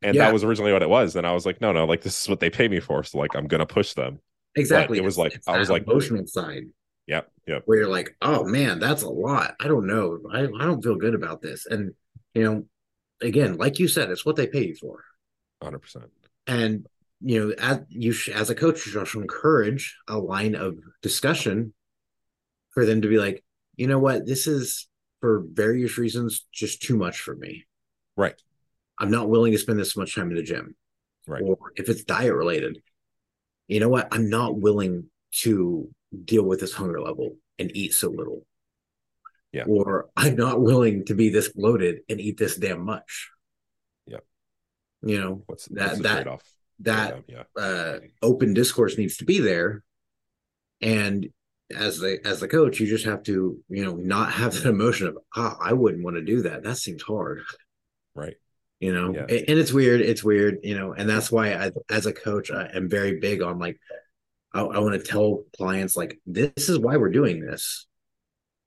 And 0.02 0.14
yeah. 0.16 0.24
that 0.24 0.32
was 0.32 0.44
originally 0.44 0.72
what 0.72 0.82
it 0.82 0.88
was. 0.88 1.14
And 1.14 1.26
I 1.26 1.32
was 1.32 1.44
like, 1.44 1.60
no, 1.60 1.72
no, 1.72 1.84
like 1.84 2.02
this 2.02 2.22
is 2.22 2.28
what 2.28 2.40
they 2.40 2.50
pay 2.50 2.68
me 2.68 2.80
for. 2.80 3.04
So 3.04 3.18
like 3.18 3.34
I'm 3.34 3.46
gonna 3.46 3.66
push 3.66 3.94
them. 3.94 4.20
Exactly. 4.56 4.98
But 4.98 5.02
it 5.02 5.04
was 5.04 5.18
like 5.18 5.40
I 5.46 5.58
was 5.58 5.70
like 5.70 5.84
emotional 5.84 6.26
side. 6.26 6.64
Yep. 7.06 7.30
Yep. 7.46 7.62
Where 7.66 7.78
you're 7.78 7.88
like, 7.88 8.16
oh 8.22 8.44
man, 8.44 8.78
that's 8.78 9.02
a 9.02 9.08
lot. 9.08 9.54
I 9.60 9.68
don't 9.68 9.86
know. 9.86 10.20
I, 10.32 10.44
I 10.44 10.64
don't 10.64 10.82
feel 10.82 10.96
good 10.96 11.14
about 11.14 11.42
this. 11.42 11.66
And 11.66 11.92
you 12.34 12.44
know, 12.44 12.64
again, 13.20 13.56
like 13.56 13.78
you 13.78 13.88
said, 13.88 14.10
it's 14.10 14.24
what 14.24 14.36
they 14.36 14.46
pay 14.46 14.66
you 14.66 14.74
for. 14.74 15.04
Hundred 15.62 15.80
percent. 15.80 16.06
And 16.46 16.86
you 17.20 17.48
know, 17.48 17.54
as 17.58 17.80
you 17.88 18.14
as 18.34 18.50
a 18.50 18.54
coach, 18.54 18.86
you 18.86 19.04
should 19.04 19.20
encourage 19.20 19.96
a 20.08 20.18
line 20.18 20.54
of 20.54 20.78
discussion 21.02 21.74
for 22.70 22.86
them 22.86 23.02
to 23.02 23.08
be 23.08 23.18
like, 23.18 23.44
you 23.76 23.86
know 23.86 23.98
what, 23.98 24.26
this 24.26 24.46
is 24.46 24.88
for 25.20 25.44
various 25.52 25.98
reasons 25.98 26.46
just 26.52 26.82
too 26.82 26.96
much 26.96 27.20
for 27.20 27.34
me. 27.34 27.66
Right. 28.16 28.40
I'm 28.98 29.10
not 29.10 29.28
willing 29.28 29.52
to 29.52 29.58
spend 29.58 29.78
this 29.78 29.96
much 29.96 30.14
time 30.14 30.30
in 30.30 30.36
the 30.36 30.42
gym. 30.42 30.76
right. 31.26 31.42
or 31.42 31.56
if 31.76 31.88
it's 31.88 32.04
diet 32.04 32.34
related, 32.34 32.82
you 33.68 33.80
know 33.80 33.88
what? 33.88 34.08
I'm 34.12 34.28
not 34.28 34.58
willing 34.58 35.06
to 35.42 35.88
deal 36.24 36.42
with 36.42 36.60
this 36.60 36.74
hunger 36.74 37.00
level 37.00 37.36
and 37.58 37.74
eat 37.74 37.94
so 37.94 38.08
little. 38.08 38.46
Yeah. 39.52 39.64
Or 39.64 40.08
I'm 40.16 40.36
not 40.36 40.60
willing 40.60 41.04
to 41.06 41.14
be 41.14 41.28
this 41.28 41.52
bloated 41.52 42.00
and 42.08 42.20
eat 42.20 42.38
this 42.38 42.56
damn 42.56 42.84
much. 42.84 43.30
Yeah. 44.06 44.18
You 45.02 45.20
know, 45.20 45.42
what's 45.46 45.66
that 45.66 45.88
what's 45.88 46.00
that 46.02 46.14
trade-off? 46.14 46.42
That 46.80 47.22
yeah, 47.28 47.42
uh, 47.56 47.98
open 48.22 48.54
discourse 48.54 48.96
needs 48.98 49.16
to 49.18 49.24
be 49.24 49.40
there, 49.40 49.82
and 50.80 51.28
as 51.76 51.98
the 51.98 52.18
as 52.24 52.40
the 52.40 52.48
coach, 52.48 52.80
you 52.80 52.86
just 52.86 53.04
have 53.04 53.22
to 53.24 53.58
you 53.68 53.84
know 53.84 53.94
not 53.94 54.32
have 54.32 54.54
that 54.54 54.66
emotion 54.66 55.06
of 55.08 55.18
ah, 55.36 55.56
I 55.60 55.72
wouldn't 55.72 56.02
want 56.04 56.16
to 56.16 56.22
do 56.22 56.42
that. 56.42 56.62
That 56.62 56.76
seems 56.78 57.02
hard, 57.02 57.42
right. 58.14 58.34
you 58.80 58.92
know. 58.92 59.14
Yeah. 59.14 59.26
A- 59.28 59.50
And 59.50 59.58
it's 59.58 59.72
weird. 59.72 60.00
It's 60.00 60.24
weird, 60.24 60.58
you 60.62 60.76
know. 60.76 60.92
And 60.92 61.08
that's 61.08 61.30
why 61.30 61.54
I, 61.54 61.70
as 61.90 62.06
a 62.06 62.12
coach, 62.12 62.50
I 62.50 62.70
am 62.74 62.88
very 62.88 63.20
big 63.20 63.42
on 63.42 63.58
like 63.58 63.78
I, 64.52 64.62
I 64.62 64.78
want 64.78 65.00
to 65.00 65.06
tell 65.06 65.44
clients 65.56 65.96
like 65.96 66.18
this 66.26 66.68
is 66.68 66.78
why 66.78 66.96
we're 66.96 67.10
doing 67.10 67.40
this. 67.40 67.86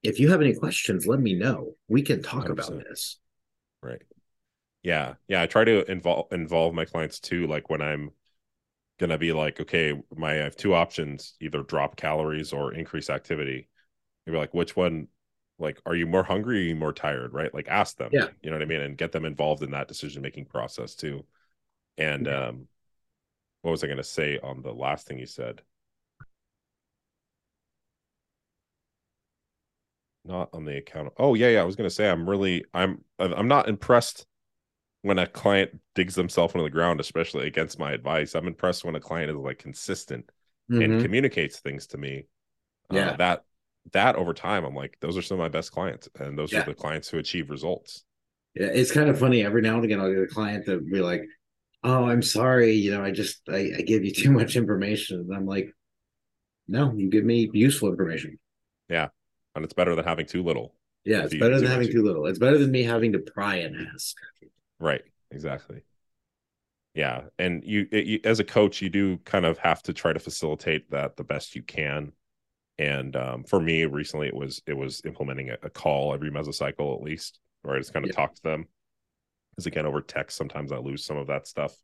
If 0.03 0.19
you 0.19 0.31
have 0.31 0.41
any 0.41 0.53
questions, 0.53 1.07
let 1.07 1.19
me 1.19 1.33
know. 1.33 1.75
We 1.87 2.01
can 2.01 2.21
talk 2.21 2.49
about 2.49 2.71
100%. 2.71 2.83
this. 2.89 3.19
Right. 3.81 4.01
Yeah. 4.83 5.15
Yeah. 5.27 5.41
I 5.41 5.47
try 5.47 5.63
to 5.63 5.89
involve 5.91 6.31
involve 6.31 6.73
my 6.73 6.85
clients 6.85 7.19
too. 7.19 7.47
Like 7.47 7.69
when 7.69 7.81
I'm 7.81 8.11
gonna 8.99 9.17
be 9.17 9.33
like, 9.33 9.59
okay, 9.61 10.01
my 10.15 10.31
I 10.33 10.35
have 10.35 10.55
two 10.57 10.73
options, 10.75 11.35
either 11.41 11.63
drop 11.63 11.95
calories 11.97 12.53
or 12.53 12.73
increase 12.73 13.09
activity. 13.09 13.69
You're 14.25 14.37
like, 14.37 14.53
which 14.53 14.75
one? 14.75 15.07
Like, 15.59 15.81
are 15.85 15.95
you 15.95 16.07
more 16.07 16.23
hungry? 16.23 16.69
You 16.69 16.75
more 16.75 16.93
tired? 16.93 17.33
Right? 17.33 17.53
Like, 17.53 17.67
ask 17.69 17.97
them. 17.97 18.09
Yeah. 18.11 18.29
You 18.43 18.51
know 18.51 18.57
what 18.57 18.63
I 18.63 18.65
mean, 18.65 18.81
and 18.81 18.97
get 18.97 19.11
them 19.13 19.25
involved 19.25 19.63
in 19.63 19.71
that 19.71 19.87
decision 19.87 20.21
making 20.21 20.45
process 20.47 20.95
too. 20.95 21.25
And 21.97 22.27
Yeah. 22.27 22.47
um, 22.49 22.67
what 23.63 23.71
was 23.71 23.83
I 23.83 23.87
gonna 23.87 24.03
say 24.03 24.39
on 24.39 24.61
the 24.61 24.73
last 24.73 25.07
thing 25.07 25.19
you 25.19 25.25
said? 25.27 25.61
Not 30.25 30.49
on 30.53 30.63
the 30.65 30.77
account. 30.77 31.13
Oh 31.17 31.33
yeah, 31.33 31.49
yeah. 31.49 31.61
I 31.61 31.65
was 31.65 31.75
gonna 31.75 31.89
say 31.89 32.09
I'm 32.09 32.29
really 32.29 32.63
I'm 32.73 33.03
I'm 33.19 33.47
not 33.47 33.67
impressed 33.67 34.25
when 35.03 35.19
a 35.19 35.27
client 35.27 35.79
digs 35.95 36.15
themselves 36.15 36.55
into 36.55 36.63
the 36.65 36.71
ground, 36.71 37.01
especially 37.01 37.47
against 37.47 37.79
my 37.79 37.93
advice. 37.93 38.35
I'm 38.35 38.47
impressed 38.47 38.85
when 38.85 38.95
a 38.95 39.01
client 39.01 39.31
is 39.31 39.37
like 39.37 39.59
consistent 39.59 40.29
and 40.79 40.91
Mhm. 40.91 40.99
communicates 40.99 41.59
things 41.59 41.87
to 41.89 41.99
me. 41.99 42.27
Uh, 42.89 42.95
Yeah. 42.97 43.17
that 43.17 43.45
that 43.93 44.15
over 44.15 44.33
time, 44.33 44.65
I'm 44.65 44.75
like, 44.75 44.97
those 45.01 45.17
are 45.17 45.21
some 45.23 45.35
of 45.39 45.43
my 45.43 45.49
best 45.49 45.71
clients, 45.71 46.09
and 46.19 46.39
those 46.39 46.53
Yeah. 46.53 46.61
are 46.61 46.63
the 46.63 46.75
clients 46.75 47.09
who 47.09 47.19
achieve 47.19 47.49
results. 47.51 48.05
Yeah, 48.55 48.67
it's 48.67 48.91
kind 48.91 49.09
of 49.09 49.19
funny. 49.19 49.43
Every 49.45 49.61
now 49.61 49.75
and 49.75 49.85
again, 49.85 49.99
I'll 49.99 50.13
get 50.13 50.23
a 50.23 50.27
client 50.27 50.65
that 50.67 50.89
be 50.89 51.01
like, 51.01 51.23
"Oh, 51.83 52.05
I'm 52.05 52.21
sorry. 52.21 52.73
You 52.73 52.91
know, 52.91 53.03
I 53.03 53.11
just 53.11 53.41
I, 53.49 53.71
I 53.77 53.81
give 53.81 54.05
you 54.05 54.11
too 54.13 54.31
much 54.31 54.55
information." 54.55 55.19
And 55.21 55.35
I'm 55.35 55.45
like, 55.45 55.71
"No, 56.67 56.93
you 56.95 57.09
give 57.09 57.25
me 57.25 57.49
useful 57.53 57.89
information. 57.89 58.39
Yeah, 58.89 59.09
and 59.55 59.63
it's 59.63 59.73
better 59.73 59.95
than 59.95 60.05
having 60.05 60.25
too 60.25 60.43
little. 60.43 60.75
Yeah, 61.05 61.23
it's 61.25 61.35
better 61.35 61.59
than 61.59 61.67
having 61.69 61.91
too 61.91 62.03
little. 62.03 62.25
It's 62.27 62.39
better 62.39 62.57
than 62.57 62.71
me 62.71 62.83
having 62.83 63.13
to 63.13 63.19
pry 63.19 63.57
and 63.57 63.75
ask." 63.93 64.15
Right. 64.83 65.03
Exactly. 65.31 65.83
Yeah, 66.93 67.23
and 67.39 67.63
you, 67.63 67.87
it, 67.91 68.05
you 68.05 68.19
as 68.23 68.39
a 68.39 68.43
coach, 68.43 68.81
you 68.81 68.89
do 68.89 69.17
kind 69.19 69.45
of 69.45 69.57
have 69.57 69.81
to 69.83 69.93
try 69.93 70.13
to 70.13 70.19
facilitate 70.19 70.91
that 70.91 71.15
the 71.17 71.23
best 71.23 71.55
you 71.55 71.63
can. 71.63 72.11
And 72.79 73.15
um, 73.15 73.43
for 73.45 73.59
me, 73.61 73.85
recently, 73.85 74.27
it 74.27 74.35
was 74.35 74.61
it 74.67 74.73
was 74.77 75.01
implementing 75.05 75.51
a, 75.51 75.57
a 75.63 75.69
call 75.69 76.13
every 76.13 76.31
mesocycle 76.31 76.95
at 76.95 77.03
least, 77.03 77.39
where 77.63 77.75
I 77.75 77.79
just 77.79 77.93
kind 77.93 78.05
of 78.05 78.11
Yeah. 78.11 78.15
talk 78.15 78.35
to 78.35 78.43
them. 78.43 78.67
Because 79.51 79.67
again, 79.67 79.85
over 79.85 80.01
text, 80.01 80.37
sometimes 80.37 80.71
I 80.71 80.77
lose 80.77 81.05
some 81.05 81.17
of 81.17 81.27
that 81.27 81.47
stuff. 81.47 81.75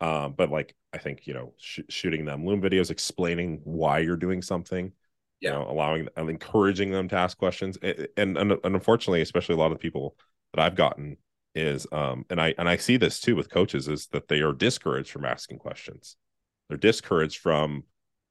Um, 0.00 0.34
but 0.36 0.50
like 0.50 0.74
I 0.92 0.98
think 0.98 1.26
you 1.26 1.34
know, 1.34 1.54
sh- 1.58 1.80
shooting 1.88 2.24
them 2.24 2.46
Loom 2.46 2.62
videos, 2.62 2.90
explaining 2.90 3.60
why 3.64 4.00
you're 4.00 4.16
doing 4.16 4.42
something, 4.42 4.92
Yeah. 5.40 5.50
you 5.50 5.56
know, 5.56 5.68
allowing 5.70 6.08
and 6.16 6.30
encouraging 6.30 6.90
them 6.92 7.08
to 7.08 7.16
ask 7.16 7.38
questions, 7.38 7.78
and, 7.82 8.08
and 8.16 8.38
and 8.38 8.60
unfortunately, 8.64 9.22
especially 9.22 9.56
a 9.56 9.58
lot 9.58 9.72
of 9.72 9.80
people 9.80 10.16
that 10.54 10.62
I've 10.62 10.76
gotten 10.76 11.18
is 11.54 11.86
um 11.92 12.24
and 12.30 12.40
I 12.40 12.54
and 12.58 12.68
I 12.68 12.76
see 12.76 12.96
this 12.96 13.20
too 13.20 13.34
with 13.36 13.50
coaches 13.50 13.88
is 13.88 14.06
that 14.08 14.28
they 14.28 14.40
are 14.40 14.52
discouraged 14.52 15.10
from 15.10 15.24
asking 15.24 15.58
questions. 15.58 16.16
They're 16.68 16.78
discouraged 16.78 17.38
from 17.40 17.84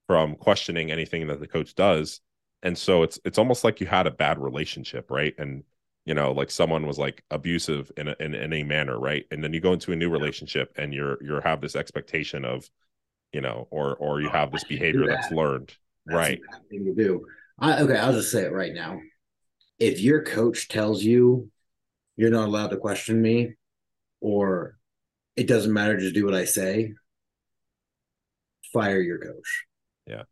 from 0.07 0.35
questioning 0.35 0.91
anything 0.91 1.27
that 1.27 1.39
the 1.39 1.47
coach 1.47 1.75
does. 1.75 2.21
And 2.63 2.77
so 2.77 3.03
it's 3.03 3.19
it's 3.25 3.37
almost 3.37 3.63
like 3.63 3.81
you 3.81 3.87
had 3.87 4.07
a 4.07 4.11
bad 4.11 4.39
relationship, 4.39 5.11
right? 5.11 5.33
And 5.37 5.63
you 6.05 6.13
know, 6.13 6.31
like 6.31 6.49
someone 6.51 6.87
was 6.87 6.97
like 6.97 7.23
abusive 7.31 7.91
in 7.97 8.07
a, 8.07 8.15
in, 8.19 8.33
in 8.33 8.53
a 8.53 8.63
manner, 8.63 8.97
right? 8.97 9.25
And 9.31 9.43
then 9.43 9.53
you 9.53 9.59
go 9.59 9.73
into 9.73 9.91
a 9.91 9.95
new 9.95 10.09
relationship 10.09 10.71
and 10.77 10.93
you're 10.93 11.21
you're 11.23 11.41
have 11.41 11.61
this 11.61 11.75
expectation 11.75 12.45
of, 12.45 12.69
you 13.33 13.41
know, 13.41 13.67
or 13.71 13.95
or 13.97 14.21
you 14.21 14.29
Oh, 14.29 14.31
have 14.31 14.51
this 14.51 14.63
behavior 14.65 15.07
that's 15.07 15.31
learned. 15.31 15.75
That's 16.05 16.15
right. 16.17 16.41
thing 16.69 16.85
to 16.85 16.93
do. 16.95 17.25
I, 17.59 17.81
okay, 17.81 17.97
I'll 17.97 18.13
just 18.13 18.31
say 18.31 18.43
it 18.43 18.53
right 18.53 18.73
now. 18.73 18.99
If 19.79 19.99
your 19.99 20.23
coach 20.23 20.67
tells 20.67 21.03
you 21.03 21.51
you're 22.17 22.31
not 22.31 22.47
allowed 22.47 22.71
to 22.71 22.77
question 22.77 23.21
me, 23.21 23.53
or 24.19 24.77
it 25.35 25.47
doesn't 25.47 25.71
matter, 25.71 25.97
just 25.97 26.15
do 26.15 26.25
what 26.25 26.33
I 26.33 26.45
say, 26.45 26.93
fire 28.73 28.99
your 28.99 29.19
coach 29.19 29.65
Yeah. 30.07 30.23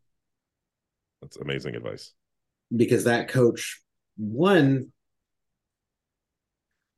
That's 1.22 1.36
amazing 1.36 1.76
advice. 1.76 2.12
because 2.74 3.04
that 3.04 3.28
coach, 3.28 3.80
one, 4.16 4.92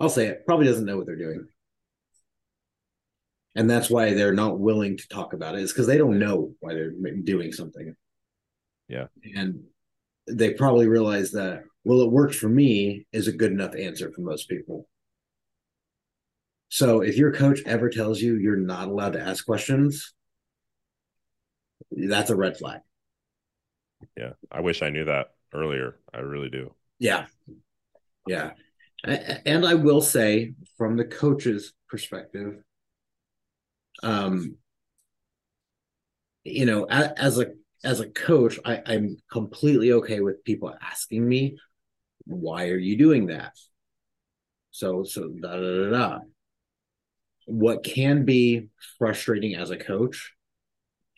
I'll 0.00 0.08
say 0.08 0.26
it, 0.28 0.46
probably 0.46 0.66
doesn't 0.66 0.84
know 0.84 0.96
what 0.96 1.06
they're 1.06 1.16
doing. 1.16 1.48
And 3.56 3.68
that's 3.68 3.90
why 3.90 4.14
they're 4.14 4.34
not 4.34 4.60
willing 4.60 4.96
to 4.96 5.08
talk 5.08 5.32
about 5.32 5.56
it, 5.56 5.62
is 5.62 5.72
because 5.72 5.88
they 5.88 5.98
don't 5.98 6.18
know 6.20 6.54
why 6.60 6.74
they're 6.74 6.92
doing 7.24 7.52
something. 7.52 7.94
Yeah. 8.88 9.06
And 9.34 9.64
they 10.28 10.54
probably 10.54 10.86
realize 10.86 11.32
that, 11.32 11.64
well, 11.88 12.02
it 12.02 12.12
worked 12.12 12.34
for 12.34 12.50
me 12.50 13.06
is 13.14 13.28
a 13.28 13.32
good 13.32 13.50
enough 13.50 13.74
answer 13.74 14.12
for 14.12 14.20
most 14.20 14.46
people. 14.46 14.86
So 16.68 17.00
if 17.00 17.16
your 17.16 17.32
coach 17.32 17.60
ever 17.64 17.88
tells 17.88 18.20
you 18.20 18.36
you're 18.36 18.56
not 18.58 18.88
allowed 18.88 19.14
to 19.14 19.22
ask 19.22 19.46
questions, 19.46 20.12
that's 21.90 22.28
a 22.28 22.36
red 22.36 22.58
flag. 22.58 22.82
Yeah. 24.18 24.32
I 24.52 24.60
wish 24.60 24.82
I 24.82 24.90
knew 24.90 25.06
that 25.06 25.28
earlier. 25.54 25.98
I 26.12 26.18
really 26.18 26.50
do. 26.50 26.74
Yeah. 26.98 27.24
Yeah. 28.26 28.50
And 29.02 29.64
I 29.64 29.72
will 29.72 30.02
say, 30.02 30.52
from 30.76 30.98
the 30.98 31.06
coach's 31.06 31.72
perspective, 31.88 32.58
um, 34.02 34.56
you 36.44 36.66
know, 36.66 36.84
as 36.84 37.38
a 37.38 37.46
as 37.82 38.00
a 38.00 38.10
coach, 38.10 38.58
I, 38.64 38.82
I'm 38.84 39.16
completely 39.30 39.92
okay 39.92 40.20
with 40.20 40.44
people 40.44 40.74
asking 40.82 41.26
me, 41.26 41.56
why 42.28 42.68
are 42.68 42.78
you 42.78 42.96
doing 42.96 43.26
that? 43.26 43.56
So 44.70 45.02
so 45.02 45.28
da 45.28 45.56
da 45.56 45.60
da 45.60 45.90
da. 45.90 46.18
What 47.46 47.82
can 47.82 48.24
be 48.24 48.68
frustrating 48.98 49.54
as 49.54 49.70
a 49.70 49.76
coach 49.76 50.34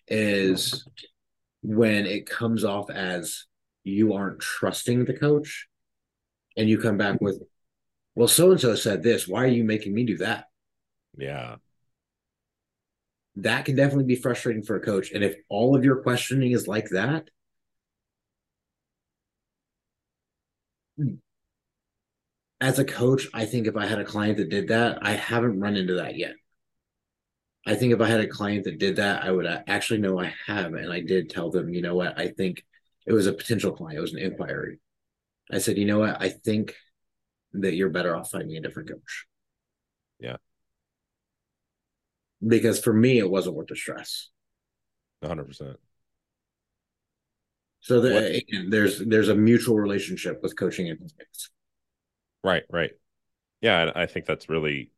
is 0.06 0.86
when 1.62 2.06
it 2.06 2.30
comes 2.30 2.64
off 2.64 2.88
as 2.88 3.46
you 3.82 4.14
aren't 4.14 4.38
trusting 4.38 5.04
the 5.04 5.18
coach 5.18 5.66
and 6.56 6.68
you 6.68 6.78
come 6.78 6.96
back 6.96 7.20
with, 7.20 7.42
well, 8.14 8.28
so 8.28 8.52
and 8.52 8.61
so 8.61 8.76
said 8.76 9.02
this. 9.02 9.26
Why 9.26 9.44
are 9.44 9.48
you 9.48 9.64
making 9.64 9.92
me 9.92 10.04
do 10.04 10.18
that? 10.18 10.44
Yeah. 11.16 11.56
That 13.36 13.64
can 13.64 13.74
definitely 13.74 14.04
be 14.04 14.16
frustrating 14.16 14.62
for 14.62 14.76
a 14.76 14.80
coach. 14.80 15.11
And 15.12 15.24
if 15.24 15.36
all 15.48 15.74
of 15.74 15.84
your 15.84 16.02
questioning 16.02 16.52
is 16.52 16.68
like 16.68 16.90
that, 16.90 17.28
as 22.61 22.78
a 22.78 22.84
coach, 22.84 23.26
I 23.32 23.46
think 23.46 23.66
if 23.66 23.76
I 23.76 23.86
had 23.86 23.98
a 23.98 24.05
client 24.05 24.36
that 24.36 24.51
did 24.51 24.68
that, 24.68 24.98
I 25.03 25.12
haven't 25.12 25.61
run 25.61 25.76
into 25.76 25.94
that 25.94 26.16
yet. 26.16 26.34
I 27.66 27.74
think 27.74 27.92
if 27.92 28.01
I 28.01 28.09
had 28.09 28.20
a 28.20 28.26
client 28.26 28.64
that 28.64 28.78
did 28.78 28.96
that, 28.96 29.24
I 29.24 29.30
would 29.30 29.46
uh, 29.46 29.61
actually 29.66 30.01
know 30.01 30.18
I 30.18 30.34
have. 30.46 30.74
And 30.74 30.92
I 30.92 31.01
did 31.01 31.30
tell 31.30 31.51
them, 31.51 31.72
you 31.72 31.82
know 31.82 31.94
what? 31.94 32.18
I 32.18 32.28
think 32.28 32.64
it 33.07 33.12
was 33.12 33.26
a 33.26 33.32
potential 33.32 33.72
client, 33.72 33.98
it 33.98 34.03
was 34.03 34.12
an 34.12 34.20
inquiry. 34.20 34.78
I 35.51 35.59
said, 35.59 35.78
you 35.78 35.84
know 35.86 36.01
what? 36.01 36.20
I 36.20 36.28
think 36.28 36.74
that 37.55 37.74
you're 37.74 37.90
better 37.90 38.14
off 38.14 38.30
finding 38.30 38.57
a 38.57 38.61
different 38.61 38.90
coach. 38.90 39.26
Yeah. 40.18 40.36
Because 42.46 42.80
for 42.80 42.92
me, 42.92 43.18
it 43.18 43.28
wasn't 43.28 43.57
worth 43.57 43.68
the 43.68 43.76
stress. 43.76 44.28
100%. 45.22 45.76
So 47.81 48.01
the, 48.01 48.37
again, 48.37 48.68
there's 48.68 48.99
there's 48.99 49.28
a 49.28 49.35
mutual 49.35 49.76
relationship 49.76 50.43
with 50.43 50.57
coaching 50.57 50.89
and 50.91 50.99
business. 50.99 51.51
Right, 52.45 52.64
right. 52.70 52.93
Yeah, 53.61 53.83
and 53.83 53.93
I 53.95 54.07
think 54.07 54.26
that's 54.26 54.49
really, 54.49 54.91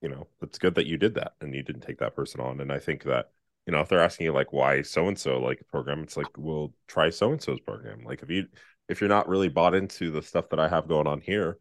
you 0.00 0.08
know, 0.08 0.28
it's 0.42 0.58
good 0.58 0.76
that 0.76 0.86
you 0.86 0.96
did 0.96 1.14
that 1.14 1.32
and 1.40 1.54
you 1.54 1.62
didn't 1.62 1.82
take 1.82 1.98
that 1.98 2.16
person 2.16 2.40
on. 2.40 2.60
And 2.60 2.72
I 2.72 2.78
think 2.78 3.04
that, 3.04 3.30
you 3.66 3.72
know, 3.72 3.80
if 3.80 3.88
they're 3.88 4.02
asking 4.02 4.26
you 4.26 4.32
like 4.32 4.52
why 4.52 4.82
so 4.82 5.08
and 5.08 5.18
so 5.18 5.40
like 5.40 5.62
program, 5.70 6.02
it's 6.02 6.16
like, 6.16 6.26
well, 6.36 6.72
try 6.86 7.10
so 7.10 7.32
and 7.32 7.42
so's 7.42 7.60
program. 7.60 8.04
Like 8.04 8.22
if 8.22 8.30
you 8.30 8.46
if 8.88 9.00
you're 9.00 9.08
not 9.08 9.28
really 9.28 9.48
bought 9.48 9.74
into 9.74 10.10
the 10.10 10.22
stuff 10.22 10.48
that 10.50 10.60
I 10.60 10.68
have 10.68 10.88
going 10.88 11.06
on 11.06 11.20
here, 11.20 11.58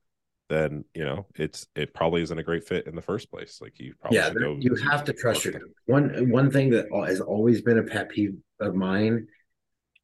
then 0.49 0.85
you 0.93 1.03
know 1.03 1.25
it's 1.35 1.67
it 1.75 1.93
probably 1.93 2.21
isn't 2.21 2.39
a 2.39 2.43
great 2.43 2.67
fit 2.67 2.87
in 2.87 2.95
the 2.95 3.01
first 3.01 3.29
place. 3.29 3.59
Like 3.61 3.79
you 3.79 3.93
probably 3.99 4.17
yeah, 4.17 4.31
you 4.59 4.75
have 4.75 5.03
to 5.05 5.13
trust 5.13 5.45
your 5.45 5.59
one 5.85 6.29
one 6.29 6.49
thing 6.49 6.69
that 6.71 6.87
has 7.07 7.19
always 7.19 7.61
been 7.61 7.79
a 7.79 7.83
pet 7.83 8.09
peeve 8.09 8.37
of 8.59 8.73
mine 8.73 9.27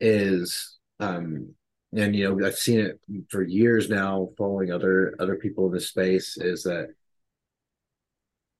is 0.04 0.80
um 1.00 1.56
and 1.96 2.14
you 2.14 2.30
know 2.30 2.46
I've 2.46 2.56
seen 2.56 2.82
it 2.82 3.00
for 3.30 3.42
years 3.42 3.90
now 3.90 4.30
following 4.38 4.72
other 4.72 5.16
other 5.18 5.38
people 5.38 5.68
in 5.68 5.74
this 5.74 5.88
space 5.88 6.38
is 6.38 6.64
that 6.64 6.90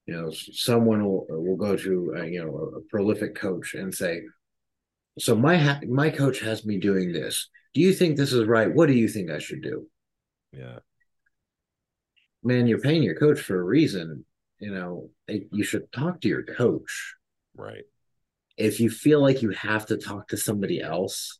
you 0.06 0.14
know 0.14 0.30
someone 0.30 1.04
will 1.04 1.26
will 1.28 1.56
go 1.56 1.76
to 1.76 2.14
a, 2.16 2.26
you 2.26 2.42
know 2.42 2.78
a 2.78 2.80
prolific 2.90 3.34
coach 3.34 3.74
and 3.74 3.94
say 3.94 4.22
so 5.18 5.36
my 5.36 5.56
ha- 5.58 5.80
my 5.86 6.10
coach 6.10 6.40
has 6.40 6.64
me 6.64 6.78
doing 6.78 7.12
this. 7.12 7.48
Do 7.72 7.80
you 7.80 7.92
think 7.92 8.16
this 8.16 8.32
is 8.32 8.46
right? 8.46 8.72
What 8.72 8.86
do 8.86 8.94
you 8.94 9.06
think 9.06 9.30
i 9.30 9.38
should 9.38 9.62
do? 9.62 9.86
Yeah. 10.52 10.78
Man 12.42 12.66
you're 12.66 12.80
paying 12.80 13.02
your 13.02 13.18
coach 13.18 13.40
for 13.40 13.60
a 13.60 13.62
reason. 13.62 14.24
You 14.60 14.72
know 14.72 15.10
you 15.28 15.62
should 15.62 15.92
talk 15.92 16.22
to 16.22 16.28
your 16.28 16.44
coach. 16.44 17.14
Right 17.54 17.84
if 18.56 18.80
you 18.80 18.90
feel 18.90 19.20
like 19.20 19.42
you 19.42 19.50
have 19.50 19.86
to 19.86 19.96
talk 19.96 20.28
to 20.28 20.36
somebody 20.36 20.80
else 20.80 21.38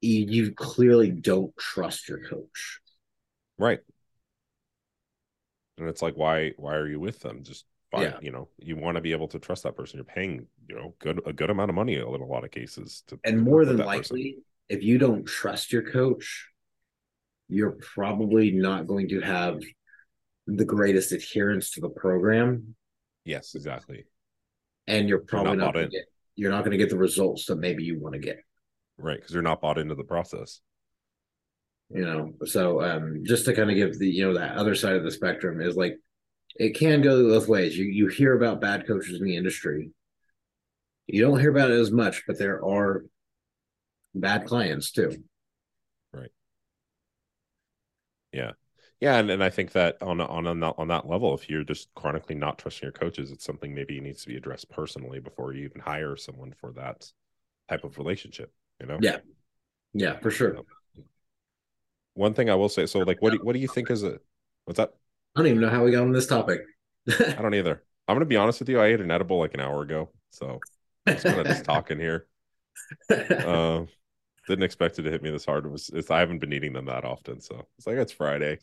you, 0.00 0.24
you 0.28 0.52
clearly 0.52 1.10
don't 1.10 1.56
trust 1.56 2.08
your 2.08 2.20
coach. 2.20 2.80
Right. 3.58 3.80
And 5.76 5.88
it's 5.88 6.02
like 6.02 6.14
why 6.14 6.52
why 6.56 6.74
are 6.74 6.88
you 6.88 7.00
with 7.00 7.20
them? 7.20 7.42
Just 7.42 7.64
yeah. 7.96 8.16
you 8.20 8.30
know 8.30 8.48
you 8.58 8.76
want 8.76 8.96
to 8.96 9.00
be 9.00 9.12
able 9.12 9.28
to 9.28 9.38
trust 9.38 9.62
that 9.62 9.76
person. 9.76 9.98
You're 9.98 10.04
paying 10.04 10.46
you 10.68 10.76
know 10.76 10.94
good 10.98 11.20
a 11.24 11.32
good 11.32 11.50
amount 11.50 11.70
of 11.70 11.74
money 11.74 11.94
in 11.94 12.02
a 12.02 12.08
lot 12.08 12.44
of 12.44 12.50
cases 12.50 13.04
to 13.08 13.18
and 13.24 13.40
more 13.40 13.64
than 13.64 13.78
likely 13.78 14.32
person. 14.32 14.44
if 14.68 14.82
you 14.82 14.98
don't 14.98 15.24
trust 15.24 15.72
your 15.72 15.82
coach 15.82 16.48
you're 17.50 17.78
probably 17.94 18.50
not 18.50 18.86
going 18.86 19.08
to 19.08 19.20
have 19.22 19.62
the 20.46 20.66
greatest 20.66 21.12
adherence 21.12 21.70
to 21.70 21.80
the 21.80 21.88
program. 21.88 22.74
Yes 23.24 23.54
exactly 23.54 24.04
and 24.88 25.08
you're 25.08 25.20
probably 25.20 25.56
not, 25.56 25.66
not 25.66 25.74
going 25.74 25.90
to 25.90 25.96
get 25.96 26.06
you're 26.34 26.50
not 26.50 26.60
going 26.64 26.72
to 26.72 26.78
get 26.78 26.88
the 26.88 26.96
results 26.96 27.46
that 27.46 27.56
maybe 27.56 27.84
you 27.84 28.00
want 28.00 28.14
to 28.14 28.20
get. 28.20 28.38
Right 28.96 29.16
because 29.16 29.32
you're 29.32 29.42
not 29.42 29.60
bought 29.60 29.78
into 29.78 29.94
the 29.94 30.04
process. 30.04 30.60
You 31.90 32.04
know 32.04 32.32
so 32.44 32.82
um 32.82 33.22
just 33.24 33.44
to 33.44 33.54
kind 33.54 33.70
of 33.70 33.76
give 33.76 33.98
the 33.98 34.08
you 34.08 34.26
know 34.26 34.34
that 34.34 34.56
other 34.56 34.74
side 34.74 34.96
of 34.96 35.04
the 35.04 35.10
spectrum 35.10 35.60
is 35.60 35.76
like 35.76 35.96
it 36.56 36.70
can 36.70 37.02
go 37.02 37.28
both 37.28 37.48
ways. 37.48 37.78
You 37.78 37.86
you 37.86 38.08
hear 38.08 38.34
about 38.34 38.60
bad 38.60 38.86
coaches 38.86 39.20
in 39.20 39.24
the 39.24 39.36
industry. 39.36 39.90
You 41.06 41.22
don't 41.22 41.40
hear 41.40 41.50
about 41.50 41.70
it 41.70 41.78
as 41.78 41.90
much 41.90 42.24
but 42.26 42.38
there 42.38 42.64
are 42.64 43.04
bad 44.14 44.46
clients 44.46 44.90
too. 44.90 45.22
Right. 46.12 46.30
Yeah 48.32 48.52
yeah 49.00 49.18
and, 49.18 49.30
and 49.30 49.42
i 49.42 49.50
think 49.50 49.72
that 49.72 49.96
on 50.02 50.20
on 50.20 50.46
on 50.46 50.60
that, 50.60 50.74
on 50.78 50.88
that 50.88 51.08
level 51.08 51.34
if 51.34 51.48
you're 51.48 51.64
just 51.64 51.88
chronically 51.94 52.34
not 52.34 52.58
trusting 52.58 52.86
your 52.86 52.92
coaches 52.92 53.30
it's 53.30 53.44
something 53.44 53.74
maybe 53.74 54.00
needs 54.00 54.22
to 54.22 54.28
be 54.28 54.36
addressed 54.36 54.68
personally 54.70 55.20
before 55.20 55.52
you 55.52 55.64
even 55.64 55.80
hire 55.80 56.16
someone 56.16 56.52
for 56.60 56.72
that 56.72 57.10
type 57.68 57.84
of 57.84 57.98
relationship 57.98 58.52
you 58.80 58.86
know 58.86 58.98
yeah 59.00 59.18
yeah 59.94 60.18
for 60.18 60.30
sure 60.30 60.58
one 62.18 62.34
thing 62.34 62.50
I 62.50 62.56
will 62.56 62.68
say, 62.68 62.84
so 62.86 62.98
like, 62.98 63.22
what 63.22 63.32
do 63.32 63.38
what 63.42 63.52
do 63.52 63.60
you 63.60 63.68
think 63.68 63.90
is 63.90 64.02
a 64.02 64.18
what's 64.64 64.78
that? 64.78 64.92
I 65.36 65.40
don't 65.40 65.46
even 65.46 65.60
know 65.60 65.70
how 65.70 65.84
we 65.84 65.92
got 65.92 66.02
on 66.02 66.12
this 66.12 66.26
topic. 66.26 66.62
I 67.08 67.40
don't 67.40 67.54
either. 67.54 67.84
I'm 68.08 68.16
gonna 68.16 68.26
be 68.26 68.36
honest 68.36 68.58
with 68.58 68.68
you. 68.68 68.80
I 68.80 68.86
ate 68.86 69.00
an 69.00 69.10
edible 69.10 69.38
like 69.38 69.54
an 69.54 69.60
hour 69.60 69.82
ago, 69.82 70.10
so 70.30 70.58
I'm 71.06 71.14
just 71.14 71.24
kind 71.24 71.40
of 71.40 71.46
just 71.46 71.64
talking 71.64 71.98
here. 71.98 72.26
Uh, 73.08 73.84
didn't 74.48 74.64
expect 74.64 74.98
it 74.98 75.02
to 75.02 75.10
hit 75.10 75.22
me 75.22 75.30
this 75.30 75.44
hard. 75.44 75.64
It 75.64 75.70
was 75.70 75.90
it's, 75.90 76.10
I 76.10 76.18
haven't 76.18 76.40
been 76.40 76.52
eating 76.52 76.72
them 76.72 76.86
that 76.86 77.04
often, 77.04 77.40
so 77.40 77.68
it's 77.78 77.86
like 77.86 77.96
it's 77.96 78.12
Friday, 78.12 78.58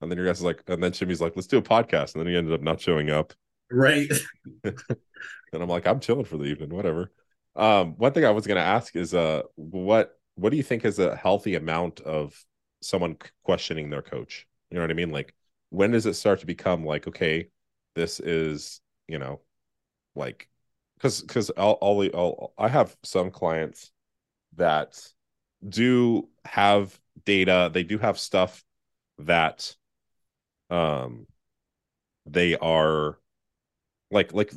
and 0.00 0.10
then 0.10 0.18
your 0.18 0.26
guys 0.26 0.38
is 0.38 0.44
like, 0.44 0.62
and 0.66 0.82
then 0.82 0.92
Shimmy's 0.92 1.20
like, 1.20 1.34
let's 1.36 1.48
do 1.48 1.58
a 1.58 1.62
podcast, 1.62 2.14
and 2.14 2.20
then 2.20 2.26
he 2.26 2.36
ended 2.36 2.54
up 2.54 2.62
not 2.62 2.80
showing 2.80 3.10
up. 3.10 3.32
Right. 3.70 4.10
and 4.64 4.74
I'm 5.52 5.68
like, 5.68 5.86
I'm 5.86 6.00
chilling 6.00 6.24
for 6.24 6.36
the 6.36 6.44
evening, 6.44 6.70
whatever. 6.70 7.12
Um, 7.56 7.94
one 7.96 8.12
thing 8.12 8.24
I 8.24 8.30
was 8.30 8.46
gonna 8.46 8.60
ask 8.60 8.96
is, 8.96 9.14
uh, 9.14 9.42
what 9.56 10.16
what 10.36 10.50
do 10.50 10.56
you 10.56 10.62
think 10.62 10.84
is 10.84 10.98
a 10.98 11.16
healthy 11.16 11.54
amount 11.54 12.00
of 12.00 12.34
someone 12.80 13.16
questioning 13.44 13.90
their 13.90 14.02
coach. 14.02 14.46
You 14.70 14.76
know 14.76 14.82
what 14.82 14.90
I 14.90 14.94
mean? 14.94 15.10
Like, 15.10 15.34
when 15.70 15.90
does 15.92 16.06
it 16.06 16.14
start 16.14 16.40
to 16.40 16.46
become 16.46 16.84
like, 16.84 17.06
okay, 17.08 17.48
this 17.94 18.20
is, 18.20 18.80
you 19.06 19.18
know, 19.18 19.40
like, 20.14 20.48
because 20.96 21.22
because 21.22 21.50
I'll, 21.56 21.78
I'll, 21.80 22.02
I'll 22.14 22.52
I 22.58 22.68
have 22.68 22.96
some 23.02 23.30
clients 23.30 23.90
that 24.56 25.00
do 25.66 26.28
have 26.44 26.98
data. 27.24 27.70
They 27.72 27.84
do 27.84 27.98
have 27.98 28.18
stuff 28.18 28.64
that, 29.18 29.74
um, 30.70 31.26
they 32.26 32.56
are 32.56 33.18
like 34.10 34.32
like 34.32 34.52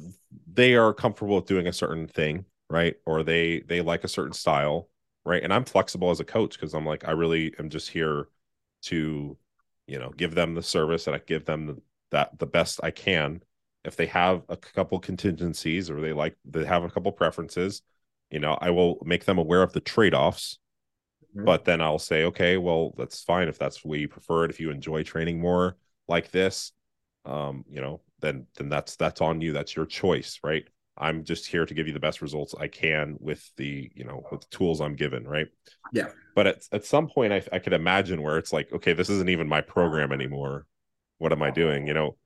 they 0.51 0.76
are 0.76 0.93
comfortable 0.93 1.36
with 1.36 1.45
doing 1.45 1.68
a 1.68 1.74
certain 1.74 2.07
thing 2.07 2.45
right? 2.70 2.95
Or 3.05 3.24
they 3.24 3.59
they 3.59 3.82
like 3.82 4.03
a 4.03 4.09
certain 4.09 4.34
style 4.34 4.89
right? 5.26 5.43
And 5.43 5.53
i'm 5.53 5.66
flexible 5.66 6.09
as 6.11 6.20
a 6.20 6.26
coach 6.26 6.53
because 6.53 6.74
i'm 6.74 6.86
like 6.86 7.07
i 7.07 7.11
really 7.11 7.53
am 7.59 7.70
just 7.70 7.89
here 7.89 8.28
to 8.84 9.38
you 9.88 9.99
know 9.99 10.09
give 10.18 10.36
them 10.36 10.53
the 10.53 10.64
service 10.64 11.07
and 11.07 11.16
i 11.16 11.20
give 11.26 11.45
them 11.45 11.68
the, 11.68 11.82
that 12.11 12.38
the 12.39 12.45
best 12.45 12.80
i 12.84 12.91
can. 12.91 13.41
If 13.86 13.97
they 13.97 14.05
have 14.07 14.43
a 14.47 14.55
couple 14.55 14.97
contingencies 14.99 15.89
or 15.89 15.99
they 15.99 16.14
like 16.14 16.38
they 16.45 16.64
have 16.64 16.84
a 16.86 16.89
couple 16.89 17.11
preferences 17.11 17.82
you 18.32 18.39
know 18.39 18.57
i 18.61 18.70
will 18.70 18.97
make 19.05 19.26
them 19.26 19.38
aware 19.38 19.61
of 19.61 19.74
the 19.74 19.82
trade-offs 19.82 20.57
mm-hmm. 21.36 21.43
but 21.43 21.66
then 21.66 21.82
i'll 21.82 21.99
say 21.99 22.24
okay 22.24 22.57
well 22.57 22.93
that's 22.97 23.24
fine 23.24 23.49
if 23.49 23.59
that's 23.59 23.82
the 23.82 23.89
way 23.89 23.97
you 23.97 24.07
prefer 24.07 24.45
it 24.45 24.51
if 24.51 24.61
you 24.61 24.70
enjoy 24.72 25.03
training 25.03 25.39
more 25.39 25.76
like 26.08 26.32
this 26.32 26.72
um 27.26 27.64
you 27.70 27.82
know 27.82 28.01
then 28.20 28.45
then 28.58 28.70
that's 28.70 28.95
that's 28.95 29.22
on 29.22 29.41
you 29.41 29.54
that's 29.54 29.76
your 29.76 29.86
choice 29.86 30.39
right 30.43 30.68
I'm 30.97 31.24
just 31.24 31.47
here 31.47 31.66
to 31.66 31.74
give 31.74 31.88
you 31.88 31.93
the 31.93 31.99
best 31.99 32.22
results 32.22 32.54
I 32.60 32.68
can 32.68 33.16
with 33.20 33.51
the, 33.58 33.91
you 33.95 34.04
know, 34.04 34.24
with 34.32 34.41
the 34.41 34.47
tools 34.56 34.80
I'm 34.80 34.95
given, 34.95 35.28
right? 35.28 35.47
Yeah. 35.91 36.10
But 36.36 36.47
at, 36.47 36.68
at 36.72 36.86
some 36.86 37.08
point 37.08 37.34
I, 37.34 37.43
I 37.51 37.60
could 37.60 37.74
imagine 37.74 38.22
where 38.22 38.38
it's 38.38 38.54
like, 38.54 38.72
okay, 38.72 38.93
this 38.93 39.10
isn't 39.10 39.30
even 39.30 39.47
my 39.47 39.62
program 39.62 40.12
anymore. 40.12 40.68
What 41.18 41.32
am 41.32 41.41
I 41.41 41.51
doing? 41.51 41.88
You 41.88 41.95
know, 41.95 42.18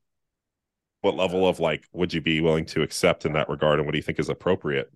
what 1.02 1.16
level 1.16 1.48
of 1.48 1.60
like 1.60 1.86
would 1.94 2.14
you 2.14 2.22
be 2.22 2.42
willing 2.42 2.66
to 2.66 2.82
accept 2.82 3.26
in 3.26 3.34
that 3.34 3.50
regard 3.50 3.80
and 3.80 3.86
what 3.86 3.94
do 3.94 3.98
you 3.98 4.04
think 4.04 4.20
is 4.20 4.30
appropriate? 4.30 4.92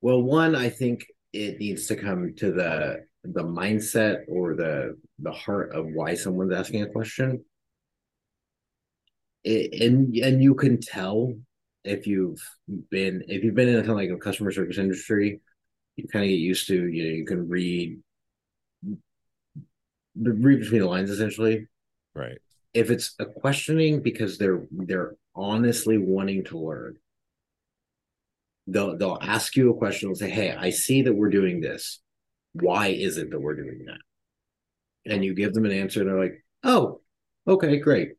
Well, 0.00 0.22
one, 0.22 0.54
I 0.54 0.68
think 0.68 1.06
it 1.32 1.58
needs 1.58 1.86
to 1.86 1.96
come 1.96 2.34
to 2.36 2.52
the 2.52 3.04
the 3.24 3.42
mindset 3.42 4.24
or 4.28 4.54
the 4.54 4.98
the 5.20 5.30
heart 5.30 5.74
of 5.74 5.86
why 5.86 6.14
someone's 6.14 6.52
asking 6.52 6.82
a 6.82 6.88
question. 6.88 7.44
It, 9.44 9.82
and 9.82 10.14
and 10.16 10.42
you 10.42 10.54
can 10.54 10.80
tell 10.80 11.34
if 11.84 12.06
you've 12.06 12.40
been 12.90 13.24
if 13.28 13.42
you've 13.42 13.54
been 13.54 13.68
in 13.68 13.76
a 13.76 13.80
kind 13.80 13.90
of 13.90 13.96
like 13.96 14.10
a 14.10 14.16
customer 14.16 14.52
service 14.52 14.78
industry, 14.78 15.40
you 15.96 16.08
kind 16.08 16.24
of 16.24 16.28
get 16.28 16.34
used 16.36 16.68
to 16.68 16.86
you 16.86 17.04
know 17.04 17.10
you 17.10 17.24
can 17.24 17.48
read 17.48 17.98
read 20.16 20.60
between 20.60 20.80
the 20.80 20.88
lines 20.88 21.10
essentially. 21.10 21.66
Right. 22.14 22.38
If 22.74 22.90
it's 22.90 23.14
a 23.18 23.26
questioning 23.26 24.00
because 24.00 24.38
they're 24.38 24.66
they're 24.70 25.16
honestly 25.34 25.98
wanting 25.98 26.44
to 26.44 26.58
learn, 26.58 26.96
they'll 28.66 28.96
they'll 28.96 29.18
ask 29.20 29.56
you 29.56 29.70
a 29.70 29.76
question. 29.76 30.08
They'll 30.08 30.16
say, 30.16 30.30
"Hey, 30.30 30.52
I 30.52 30.70
see 30.70 31.02
that 31.02 31.14
we're 31.14 31.30
doing 31.30 31.60
this. 31.60 32.00
Why 32.54 32.88
is 32.88 33.18
it 33.18 33.30
that 33.30 33.40
we're 33.40 33.56
doing 33.56 33.84
that?" 33.86 33.98
And 35.12 35.24
you 35.24 35.34
give 35.34 35.52
them 35.52 35.66
an 35.66 35.72
answer, 35.72 36.00
and 36.00 36.08
they're 36.08 36.18
like, 36.18 36.44
"Oh, 36.62 37.00
okay, 37.46 37.78
great." 37.78 38.12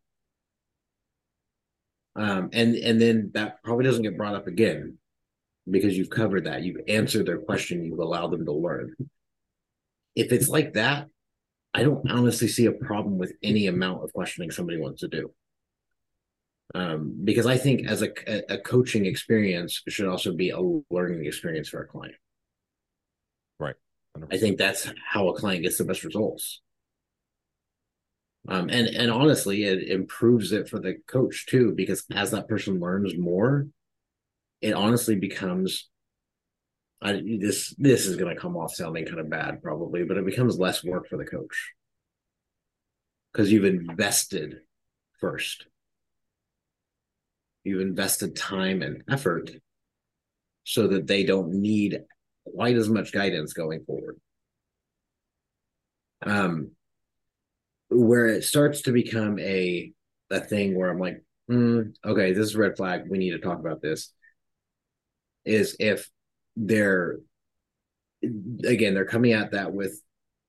Um, 2.16 2.50
and 2.54 2.76
and 2.76 3.02
then 3.02 3.32
that 3.34 3.64
probably 3.64 3.86
doesn't 3.86 4.04
get 4.04 4.18
brought 4.18 4.36
up 4.36 4.48
again 4.48 4.98
because 5.70 5.98
you've 5.98 6.10
covered 6.10 6.46
that. 6.46 6.64
You've 6.64 6.82
answered 6.88 7.26
their 7.26 7.40
question. 7.40 7.86
You've 7.86 8.00
allowed 8.00 8.32
them 8.32 8.46
to 8.46 8.52
learn. 8.52 8.96
If 10.16 10.32
it's 10.32 10.50
like 10.50 10.74
that 10.74 11.08
i 11.74 11.84
don't 11.84 12.10
honestly 12.10 12.48
see 12.48 12.66
a 12.66 12.72
problem 12.72 13.18
with 13.18 13.34
any 13.42 13.68
amount 13.68 14.04
of 14.04 14.14
questioning 14.14 14.52
somebody 14.52 14.78
wants 14.78 15.02
to 15.02 15.08
do. 15.08 15.32
Um, 16.76 17.20
because 17.24 17.46
i 17.46 17.58
think 17.58 17.88
as 17.88 18.02
a, 18.02 18.10
a 18.50 18.58
coaching 18.58 19.06
experience 19.06 19.82
should 19.88 20.08
also 20.08 20.34
be 20.34 20.50
a 20.50 20.60
learning 20.90 21.26
experience 21.26 21.70
for 21.70 21.82
a 21.84 21.88
client. 21.88 22.16
Right. 23.60 23.76
100%. 24.18 24.28
i 24.32 24.38
think 24.38 24.58
that's 24.58 24.92
how 25.06 25.30
a 25.30 25.36
client 25.36 25.64
gets 25.64 25.78
the 25.78 25.86
best 25.86 26.04
results 26.04 26.62
um, 28.48 28.70
and 28.70 28.88
and 28.88 29.10
honestly, 29.12 29.64
it 29.64 29.90
improves 29.90 30.52
it 30.52 30.68
for 30.68 30.80
the 30.80 30.96
coach 31.08 31.46
too, 31.46 31.74
because 31.76 32.04
as 32.14 32.32
that 32.32 32.48
person 32.48 32.80
learns 32.80 33.18
more, 33.18 33.68
it 34.62 34.74
honestly 34.74 35.16
becomes. 35.16 35.90
I, 37.02 37.22
this 37.40 37.76
this 37.78 38.06
is 38.06 38.16
going 38.16 38.34
to 38.34 38.42
come 38.42 38.56
off 38.56 38.74
sounding 38.74 39.06
kind 39.06 39.20
of 39.20 39.30
bad 39.30 39.62
probably, 39.62 40.06
but 40.06 40.18
it 40.18 40.26
becomes 40.26 40.58
less 40.58 40.86
work 40.86 41.10
for 41.10 41.18
the 41.18 41.26
coach 41.26 41.74
because 43.32 43.52
you've 43.52 43.66
invested 43.66 44.60
first. 45.20 45.66
You've 47.66 47.82
invested 47.82 48.36
time 48.36 48.82
and 48.82 49.04
effort 49.10 49.52
so 50.64 50.88
that 50.88 51.08
they 51.08 51.24
don't 51.24 51.54
need 51.54 52.02
quite 52.46 52.76
as 52.76 52.90
much 52.90 53.12
guidance 53.12 53.54
going 53.54 53.84
forward. 53.86 54.20
Um, 56.26 56.72
where 57.94 58.28
it 58.28 58.44
starts 58.44 58.84
to 58.84 58.92
become 58.92 59.40
a 59.40 59.92
a 60.30 60.40
thing 60.40 60.76
where 60.76 60.90
I'm 60.90 61.00
like, 61.00 61.24
mm, 61.50 61.94
okay, 62.06 62.34
this 62.34 62.48
is 62.48 62.56
red 62.56 62.76
flag. 62.78 63.04
We 63.10 63.18
need 63.18 63.32
to 63.32 63.40
talk 63.40 63.60
about 63.60 63.82
this. 63.82 64.12
Is 65.46 65.76
if 65.80 66.10
they're 66.56 67.18
again 68.22 68.94
they're 68.94 69.06
coming 69.06 69.34
at 69.34 69.52
that 69.52 69.74
with, 69.74 70.02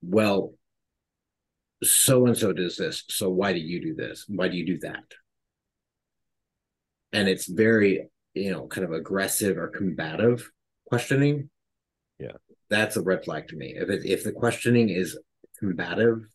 well, 0.03 0.55
so 1.83 2.27
and 2.27 2.37
so 2.37 2.53
does 2.53 2.77
this, 2.77 3.05
so 3.09 3.29
why 3.29 3.53
do 3.53 3.59
you 3.59 3.81
do 3.83 3.95
this? 3.95 4.25
Why 4.29 4.49
do 4.49 4.57
you 4.57 4.67
do 4.67 4.79
that? 4.81 5.05
And 7.13 7.29
it's 7.29 7.47
very 7.47 8.09
you 8.35 8.51
know 8.51 8.67
kind 8.67 8.85
of 8.85 8.93
aggressive 8.93 9.59
or 9.59 9.69
combative 9.69 10.51
questioning. 10.89 11.51
Yeah, 12.19 12.33
that's 12.71 12.97
a 12.97 13.03
red 13.03 13.25
flag 13.25 13.49
to 13.49 13.57
me. 13.57 13.75
If 13.77 13.91
it, 13.91 14.05
if 14.05 14.25
the 14.25 14.33
questioning 14.33 14.89
is 14.89 15.19
combative 15.59 16.27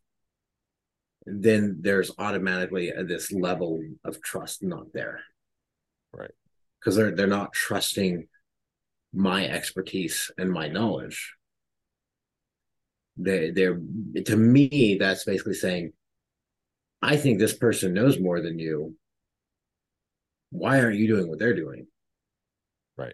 then 1.29 1.77
there's 1.81 2.11
automatically 2.17 2.91
this 3.05 3.31
level 3.31 3.81
of 4.03 4.21
trust 4.21 4.63
not 4.63 4.93
there. 4.93 5.21
Right. 6.13 6.31
Because 6.79 6.95
they're 6.95 7.15
they're 7.15 7.27
not 7.27 7.53
trusting 7.53 8.27
my 9.13 9.47
expertise 9.47 10.31
and 10.37 10.51
my 10.51 10.67
knowledge. 10.67 11.35
They 13.17 13.51
they're 13.51 13.79
to 14.25 14.35
me, 14.35 14.97
that's 14.99 15.23
basically 15.25 15.53
saying, 15.53 15.93
I 17.01 17.17
think 17.17 17.39
this 17.39 17.55
person 17.55 17.93
knows 17.93 18.19
more 18.19 18.41
than 18.41 18.59
you. 18.59 18.95
Why 20.51 20.79
aren't 20.81 20.97
you 20.97 21.07
doing 21.07 21.27
what 21.27 21.39
they're 21.39 21.55
doing? 21.55 21.87
Right. 22.97 23.13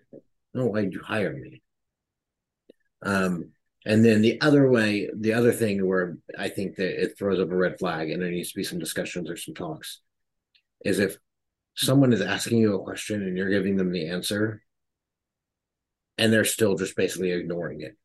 No, 0.53 0.67
why 0.67 0.81
did 0.81 0.93
you 0.93 1.01
hire 1.01 1.33
me? 1.33 1.61
Um, 3.01 3.51
and 3.85 4.03
then 4.03 4.21
the 4.21 4.41
other 4.41 4.67
way, 4.69 5.09
the 5.15 5.33
other 5.33 5.51
thing 5.51 5.85
where 5.85 6.17
I 6.37 6.49
think 6.49 6.75
that 6.77 7.03
it 7.03 7.17
throws 7.17 7.39
up 7.39 7.51
a 7.51 7.55
red 7.55 7.77
flag 7.77 8.09
and 8.09 8.21
there 8.21 8.31
needs 8.31 8.51
to 8.51 8.57
be 8.57 8.63
some 8.63 8.79
discussions 8.79 9.29
or 9.29 9.37
some 9.37 9.53
talks 9.53 10.01
is 10.83 10.97
if 10.97 11.17
someone 11.75 12.11
is 12.11 12.21
asking 12.21 12.57
you 12.57 12.73
a 12.73 12.83
question 12.83 13.21
and 13.21 13.37
you're 13.37 13.49
giving 13.49 13.75
them 13.77 13.91
the 13.91 14.09
answer 14.09 14.63
and 16.17 16.33
they're 16.33 16.45
still 16.45 16.75
just 16.75 16.95
basically 16.95 17.31
ignoring 17.31 17.81
it. 17.81 17.95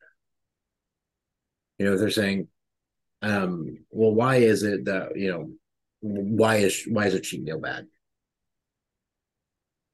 You 1.78 1.86
know, 1.86 1.96
they're 1.96 2.10
saying, 2.10 2.48
um, 3.22 3.78
well, 3.90 4.14
why 4.14 4.36
is 4.36 4.64
it 4.64 4.84
that, 4.84 5.16
you 5.16 5.30
know, 5.30 5.50
why 6.00 6.56
is 6.56 6.84
why 6.88 7.06
is 7.06 7.14
a 7.14 7.20
cheat 7.20 7.42
meal 7.42 7.60
bad? 7.60 7.86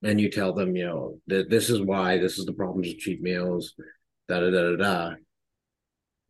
And 0.03 0.21
you 0.21 0.31
tell 0.31 0.53
them, 0.53 0.75
you 0.75 0.87
know, 0.87 1.21
that 1.29 1.49
this 1.49 1.71
is 1.71 1.81
why, 1.81 2.19
this 2.19 2.39
is 2.39 2.45
the 2.45 2.53
problems 2.53 2.89
with 2.89 2.99
cheat 2.99 3.23
meals, 3.23 3.75
da 4.29 4.41
da 4.41 4.51
da 4.51 4.71
da 4.71 4.77
da 4.77 5.15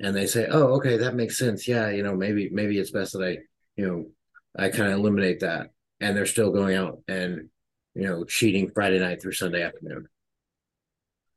and 0.00 0.14
they 0.14 0.26
say, 0.26 0.46
"Oh, 0.50 0.74
okay, 0.76 0.98
that 0.98 1.14
makes 1.14 1.38
sense. 1.38 1.66
Yeah, 1.66 1.88
you 1.90 2.02
know, 2.02 2.14
maybe 2.14 2.48
maybe 2.50 2.78
it's 2.78 2.90
best 2.90 3.12
that 3.14 3.24
I, 3.24 3.38
you 3.76 3.86
know, 3.86 4.10
I 4.56 4.68
kind 4.70 4.92
of 4.92 4.98
eliminate 4.98 5.40
that." 5.40 5.70
And 6.00 6.16
they're 6.16 6.26
still 6.26 6.50
going 6.52 6.76
out 6.76 7.02
and, 7.08 7.48
you 7.94 8.02
know, 8.02 8.24
cheating 8.24 8.70
Friday 8.70 8.98
night 8.98 9.22
through 9.22 9.32
Sunday 9.32 9.62
afternoon, 9.62 10.08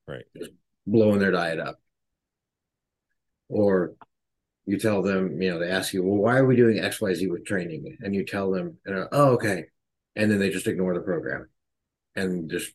right? 0.08 0.26
Just 0.38 0.52
blowing 0.86 1.20
their 1.20 1.32
diet 1.32 1.60
up. 1.60 1.80
Or 3.48 3.94
you 4.66 4.78
tell 4.78 5.02
them, 5.02 5.42
you 5.42 5.52
know, 5.52 5.60
they 5.60 5.70
ask 5.70 5.94
you, 5.94 6.04
"Well, 6.04 6.18
why 6.18 6.38
are 6.38 6.46
we 6.46 6.56
doing 6.56 6.80
X, 6.80 7.02
Y, 7.02 7.14
Z 7.14 7.28
with 7.28 7.46
training?" 7.46 7.98
And 8.02 8.14
you 8.14 8.26
tell 8.26 8.52
them, 8.52 8.78
"Oh, 8.88 9.34
okay," 9.34 9.66
and 10.16 10.32
then 10.32 10.40
they 10.40 10.50
just 10.50 10.68
ignore 10.68 10.94
the 10.94 11.02
program 11.02 11.50
and 12.16 12.50
just 12.50 12.74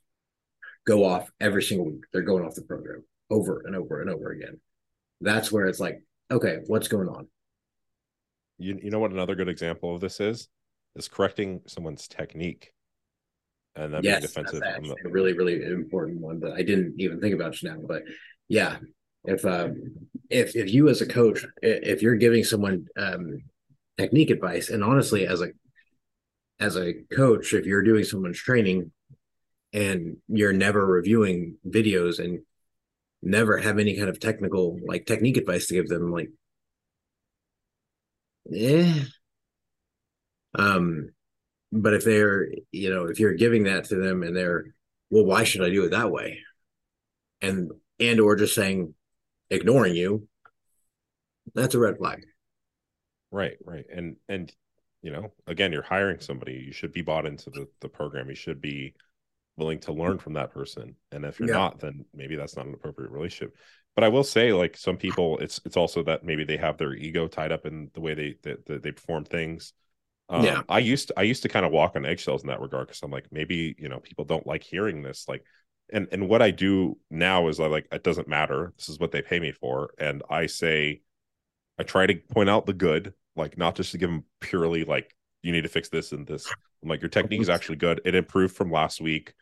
go 0.87 1.05
off 1.05 1.30
every 1.41 1.62
single 1.62 1.87
week. 1.87 2.05
They're 2.12 2.22
going 2.22 2.45
off 2.45 2.55
the 2.55 2.62
program 2.62 3.05
over 3.30 3.62
and 3.66 3.76
over 3.76 4.01
and 4.01 4.11
over 4.11 4.30
again 4.30 4.61
that's 5.25 5.51
where 5.51 5.66
it's 5.66 5.81
like, 5.81 6.03
okay, 6.31 6.59
what's 6.66 6.89
going 6.89 7.09
on? 7.09 7.29
You 8.59 8.79
you 8.83 8.91
know 8.91 9.01
what 9.01 9.11
another 9.11 9.35
good 9.35 9.49
example 9.49 9.95
of 9.95 10.01
this 10.01 10.20
is? 10.20 10.49
Is 10.95 11.09
correcting 11.09 11.62
someone's 11.66 12.07
technique. 12.07 12.72
And 13.77 13.93
then 13.93 14.05
yes, 14.05 14.20
being 14.20 14.29
defensive. 14.29 14.61
That's 14.61 15.05
a 15.05 15.09
really, 15.09 15.33
really 15.33 15.64
important 15.64 16.20
one 16.20 16.39
that 16.41 16.53
I 16.53 16.62
didn't 16.62 16.95
even 16.99 17.20
think 17.20 17.35
about 17.35 17.57
now. 17.64 17.77
But 17.85 18.03
yeah, 18.49 18.77
if 19.25 19.45
um 19.45 19.83
if 20.31 20.55
if 20.55 20.72
you 20.72 20.89
as 20.89 21.01
a 21.01 21.07
coach, 21.07 21.45
if 21.62 22.03
you're 22.03 22.14
giving 22.16 22.45
someone 22.45 22.87
um 22.97 23.43
technique 23.99 24.31
advice, 24.31 24.70
and 24.70 24.85
honestly, 24.85 25.27
as 25.27 25.43
a 25.43 25.49
as 26.61 26.77
a 26.77 26.95
coach, 27.12 27.53
if 27.53 27.66
you're 27.66 27.83
doing 27.83 28.05
someone's 28.05 28.39
training 28.39 28.93
and 29.72 30.18
you're 30.29 30.53
never 30.53 30.87
reviewing 30.87 31.57
videos 31.66 32.20
and 32.20 32.41
never 33.25 33.59
have 33.59 33.79
any 33.79 33.97
kind 33.97 34.09
of 34.09 34.20
technical 34.20 34.79
like 34.87 35.07
technique 35.07 35.37
advice 35.37 35.66
to 35.66 35.75
give 35.75 35.89
them 35.89 36.12
like 36.12 36.31
yeah 38.51 38.95
um 40.59 41.09
but 41.72 41.95
if 41.95 42.05
they're 42.05 42.49
you 42.70 42.91
know 42.91 43.07
if 43.07 43.18
you're 43.18 43.35
giving 43.35 43.64
that 43.64 43.85
to 43.85 43.97
them 43.97 44.22
and 44.22 44.37
they're 44.37 44.66
well 45.11 45.25
why 45.25 45.45
should 45.45 45.62
i 45.62 45.70
do 45.70 45.85
it 45.85 45.91
that 45.91 46.11
way? 46.11 46.39
And 47.43 47.72
and 47.99 48.20
or 48.20 48.37
just 48.37 48.55
saying 48.55 48.95
ignoring 49.51 49.95
you 49.95 50.29
that's 51.55 51.75
a 51.75 51.79
red 51.79 51.99
flag. 51.99 52.25
Right 53.31 53.57
right. 53.64 53.85
And 53.93 54.16
and 54.29 54.53
you 55.03 55.11
know 55.11 55.33
again 55.47 55.72
you're 55.72 55.83
hiring 55.83 56.20
somebody. 56.20 56.64
You 56.66 56.72
should 56.72 56.93
be 56.93 57.03
bought 57.03 57.27
into 57.27 57.51
the, 57.51 57.66
the 57.81 57.89
program. 57.89 58.29
You 58.29 58.35
should 58.35 58.61
be 58.61 58.95
willing 59.57 59.79
to 59.79 59.93
learn 59.93 60.19
from 60.19 60.33
that 60.35 60.53
person 60.53 60.97
and 61.13 61.25
if 61.25 61.39
you're 61.39 61.49
yeah. 61.49 61.55
not 61.55 61.79
then 61.79 62.05
maybe 62.15 62.37
that's 62.37 62.57
not 62.57 62.67
an 62.67 62.75
appropriate 62.75 63.11
relationship. 63.11 63.57
But 63.95 64.05
i 64.05 64.09
will 64.09 64.25
say 64.25 64.53
like 64.53 64.77
some 64.77 64.97
people 64.97 65.39
it's 65.39 65.61
it's 65.65 65.77
also 65.77 66.03
that 66.05 66.25
maybe 66.25 66.45
they 66.45 66.57
have 66.57 66.79
their 66.79 66.95
ego 66.95 67.29
tied 67.29 67.53
up 67.53 67.65
in 67.67 67.91
the 67.95 68.01
way 68.01 68.15
they 68.15 68.35
they, 68.43 68.79
they 68.79 68.93
perform 68.93 69.25
things. 69.25 69.73
Um, 70.29 70.45
yeah. 70.45 70.63
I 70.69 70.79
used 70.79 71.09
to 71.09 71.15
i 71.19 71.23
used 71.23 71.43
to 71.43 71.49
kind 71.49 71.67
of 71.67 71.73
walk 71.73 71.97
on 71.97 72.07
eggshells 72.07 72.43
in 72.43 72.49
that 72.49 72.61
regard 72.61 72.89
because 72.89 73.03
i'm 73.03 73.11
like 73.11 73.27
maybe 73.31 73.77
you 73.79 73.89
know 73.89 74.01
people 74.01 74.25
don't 74.25 74.47
like 74.47 74.63
hearing 74.63 75.03
this 75.03 75.27
like 75.29 75.45
and 75.93 76.09
and 76.13 76.29
what 76.29 76.43
i 76.43 76.51
do 76.51 76.99
now 77.11 77.49
is 77.49 77.61
i 77.61 77.67
like 77.67 77.87
it 77.93 78.03
doesn't 78.03 78.29
matter. 78.29 78.73
This 78.77 78.89
is 78.89 78.99
what 78.99 79.13
they 79.13 79.23
pay 79.23 79.39
me 79.39 79.53
for 79.53 79.91
and 79.99 80.23
i 80.29 80.47
say 80.47 81.03
i 81.79 81.83
try 81.83 82.07
to 82.07 82.15
point 82.33 82.49
out 82.49 82.67
the 82.67 82.73
good 82.73 83.13
like 83.37 83.59
not 83.59 83.77
just 83.77 83.93
to 83.93 83.99
give 83.99 84.11
them 84.11 84.25
purely 84.41 84.85
like 84.85 85.15
you 85.45 85.53
need 85.53 85.63
to 85.63 85.69
fix 85.69 85.89
this 85.89 86.13
and 86.13 86.27
this. 86.27 86.51
I'm 86.83 86.89
like 86.89 87.03
your 87.03 87.11
technique 87.11 87.43
is 87.43 87.49
actually 87.51 87.77
good. 87.77 88.01
It 88.05 88.15
improved 88.15 88.57
from 88.57 88.73
last 88.73 89.01
week 89.01 89.35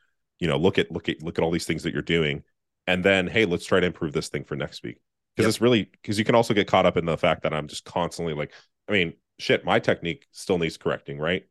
you 0.42 0.48
know 0.48 0.56
look 0.56 0.76
at 0.76 0.90
look 0.90 1.08
at 1.08 1.22
look 1.22 1.38
at 1.38 1.44
all 1.44 1.52
these 1.52 1.66
things 1.66 1.84
that 1.84 1.92
you're 1.92 2.02
doing. 2.02 2.42
And 2.88 3.04
then 3.04 3.28
hey 3.28 3.44
let's 3.44 3.64
try 3.64 3.78
to 3.78 3.86
improve 3.86 4.12
this 4.12 4.28
thing 4.28 4.42
for 4.42 4.56
next 4.56 4.82
week. 4.82 4.98
Because 5.36 5.44
yep. 5.44 5.48
it's 5.50 5.60
really 5.60 5.84
because 5.84 6.18
you 6.18 6.24
can 6.24 6.34
also 6.34 6.52
get 6.52 6.66
caught 6.66 6.84
up 6.84 6.96
in 6.96 7.04
the 7.06 7.16
fact 7.16 7.44
that 7.44 7.54
i'm 7.54 7.68
just 7.68 7.84
constantly 7.84 8.34
like 8.34 8.52
i 8.88 8.92
mean 8.92 9.14
shit 9.38 9.64
my 9.64 9.78
technique 9.78 10.26
still 10.32 10.58
needs 10.58 10.76
correcting 10.76 11.18
right? 11.18 11.46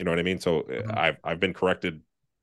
You 0.00 0.04
know 0.04 0.10
what 0.10 0.18
i 0.18 0.24
mean? 0.24 0.40
So 0.40 0.62
uh, 0.62 0.62
mm-hmm. 0.62 0.90
i've 0.92 1.16
i've 1.22 1.40
been 1.40 1.54
corrected 1.54 2.00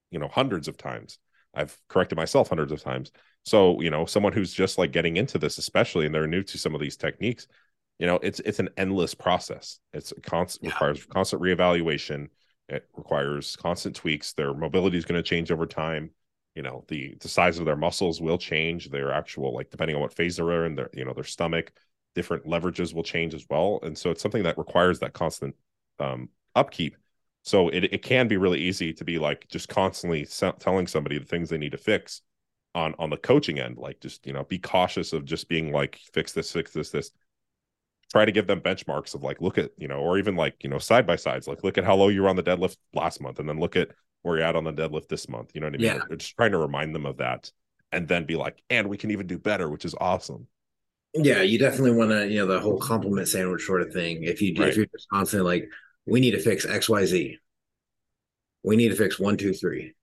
you 0.10 0.20
know 0.20 0.30
hundreds 0.30 0.70
of 0.70 0.78
times. 0.78 1.20
I've 1.54 1.78
corrected 1.90 2.18
myself 2.18 2.48
hundreds 2.48 2.72
of 2.72 2.82
times. 2.82 3.12
So 3.44 3.82
you 3.82 3.90
know 3.90 4.06
someone 4.06 4.32
who's 4.32 4.54
just 4.54 4.78
like 4.78 4.94
getting 4.94 5.18
into 5.18 5.38
this 5.38 5.58
especially 5.58 6.06
and 6.06 6.16
they're 6.16 6.28
new 6.28 6.44
to 6.44 6.58
some 6.58 6.74
of 6.74 6.80
these 6.80 6.96
techniques 6.96 7.46
you 8.00 8.08
know 8.08 8.20
it's 8.24 8.40
it's 8.40 8.60
an 8.60 8.70
endless 8.78 9.14
process. 9.14 9.80
It's 9.92 10.14
a 10.14 10.22
constant 10.22 10.64
yeah. 10.64 10.70
requires 10.72 11.06
constant 11.08 11.42
reevaluation 11.42 12.30
it 12.70 12.88
requires 12.96 13.56
constant 13.56 13.96
tweaks. 13.96 14.34
Their 14.34 14.54
mobility 14.54 14.98
is 14.98 15.06
going 15.06 15.22
to 15.22 15.28
change 15.28 15.52
over 15.52 15.66
time. 15.66 16.12
You 16.56 16.64
know, 16.64 16.84
the 16.88 17.16
the 17.22 17.30
size 17.30 17.60
of 17.60 17.66
their 17.66 17.76
muscles 17.76 18.22
will 18.22 18.38
change. 18.38 18.90
Their 18.90 19.12
actual, 19.12 19.54
like 19.54 19.70
depending 19.70 19.96
on 19.96 20.02
what 20.02 20.14
phase 20.14 20.38
they're 20.38 20.66
in, 20.66 20.76
their 20.76 20.90
you 20.94 21.06
know 21.06 21.14
their 21.14 21.24
stomach, 21.24 21.72
different 22.16 22.46
leverages 22.46 22.94
will 22.94 23.04
change 23.04 23.34
as 23.34 23.46
well. 23.50 23.80
And 23.84 23.98
so 23.98 24.10
it's 24.10 24.22
something 24.22 24.44
that 24.44 24.58
requires 24.58 25.00
that 25.00 25.14
constant 25.14 25.56
um, 26.00 26.30
upkeep. 26.56 26.96
So 27.44 27.70
it 27.70 27.86
it 27.86 28.02
can 28.02 28.28
be 28.28 28.38
really 28.38 28.60
easy 28.60 28.94
to 28.94 29.06
be 29.06 29.20
like 29.20 29.48
just 29.48 29.70
constantly 29.70 30.28
telling 30.60 30.88
somebody 30.88 31.18
the 31.18 31.26
things 31.26 31.50
they 31.50 31.58
need 31.58 31.72
to 31.72 31.78
fix 31.78 32.22
on 32.76 32.94
on 33.00 33.10
the 33.10 33.18
coaching 33.18 33.60
end. 33.60 33.78
Like 33.78 34.00
just 34.02 34.26
you 34.26 34.34
know 34.34 34.44
be 34.44 34.60
cautious 34.60 35.14
of 35.14 35.26
just 35.26 35.48
being 35.50 35.72
like 35.72 36.00
fix 36.14 36.34
this, 36.34 36.52
fix 36.52 36.72
this, 36.72 36.90
this 36.90 37.12
try 38.10 38.26
to 38.26 38.32
give 38.32 38.48
them 38.48 38.62
benchmarks 38.62 39.14
of 39.14 39.24
like 39.24 39.42
look 39.42 39.58
at 39.58 39.72
you 39.78 39.88
know 39.88 40.00
or 40.00 40.18
even 40.18 40.36
like 40.36 40.56
you 40.64 40.70
know 40.70 40.80
side 40.80 41.06
by 41.06 41.16
sides 41.16 41.48
like 41.48 41.64
look 41.64 41.78
at 41.78 41.84
how 41.84 41.96
low 41.96 42.08
you 42.10 42.22
were 42.22 42.30
on 42.30 42.36
the 42.36 42.44
deadlift 42.44 42.78
last 42.94 43.22
month 43.22 43.40
and 43.40 43.48
then 43.48 43.60
look 43.60 43.76
at 43.76 43.90
where 44.22 44.38
you're 44.38 44.46
at 44.46 44.56
on 44.56 44.64
the 44.64 44.74
deadlift 44.74 45.08
this 45.08 45.30
month 45.30 45.52
you 45.54 45.62
know 45.62 45.68
what 45.68 45.76
i 45.76 45.78
mean? 45.78 45.86
Yeah. 45.86 46.18
just 46.18 46.36
trying 46.36 46.52
to 46.52 46.58
remind 46.58 46.94
them 46.94 47.06
of 47.06 47.18
that 47.18 47.52
and 47.92 48.08
then 48.08 48.26
be 48.26 48.36
like 48.36 48.62
and 48.70 48.88
we 48.88 48.98
can 48.98 49.12
even 49.12 49.28
do 49.28 49.38
better 49.38 49.70
which 49.70 49.86
is 49.86 49.96
awesome. 50.00 50.48
Yeah 51.14 51.42
you 51.42 51.58
definitely 51.58 51.92
want 51.92 52.12
to 52.12 52.28
you 52.28 52.40
know 52.40 52.48
the 52.48 52.60
whole 52.60 52.80
compliment 52.80 53.28
sandwich 53.28 53.64
sort 53.64 53.82
of 53.82 53.94
thing. 53.94 54.24
If 54.24 54.42
you 54.42 54.56
right. 54.60 54.70
if 54.70 54.78
you're 54.78 54.86
just 54.86 55.08
constantly 55.10 55.60
like 55.60 55.70
we 56.06 56.20
need 56.20 56.32
to 56.32 56.40
fix 56.40 56.66
xyz 56.66 57.38
we 58.64 58.76
need 58.76 58.90
to 58.90 58.96
fix 58.96 59.20
one 59.20 59.38
two 59.38 59.54
three. 59.54 59.94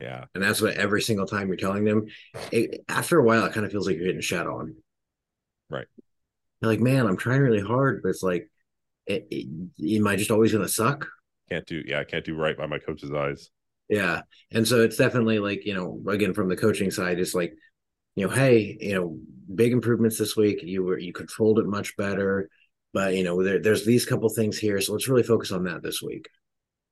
Yeah. 0.00 0.26
And 0.34 0.44
that's 0.44 0.60
what 0.60 0.74
every 0.74 1.00
single 1.00 1.26
time 1.26 1.48
you're 1.48 1.56
telling 1.56 1.84
them 1.84 2.06
it, 2.52 2.84
after 2.88 3.18
a 3.18 3.24
while 3.24 3.46
it 3.46 3.54
kind 3.54 3.64
of 3.64 3.72
feels 3.72 3.86
like 3.86 3.96
you're 3.96 4.06
hitting 4.06 4.20
shot 4.20 4.46
on. 4.46 4.76
Right 5.70 5.86
you're 6.66 6.72
like, 6.72 6.80
man, 6.80 7.06
I'm 7.06 7.16
trying 7.16 7.40
really 7.40 7.60
hard, 7.60 8.00
but 8.02 8.08
it's 8.08 8.22
like, 8.22 8.50
it, 9.06 9.26
it, 9.30 9.98
am 9.98 10.06
I 10.06 10.16
just 10.16 10.30
always 10.30 10.52
going 10.52 10.64
to 10.64 10.72
suck? 10.72 11.06
Can't 11.48 11.66
do, 11.66 11.82
yeah, 11.86 12.00
I 12.00 12.04
can't 12.04 12.24
do 12.24 12.34
right 12.34 12.56
by 12.56 12.66
my 12.66 12.78
coach's 12.78 13.12
eyes. 13.12 13.50
Yeah. 13.88 14.22
And 14.50 14.66
so 14.66 14.82
it's 14.82 14.96
definitely 14.96 15.38
like, 15.38 15.64
you 15.64 15.74
know, 15.74 16.02
again, 16.10 16.34
from 16.34 16.48
the 16.48 16.56
coaching 16.56 16.90
side, 16.90 17.20
it's 17.20 17.34
like, 17.34 17.54
you 18.16 18.26
know, 18.26 18.32
hey, 18.32 18.76
you 18.80 18.94
know, 18.94 19.18
big 19.54 19.72
improvements 19.72 20.18
this 20.18 20.36
week. 20.36 20.60
You 20.62 20.82
were, 20.82 20.98
you 20.98 21.12
controlled 21.12 21.60
it 21.60 21.66
much 21.66 21.96
better, 21.96 22.48
but 22.92 23.14
you 23.14 23.22
know, 23.22 23.42
there, 23.44 23.60
there's 23.60 23.84
these 23.84 24.06
couple 24.06 24.28
things 24.30 24.58
here, 24.58 24.80
so 24.80 24.92
let's 24.92 25.06
really 25.06 25.22
focus 25.22 25.52
on 25.52 25.64
that 25.64 25.82
this 25.82 26.02
week. 26.02 26.28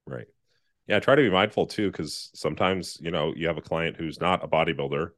Right. 0.07 0.27
Yeah, 0.87 1.01
try 1.01 1.15
to 1.15 1.23
be 1.23 1.31
mindful 1.31 1.67
too, 1.67 1.91
because 1.91 2.31
sometimes 2.35 2.99
you 3.01 3.11
know 3.11 3.33
you 3.35 3.47
have 3.47 3.57
a 3.57 3.63
client 3.63 3.97
who's 3.97 4.21
not 4.21 4.45
a 4.45 4.49
bodybuilder, 4.49 5.13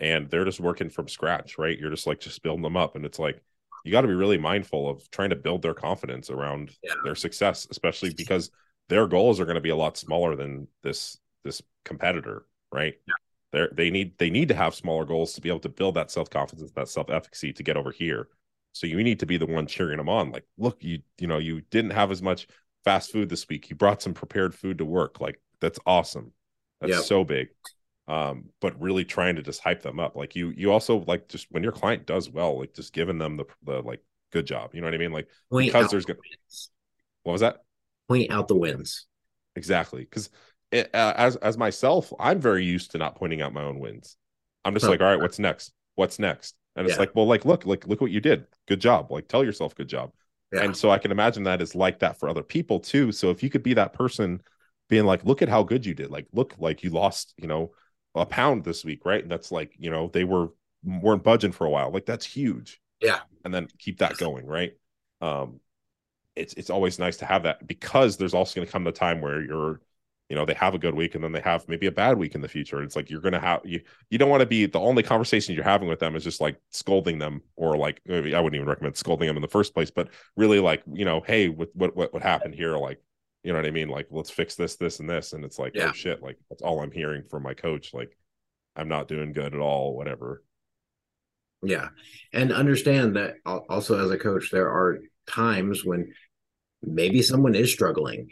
and 0.00 0.28
they're 0.28 0.44
just 0.44 0.58
working 0.58 0.90
from 0.90 1.06
scratch. 1.06 1.56
Right. 1.56 1.78
You're 1.78 1.90
just 1.90 2.08
like 2.08 2.18
just 2.18 2.42
building 2.42 2.62
them 2.62 2.76
up, 2.76 2.96
and 2.96 3.06
it's 3.06 3.20
like 3.20 3.40
you 3.84 3.92
got 3.92 4.00
to 4.00 4.08
be 4.08 4.14
really 4.14 4.38
mindful 4.38 4.88
of 4.88 5.08
trying 5.10 5.30
to 5.30 5.36
build 5.36 5.62
their 5.62 5.74
confidence 5.74 6.30
around 6.30 6.72
yeah. 6.82 6.94
their 7.04 7.14
success, 7.14 7.66
especially 7.70 8.12
because 8.14 8.50
their 8.88 9.06
goals 9.06 9.38
are 9.38 9.44
going 9.44 9.56
to 9.56 9.60
be 9.60 9.70
a 9.70 9.76
lot 9.76 9.96
smaller 9.96 10.34
than 10.34 10.66
this 10.82 11.18
this 11.44 11.62
competitor, 11.84 12.46
right? 12.72 12.94
Yeah. 13.06 13.14
They 13.52 13.84
they 13.84 13.90
need 13.90 14.18
they 14.18 14.30
need 14.30 14.48
to 14.48 14.54
have 14.54 14.74
smaller 14.74 15.04
goals 15.04 15.34
to 15.34 15.40
be 15.40 15.50
able 15.50 15.60
to 15.60 15.68
build 15.68 15.94
that 15.94 16.10
self 16.10 16.30
confidence, 16.30 16.72
that 16.72 16.88
self 16.88 17.10
efficacy 17.10 17.52
to 17.52 17.62
get 17.62 17.76
over 17.76 17.92
here. 17.92 18.28
So 18.72 18.86
you 18.86 19.02
need 19.04 19.20
to 19.20 19.26
be 19.26 19.36
the 19.36 19.46
one 19.46 19.66
cheering 19.66 19.98
them 19.98 20.08
on. 20.08 20.32
Like, 20.32 20.44
look, 20.58 20.82
you 20.82 21.00
you 21.18 21.26
know 21.26 21.38
you 21.38 21.60
didn't 21.70 21.92
have 21.92 22.10
as 22.10 22.22
much 22.22 22.48
fast 22.84 23.12
food 23.12 23.28
this 23.28 23.48
week. 23.48 23.70
You 23.70 23.76
brought 23.76 24.02
some 24.02 24.14
prepared 24.14 24.54
food 24.54 24.78
to 24.78 24.84
work. 24.84 25.20
Like 25.20 25.40
that's 25.60 25.78
awesome. 25.86 26.32
That's 26.80 26.92
yep. 26.94 27.02
so 27.02 27.22
big. 27.22 27.48
Um, 28.06 28.50
but 28.60 28.78
really 28.80 29.04
trying 29.04 29.36
to 29.36 29.42
just 29.42 29.62
hype 29.62 29.82
them 29.82 29.98
up. 29.98 30.14
Like 30.14 30.36
you 30.36 30.50
you 30.50 30.72
also 30.72 31.04
like 31.06 31.28
just 31.28 31.46
when 31.50 31.62
your 31.62 31.72
client 31.72 32.06
does 32.06 32.30
well, 32.30 32.58
like 32.58 32.74
just 32.74 32.92
giving 32.92 33.18
them 33.18 33.36
the 33.36 33.44
the 33.64 33.80
like 33.80 34.00
good 34.30 34.46
job. 34.46 34.74
You 34.74 34.80
know 34.80 34.86
what 34.86 34.94
I 34.94 34.98
mean? 34.98 35.12
Like 35.12 35.28
Point 35.50 35.66
because 35.66 35.90
there's 35.90 36.04
good. 36.04 36.18
What 37.22 37.32
was 37.32 37.40
that? 37.40 37.58
Point 38.08 38.30
out 38.30 38.48
the 38.48 38.56
wins. 38.56 39.06
Exactly, 39.56 40.00
because 40.00 40.28
uh, 40.72 40.84
as 40.94 41.36
as 41.36 41.56
myself, 41.56 42.12
I'm 42.18 42.40
very 42.40 42.64
used 42.64 42.90
to 42.92 42.98
not 42.98 43.16
pointing 43.16 43.40
out 43.40 43.54
my 43.54 43.62
own 43.62 43.78
wins. 43.78 44.16
I'm 44.64 44.74
just 44.74 44.84
huh. 44.84 44.92
like, 44.92 45.00
all 45.00 45.06
right, 45.06 45.20
what's 45.20 45.38
next? 45.38 45.72
What's 45.94 46.18
next? 46.18 46.54
And 46.76 46.86
it's 46.86 46.96
yeah. 46.96 47.00
like, 47.00 47.14
well, 47.14 47.26
like, 47.26 47.44
look, 47.44 47.66
like, 47.66 47.86
look 47.86 48.00
what 48.00 48.10
you 48.10 48.20
did. 48.20 48.46
Good 48.66 48.80
job. 48.80 49.10
Like, 49.10 49.28
tell 49.28 49.44
yourself, 49.44 49.74
good 49.74 49.88
job. 49.88 50.10
Yeah. 50.52 50.62
And 50.62 50.76
so 50.76 50.90
I 50.90 50.98
can 50.98 51.10
imagine 51.10 51.44
that 51.44 51.62
is 51.62 51.74
like 51.74 52.00
that 52.00 52.18
for 52.18 52.28
other 52.28 52.42
people 52.42 52.80
too. 52.80 53.12
So 53.12 53.30
if 53.30 53.42
you 53.42 53.50
could 53.50 53.62
be 53.62 53.74
that 53.74 53.92
person 53.92 54.40
being 54.88 55.04
like, 55.04 55.24
look 55.24 55.42
at 55.42 55.48
how 55.48 55.62
good 55.62 55.86
you 55.86 55.94
did. 55.94 56.10
Like, 56.10 56.26
look, 56.32 56.54
like 56.58 56.82
you 56.82 56.90
lost, 56.90 57.34
you 57.36 57.46
know, 57.46 57.72
a 58.14 58.26
pound 58.26 58.64
this 58.64 58.84
week, 58.84 59.04
right? 59.04 59.22
And 59.22 59.30
that's 59.30 59.50
like, 59.50 59.74
you 59.78 59.90
know, 59.90 60.08
they 60.12 60.24
were 60.24 60.48
weren't 60.84 61.22
budging 61.22 61.52
for 61.52 61.66
a 61.66 61.70
while. 61.70 61.90
Like 61.90 62.06
that's 62.06 62.26
huge. 62.26 62.80
Yeah. 63.00 63.20
And 63.44 63.52
then 63.52 63.68
keep 63.78 63.98
that 63.98 64.16
going, 64.16 64.46
right? 64.46 64.74
Um, 65.20 65.60
it's 66.36 66.54
it's 66.54 66.70
always 66.70 66.98
nice 66.98 67.18
to 67.18 67.26
have 67.26 67.44
that 67.44 67.66
because 67.66 68.16
there's 68.16 68.34
also 68.34 68.56
going 68.56 68.66
to 68.66 68.72
come 68.72 68.84
the 68.84 68.92
time 68.92 69.20
where 69.20 69.42
you're 69.42 69.80
you 70.28 70.36
know 70.36 70.44
they 70.44 70.54
have 70.54 70.74
a 70.74 70.78
good 70.78 70.94
week 70.94 71.14
and 71.14 71.22
then 71.22 71.32
they 71.32 71.40
have 71.40 71.68
maybe 71.68 71.86
a 71.86 71.92
bad 71.92 72.18
week 72.18 72.34
in 72.34 72.40
the 72.40 72.48
future 72.48 72.76
and 72.76 72.86
it's 72.86 72.96
like 72.96 73.10
you're 73.10 73.20
gonna 73.20 73.38
have 73.38 73.60
you 73.64 73.80
you 74.10 74.18
don't 74.18 74.30
want 74.30 74.40
to 74.40 74.46
be 74.46 74.66
the 74.66 74.80
only 74.80 75.02
conversation 75.02 75.54
you're 75.54 75.62
having 75.62 75.88
with 75.88 76.00
them 76.00 76.16
is 76.16 76.24
just 76.24 76.40
like 76.40 76.58
scolding 76.70 77.18
them 77.18 77.42
or 77.56 77.76
like 77.76 78.00
maybe 78.06 78.34
i 78.34 78.40
wouldn't 78.40 78.56
even 78.56 78.68
recommend 78.68 78.96
scolding 78.96 79.28
them 79.28 79.36
in 79.36 79.42
the 79.42 79.48
first 79.48 79.74
place 79.74 79.90
but 79.90 80.08
really 80.36 80.60
like 80.60 80.82
you 80.92 81.04
know 81.04 81.20
hey 81.26 81.48
what 81.48 81.68
what 81.74 81.94
what, 81.94 82.12
what 82.12 82.22
happened 82.22 82.54
here 82.54 82.76
like 82.76 83.00
you 83.44 83.52
know 83.52 83.58
what 83.58 83.66
i 83.66 83.70
mean 83.70 83.88
like 83.88 84.08
let's 84.10 84.30
fix 84.30 84.56
this 84.56 84.76
this 84.76 84.98
and 84.98 85.08
this 85.08 85.32
and 85.32 85.44
it's 85.44 85.58
like 85.58 85.72
oh, 85.76 85.80
yeah. 85.80 85.88
oh 85.90 85.92
shit 85.92 86.22
like 86.22 86.38
that's 86.50 86.62
all 86.62 86.80
i'm 86.80 86.90
hearing 86.90 87.22
from 87.30 87.42
my 87.42 87.54
coach 87.54 87.94
like 87.94 88.16
i'm 88.74 88.88
not 88.88 89.06
doing 89.06 89.32
good 89.32 89.54
at 89.54 89.60
all 89.60 89.96
whatever 89.96 90.42
yeah 91.62 91.88
and 92.32 92.52
understand 92.52 93.16
that 93.16 93.36
also 93.44 94.04
as 94.04 94.10
a 94.10 94.18
coach 94.18 94.50
there 94.50 94.68
are 94.68 94.98
times 95.28 95.84
when 95.84 96.12
maybe 96.82 97.22
someone 97.22 97.54
is 97.54 97.72
struggling 97.72 98.28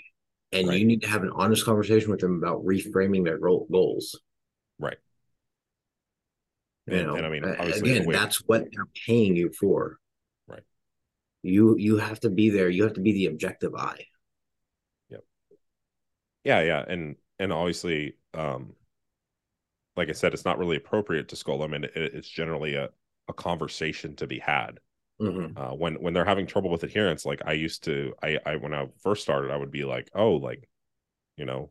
and 0.52 0.68
right. 0.68 0.78
you 0.78 0.84
need 0.84 1.02
to 1.02 1.08
have 1.08 1.22
an 1.22 1.32
honest 1.34 1.64
conversation 1.64 2.10
with 2.10 2.20
them 2.20 2.36
about 2.36 2.64
reframing 2.64 3.24
their 3.24 3.38
goals. 3.38 4.20
Right. 4.78 4.98
You 6.86 6.96
and, 6.96 7.06
know, 7.06 7.14
and 7.14 7.26
I 7.26 7.30
mean, 7.30 7.44
again, 7.44 8.06
that's 8.10 8.38
what 8.46 8.66
they're 8.72 8.88
paying 9.06 9.34
you 9.34 9.50
for. 9.58 9.98
Right. 10.46 10.62
You 11.42 11.76
you 11.78 11.98
have 11.98 12.20
to 12.20 12.30
be 12.30 12.50
there. 12.50 12.68
You 12.68 12.82
have 12.82 12.94
to 12.94 13.00
be 13.00 13.12
the 13.12 13.26
objective 13.26 13.74
eye. 13.74 14.04
Yeah, 16.44 16.60
yeah, 16.62 16.84
and 16.86 17.16
and 17.38 17.52
obviously, 17.52 18.16
um, 18.34 18.74
like 19.96 20.08
I 20.08 20.12
said, 20.12 20.32
it's 20.32 20.44
not 20.44 20.58
really 20.58 20.76
appropriate 20.76 21.28
to 21.28 21.36
scold 21.36 21.60
them, 21.60 21.74
and 21.74 21.84
it, 21.84 21.92
it's 21.94 22.28
generally 22.28 22.74
a 22.74 22.90
a 23.28 23.32
conversation 23.32 24.16
to 24.16 24.26
be 24.26 24.38
had. 24.38 24.80
Mm-hmm. 25.20 25.56
Uh, 25.56 25.74
when 25.74 25.94
when 25.96 26.14
they're 26.14 26.24
having 26.24 26.46
trouble 26.46 26.70
with 26.70 26.82
adherence, 26.82 27.24
like 27.24 27.42
I 27.44 27.52
used 27.52 27.84
to, 27.84 28.14
I 28.22 28.38
I 28.44 28.56
when 28.56 28.74
I 28.74 28.88
first 29.02 29.22
started, 29.22 29.50
I 29.50 29.56
would 29.56 29.70
be 29.70 29.84
like, 29.84 30.10
oh, 30.14 30.32
like, 30.32 30.68
you 31.36 31.44
know, 31.44 31.70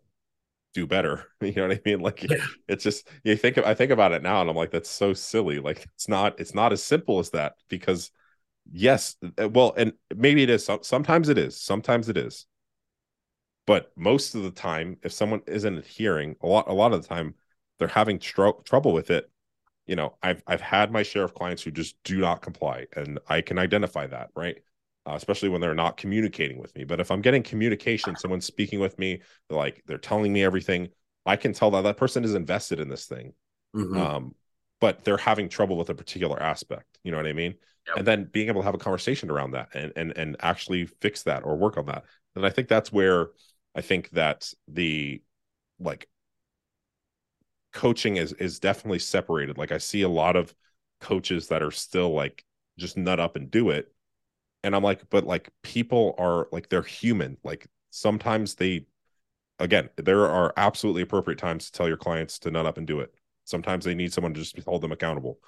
do 0.73 0.87
better. 0.87 1.25
You 1.41 1.53
know 1.53 1.67
what 1.67 1.77
I 1.77 1.81
mean? 1.85 1.99
Like 1.99 2.23
yeah. 2.29 2.45
it's 2.67 2.83
just 2.83 3.07
you 3.23 3.35
think 3.35 3.57
I 3.57 3.73
think 3.73 3.91
about 3.91 4.11
it 4.13 4.21
now, 4.23 4.41
and 4.41 4.49
I'm 4.49 4.55
like, 4.55 4.71
that's 4.71 4.89
so 4.89 5.13
silly. 5.13 5.59
Like 5.59 5.85
it's 5.95 6.07
not 6.07 6.39
it's 6.39 6.53
not 6.53 6.71
as 6.71 6.83
simple 6.83 7.19
as 7.19 7.31
that 7.31 7.55
because 7.67 8.11
yes, 8.71 9.15
uh, 9.41 9.49
well, 9.49 9.73
and 9.75 9.93
maybe 10.15 10.43
it 10.43 10.49
is. 10.49 10.69
Sometimes 10.83 11.29
it 11.29 11.37
is. 11.37 11.59
Sometimes 11.59 12.09
it 12.09 12.17
is. 12.17 12.45
But 13.71 13.89
most 13.95 14.35
of 14.35 14.43
the 14.43 14.51
time, 14.51 14.97
if 15.01 15.13
someone 15.13 15.43
isn't 15.47 15.77
adhering, 15.77 16.35
a 16.41 16.45
lot 16.45 16.67
a 16.67 16.73
lot 16.73 16.91
of 16.91 17.01
the 17.01 17.07
time 17.07 17.35
they're 17.79 17.87
having 17.87 18.19
tr- 18.19 18.59
trouble 18.65 18.91
with 18.91 19.09
it. 19.09 19.31
You 19.87 19.95
know 19.95 20.17
i've 20.21 20.43
i've 20.45 20.59
had 20.59 20.91
my 20.91 21.03
share 21.03 21.23
of 21.23 21.33
clients 21.33 21.63
who 21.63 21.71
just 21.71 21.95
do 22.03 22.17
not 22.19 22.41
comply 22.41 22.87
and 22.97 23.17
i 23.29 23.39
can 23.39 23.57
identify 23.57 24.07
that 24.07 24.29
right? 24.35 24.57
Uh, 25.05 25.13
especially 25.13 25.47
when 25.47 25.61
they're 25.61 25.73
not 25.73 25.95
communicating 25.95 26.59
with 26.59 26.75
me. 26.75 26.83
But 26.83 26.99
if 26.99 27.11
i'm 27.11 27.21
getting 27.21 27.43
communication 27.43 28.17
someone's 28.17 28.45
speaking 28.45 28.81
with 28.81 28.99
me 28.99 29.21
they're 29.47 29.57
like 29.57 29.81
they're 29.87 29.97
telling 29.97 30.33
me 30.33 30.43
everything 30.43 30.89
i 31.25 31.37
can 31.37 31.53
tell 31.53 31.71
that 31.71 31.83
that 31.83 31.95
person 31.95 32.25
is 32.25 32.35
invested 32.35 32.81
in 32.81 32.89
this 32.89 33.05
thing. 33.05 33.31
Mm-hmm. 33.73 33.97
um 33.97 34.35
but 34.81 35.05
they're 35.05 35.15
having 35.31 35.47
trouble 35.47 35.77
with 35.77 35.89
a 35.89 35.95
particular 35.95 36.43
aspect 36.43 36.99
you 37.05 37.11
know 37.11 37.17
what 37.17 37.27
i 37.27 37.33
mean? 37.33 37.55
Yep. 37.87 37.97
and 37.97 38.07
then 38.07 38.29
being 38.33 38.49
able 38.49 38.61
to 38.63 38.65
have 38.65 38.75
a 38.75 38.85
conversation 38.87 39.31
around 39.31 39.51
that 39.51 39.69
and 39.73 39.93
and 39.95 40.17
and 40.17 40.35
actually 40.41 40.87
fix 41.05 41.23
that 41.23 41.45
or 41.45 41.55
work 41.55 41.77
on 41.77 41.85
that. 41.85 42.03
And 42.35 42.45
i 42.45 42.49
think 42.49 42.67
that's 42.67 42.91
where 42.91 43.29
i 43.75 43.81
think 43.81 44.09
that 44.11 44.53
the 44.67 45.21
like 45.79 46.07
coaching 47.71 48.17
is 48.17 48.33
is 48.33 48.59
definitely 48.59 48.99
separated. 48.99 49.57
Like 49.57 49.71
I 49.71 49.77
see 49.77 50.01
a 50.01 50.09
lot 50.09 50.35
of 50.35 50.53
coaches 50.99 51.47
that 51.47 51.63
are 51.63 51.71
still 51.71 52.13
like 52.13 52.43
just 52.77 52.97
nut 52.97 53.19
up 53.19 53.35
and 53.35 53.49
do 53.49 53.69
it. 53.69 53.91
And 54.63 54.75
I'm 54.75 54.83
like, 54.83 55.09
but 55.09 55.25
like 55.25 55.51
people 55.63 56.15
are 56.17 56.47
like 56.51 56.69
they're 56.69 56.81
human. 56.83 57.37
Like 57.43 57.67
sometimes 57.91 58.55
they 58.55 58.85
again, 59.59 59.89
there 59.97 60.27
are 60.27 60.53
absolutely 60.57 61.03
appropriate 61.03 61.39
times 61.39 61.67
to 61.67 61.71
tell 61.73 61.87
your 61.87 61.97
clients 61.97 62.39
to 62.39 62.51
nut 62.51 62.65
up 62.65 62.77
and 62.77 62.87
do 62.87 62.99
it. 63.01 63.13
Sometimes 63.45 63.85
they 63.85 63.95
need 63.95 64.13
someone 64.13 64.33
to 64.33 64.41
just 64.41 64.59
hold 64.65 64.81
them 64.81 64.91
accountable. 64.91 65.39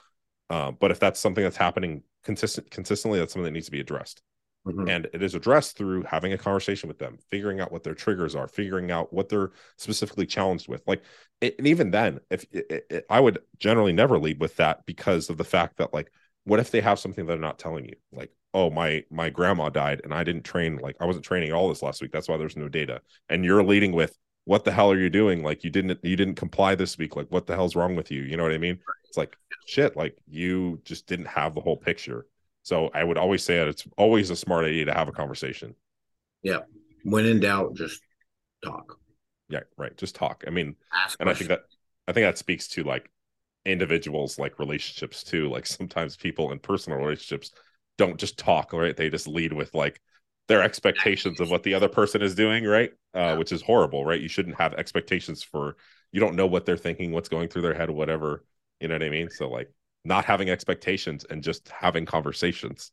Uh, 0.50 0.72
but 0.72 0.92
if 0.92 1.00
that's 1.00 1.20
something 1.20 1.44
that's 1.44 1.58
happening 1.58 2.04
consistent 2.24 2.70
consistently, 2.72 3.20
that's 3.20 3.34
something 3.34 3.46
that 3.46 3.52
needs 3.52 3.68
to 3.68 3.72
be 3.72 3.80
addressed. 3.82 4.22
Mm-hmm. 4.66 4.88
And 4.88 5.10
it 5.14 5.22
is 5.22 5.36
addressed 5.36 5.78
through 5.78 6.04
having 6.04 6.32
a 6.32 6.38
conversation 6.38 6.88
with 6.88 6.98
them, 6.98 7.18
figuring 7.30 7.60
out 7.60 7.72
what 7.72 7.84
their 7.84 7.94
triggers 7.94 8.34
are, 8.34 8.48
figuring 8.48 8.92
out 8.92 9.12
what 9.12 9.28
they're 9.28 9.52
specifically 9.78 10.26
challenged 10.26 10.70
with. 10.70 10.82
Like, 10.88 11.04
it, 11.42 11.56
and 11.58 11.68
even 11.68 11.92
then, 11.92 12.20
if 12.30 12.46
it, 12.52 12.86
it, 12.90 13.06
I 13.10 13.20
would 13.20 13.40
generally 13.60 13.92
never 13.92 14.18
lead 14.18 14.40
with 14.40 14.56
that 14.58 14.86
because 14.86 15.30
of 15.30 15.38
the 15.38 15.44
fact 15.44 15.78
that, 15.78 15.94
like, 15.94 16.12
what 16.46 16.62
if 16.62 16.72
they 16.72 16.80
have 16.80 16.98
something 16.98 17.26
they're 17.26 17.38
not 17.38 17.60
telling 17.60 17.86
you? 17.86 17.96
Like, 18.14 18.32
oh, 18.54 18.70
my 18.70 19.04
my 19.12 19.30
grandma 19.30 19.68
died 19.68 20.00
and 20.06 20.14
I 20.14 20.24
didn't 20.24 20.44
train, 20.44 20.78
like, 20.78 20.96
I 21.02 21.06
wasn't 21.06 21.26
training 21.26 21.52
all 21.52 21.68
this 21.68 21.84
last 21.84 22.02
week. 22.02 22.14
That's 22.14 22.30
why 22.30 22.38
there's 22.38 22.56
no 22.56 22.70
data. 22.70 23.02
And 23.28 23.44
you're 23.44 23.64
leading 23.64 23.92
with, 23.92 24.18
what 24.46 24.64
the 24.64 24.72
hell 24.72 24.92
are 24.92 25.00
you 25.00 25.10
doing? 25.10 25.44
Like, 25.44 25.64
you 25.64 25.70
didn't 25.70 26.00
you 26.04 26.16
didn't 26.16 26.36
comply 26.36 26.76
this 26.76 26.98
week. 26.98 27.16
Like, 27.18 27.28
what 27.30 27.48
the 27.48 27.56
hell's 27.56 27.76
wrong 27.76 27.96
with 27.96 28.12
you? 28.12 28.22
You 28.22 28.38
know 28.38 28.44
what 28.44 28.54
I 28.54 28.58
mean? 28.58 28.80
It's 29.08 29.18
like 29.18 29.36
shit. 29.66 29.96
Like, 29.96 30.18
you 30.28 30.82
just 30.84 31.08
didn't 31.08 31.28
have 31.28 31.54
the 31.54 31.62
whole 31.62 31.78
picture 31.78 32.26
so 32.64 32.90
I 32.94 33.04
would 33.04 33.18
always 33.18 33.44
say 33.44 33.58
that 33.58 33.68
it's 33.68 33.86
always 33.98 34.30
a 34.30 34.36
smart 34.36 34.66
idea 34.66 34.86
to 34.86 34.94
have 34.94 35.10
a 35.10 35.12
conversation. 35.12 35.76
Yeah. 36.42 36.60
When 37.04 37.26
in 37.26 37.42
doubt, 37.42 37.76
just 37.76 38.02
talk. 38.64 38.98
Yeah, 39.50 39.62
right. 39.78 39.96
Just 39.98 40.16
talk. 40.16 40.46
I 40.48 40.50
mean, 40.50 40.76
Ask 40.94 41.20
and 41.20 41.28
questions. 41.28 41.52
I 41.52 41.56
think 41.56 41.62
that 41.62 42.10
I 42.10 42.14
think 42.14 42.26
that 42.26 42.38
speaks 42.38 42.68
to 42.70 42.84
like 42.84 43.10
individuals 43.66 44.40
like 44.40 44.60
relationships 44.60 45.24
too. 45.24 45.50
Like 45.50 45.66
sometimes 45.66 46.16
people 46.16 46.52
in 46.52 46.60
personal 46.60 47.00
relationships 47.00 47.52
don't 47.98 48.18
just 48.18 48.38
talk, 48.38 48.72
right? 48.74 48.96
They 48.96 49.10
just 49.10 49.28
lead 49.28 49.52
with 49.52 49.74
like 49.76 50.02
their 50.48 50.64
expectations 50.64 51.40
of 51.40 51.52
what 51.52 51.64
the 51.64 51.74
other 51.74 51.90
person 51.90 52.22
is 52.22 52.36
doing, 52.36 52.64
right? 52.66 52.92
Uh, 53.14 53.36
which 53.36 53.52
is 53.52 53.62
horrible, 53.62 54.06
right? 54.06 54.20
You 54.20 54.30
shouldn't 54.30 54.58
have 54.58 54.74
expectations 54.74 55.44
for 55.44 55.76
you 56.12 56.20
don't 56.20 56.36
know 56.36 56.48
what 56.48 56.66
they're 56.66 56.78
thinking, 56.78 57.12
what's 57.12 57.30
going 57.30 57.50
through 57.50 57.64
their 57.64 57.74
head, 57.74 57.90
whatever. 57.90 58.46
You 58.80 58.88
know 58.88 58.96
what 58.96 59.04
I 59.04 59.10
mean? 59.10 59.30
So 59.30 59.50
like 59.50 59.70
not 60.06 60.26
having 60.26 60.50
expectations 60.50 61.26
and 61.30 61.44
just 61.44 61.70
having 61.70 62.06
conversations. 62.06 62.92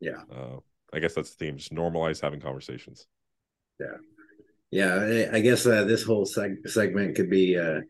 Yeah. 0.00 0.22
Uh, 0.30 0.58
I 0.92 0.98
guess 0.98 1.14
that's 1.14 1.34
the 1.34 1.36
theme. 1.36 1.56
Just 1.56 1.74
normalize 1.74 2.20
having 2.20 2.40
conversations. 2.40 3.06
Yeah. 3.80 3.96
Yeah. 4.70 5.30
I 5.32 5.40
guess 5.40 5.66
uh, 5.66 5.84
this 5.84 6.02
whole 6.02 6.26
seg- 6.26 6.68
segment 6.68 7.16
could 7.16 7.30
be 7.30 7.58
uh, 7.58 7.80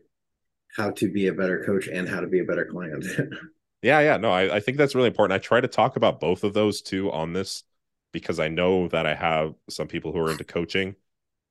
how 0.75 0.91
to 0.91 1.11
be 1.11 1.27
a 1.27 1.33
better 1.33 1.63
coach 1.65 1.87
and 1.87 2.07
how 2.07 2.21
to 2.21 2.27
be 2.27 2.39
a 2.39 2.45
better 2.45 2.65
client. 2.65 3.05
yeah. 3.81 3.99
Yeah. 3.99 4.17
No, 4.17 4.31
I, 4.31 4.55
I 4.55 4.59
think 4.59 4.77
that's 4.77 4.95
really 4.95 5.07
important. 5.07 5.35
I 5.35 5.39
try 5.39 5.59
to 5.59 5.67
talk 5.67 5.97
about 5.97 6.19
both 6.19 6.43
of 6.43 6.53
those 6.53 6.81
too 6.81 7.11
on 7.11 7.33
this 7.33 7.63
because 8.13 8.39
I 8.39 8.47
know 8.47 8.87
that 8.87 9.05
I 9.05 9.13
have 9.13 9.53
some 9.69 9.87
people 9.87 10.11
who 10.11 10.19
are 10.19 10.31
into 10.31 10.43
coaching. 10.43 10.95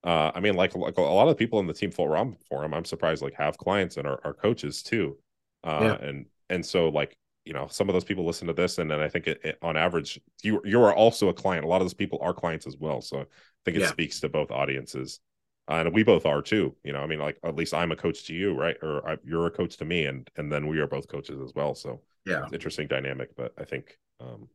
Uh, 0.03 0.31
I 0.35 0.41
mean, 0.41 0.55
like, 0.55 0.75
like 0.75 0.97
a 0.99 1.03
lot 1.03 1.29
of 1.29 1.37
people 1.37 1.59
in 1.59 1.67
the 1.67 1.75
team 1.75 1.91
Full 1.91 2.07
forum 2.07 2.37
forum, 2.49 2.73
I'm 2.73 2.85
surprised 2.85 3.23
like 3.23 3.35
have 3.35 3.59
clients 3.59 3.97
and 3.97 4.07
are, 4.07 4.21
are 4.25 4.35
coaches 4.35 4.83
too. 4.83 5.19
Uh, 5.65 5.97
yeah. 6.01 6.09
and 6.09 6.27
and 6.51 6.65
so 6.65 6.89
like 6.89 7.17
you 7.45 7.53
know 7.53 7.67
some 7.69 7.89
of 7.89 7.93
those 7.93 8.05
people 8.05 8.27
listen 8.27 8.47
to 8.49 8.53
this 8.53 8.79
and 8.79 8.91
then 8.91 9.01
i 9.01 9.09
think 9.09 9.27
it, 9.27 9.41
it, 9.45 9.59
on 9.63 9.77
average 9.77 10.21
you 10.43 10.61
you 10.65 10.83
are 10.83 10.95
also 10.95 11.29
a 11.29 11.35
client. 11.35 11.65
A 11.65 11.69
lot 11.69 11.81
of 11.81 11.85
those 11.85 11.95
people 11.95 12.19
are 12.21 12.35
clients 12.35 12.67
as 12.67 12.77
well. 12.77 13.01
So 13.01 13.21
i 13.21 13.25
think 13.65 13.77
it 13.77 13.83
yeah. 13.83 13.89
speaks 13.89 14.21
to 14.21 14.29
both 14.29 14.51
audiences. 14.51 15.21
Uh, 15.69 15.83
and 15.85 15.93
we 15.93 16.05
both 16.05 16.27
are 16.27 16.43
too. 16.43 16.75
You 16.85 16.93
know 16.93 17.01
i 17.01 17.07
mean 17.07 17.19
like 17.19 17.39
at 17.45 17.57
least 17.57 17.75
i'm 17.75 17.93
a 17.93 17.97
coach 17.97 18.27
to 18.27 18.35
you 18.35 18.55
right? 18.55 18.77
Or 18.83 19.09
I, 19.09 19.17
you're 19.25 19.47
a 19.47 19.51
coach 19.51 19.77
to 19.79 19.85
me 19.85 20.07
and 20.07 20.29
and 20.37 20.53
then 20.53 20.67
we 20.67 20.79
are 20.81 20.87
both 20.87 21.09
coaches 21.09 21.41
as 21.41 21.53
well. 21.55 21.75
So 21.75 22.01
yeah. 22.25 22.47
interesting 22.53 22.89
dynamic 22.89 23.37
but 23.37 23.53
i 23.57 23.65
think 23.65 23.97
um 24.21 24.49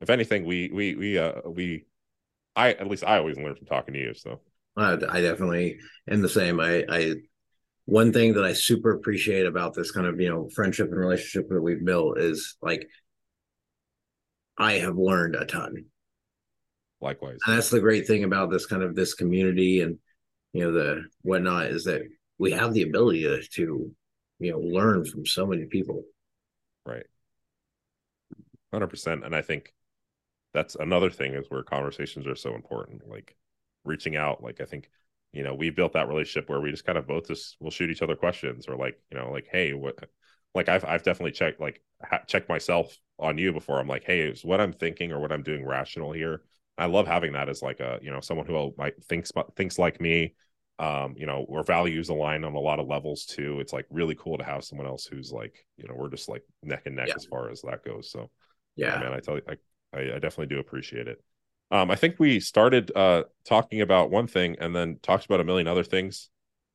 if 0.00 0.08
anything 0.08 0.44
we 0.46 0.70
we 0.72 0.94
we 0.94 1.18
uh 1.18 1.40
we 1.44 1.84
i 2.56 2.70
at 2.70 2.88
least 2.88 3.04
i 3.04 3.18
always 3.18 3.36
learn 3.36 3.54
from 3.54 3.66
talking 3.66 3.94
to 3.94 4.00
you 4.00 4.14
so. 4.14 4.40
Uh, 4.76 4.96
i 5.10 5.20
definitely 5.20 5.76
am 6.08 6.22
the 6.22 6.28
same. 6.28 6.60
I 6.60 6.84
i 6.88 7.14
one 7.88 8.12
thing 8.12 8.34
that 8.34 8.44
I 8.44 8.52
super 8.52 8.90
appreciate 8.90 9.46
about 9.46 9.72
this 9.72 9.90
kind 9.90 10.06
of 10.06 10.20
you 10.20 10.28
know 10.28 10.50
friendship 10.54 10.88
and 10.90 11.00
relationship 11.00 11.48
that 11.48 11.62
we've 11.62 11.82
built 11.82 12.18
is 12.18 12.56
like 12.60 12.86
I 14.58 14.74
have 14.74 14.98
learned 14.98 15.34
a 15.34 15.46
ton. 15.46 15.86
Likewise, 17.00 17.38
and 17.46 17.56
that's 17.56 17.70
the 17.70 17.80
great 17.80 18.06
thing 18.06 18.24
about 18.24 18.50
this 18.50 18.66
kind 18.66 18.82
of 18.82 18.94
this 18.94 19.14
community 19.14 19.80
and 19.80 19.96
you 20.52 20.64
know 20.64 20.72
the 20.72 21.04
whatnot 21.22 21.68
is 21.68 21.84
that 21.84 22.02
we 22.36 22.50
have 22.50 22.74
the 22.74 22.82
ability 22.82 23.22
to, 23.22 23.40
to 23.54 23.90
you 24.38 24.50
know 24.50 24.58
learn 24.58 25.06
from 25.06 25.24
so 25.24 25.46
many 25.46 25.64
people. 25.64 26.02
Right, 26.84 27.06
hundred 28.70 28.88
percent, 28.88 29.24
and 29.24 29.34
I 29.34 29.40
think 29.40 29.72
that's 30.52 30.74
another 30.74 31.08
thing 31.08 31.32
is 31.32 31.46
where 31.48 31.62
conversations 31.62 32.26
are 32.26 32.36
so 32.36 32.54
important. 32.54 33.08
Like 33.08 33.34
reaching 33.84 34.14
out, 34.14 34.42
like 34.42 34.60
I 34.60 34.66
think 34.66 34.90
you 35.32 35.42
know 35.42 35.54
we 35.54 35.70
built 35.70 35.92
that 35.92 36.08
relationship 36.08 36.48
where 36.48 36.60
we 36.60 36.70
just 36.70 36.84
kind 36.84 36.98
of 36.98 37.06
both 37.06 37.28
just 37.28 37.56
will 37.60 37.70
shoot 37.70 37.90
each 37.90 38.02
other 38.02 38.16
questions 38.16 38.66
or 38.66 38.76
like 38.76 38.98
you 39.10 39.18
know 39.18 39.30
like 39.30 39.46
hey 39.50 39.72
what 39.72 39.96
like 40.54 40.68
i've 40.68 40.84
i've 40.84 41.02
definitely 41.02 41.32
checked 41.32 41.60
like 41.60 41.82
ha- 42.02 42.22
checked 42.26 42.48
myself 42.48 42.96
on 43.18 43.36
you 43.36 43.52
before. 43.52 43.80
I'm 43.80 43.88
like 43.88 44.04
hey 44.04 44.20
is 44.20 44.44
what 44.44 44.60
i'm 44.60 44.72
thinking 44.72 45.12
or 45.12 45.18
what 45.18 45.32
i'm 45.32 45.42
doing 45.42 45.66
rational 45.66 46.12
here? 46.12 46.42
I 46.76 46.86
love 46.86 47.08
having 47.08 47.32
that 47.32 47.48
as 47.48 47.62
like 47.62 47.80
a 47.80 47.98
you 48.02 48.10
know 48.10 48.20
someone 48.20 48.46
who 48.46 48.72
might 48.78 49.02
thinks 49.04 49.32
thinks 49.56 49.78
like 49.78 50.00
me 50.00 50.34
um 50.78 51.14
you 51.16 51.26
know 51.26 51.44
our 51.52 51.64
values 51.64 52.08
align 52.08 52.44
on 52.44 52.54
a 52.54 52.60
lot 52.60 52.78
of 52.78 52.86
levels 52.86 53.24
too. 53.24 53.58
It's 53.58 53.72
like 53.72 53.86
really 53.90 54.14
cool 54.14 54.38
to 54.38 54.44
have 54.44 54.64
someone 54.64 54.86
else 54.86 55.04
who's 55.06 55.32
like 55.32 55.66
you 55.76 55.88
know 55.88 55.94
we're 55.96 56.10
just 56.10 56.28
like 56.28 56.44
neck 56.62 56.82
and 56.86 56.96
neck 56.96 57.08
yeah. 57.08 57.14
as 57.16 57.24
far 57.24 57.50
as 57.50 57.62
that 57.62 57.84
goes. 57.84 58.12
So 58.12 58.30
yeah, 58.76 58.94
yeah. 58.94 59.00
man 59.00 59.12
i 59.12 59.18
tell 59.18 59.34
you 59.34 59.42
I 59.48 59.98
i 59.98 60.18
definitely 60.18 60.46
do 60.46 60.60
appreciate 60.60 61.08
it 61.08 61.22
um, 61.70 61.90
I 61.90 61.96
think 61.96 62.16
we 62.18 62.40
started 62.40 62.90
uh, 62.96 63.24
talking 63.44 63.80
about 63.80 64.10
one 64.10 64.26
thing 64.26 64.56
and 64.60 64.74
then 64.74 64.98
talked 65.02 65.26
about 65.26 65.40
a 65.40 65.44
million 65.44 65.68
other 65.68 65.84
things. 65.84 66.30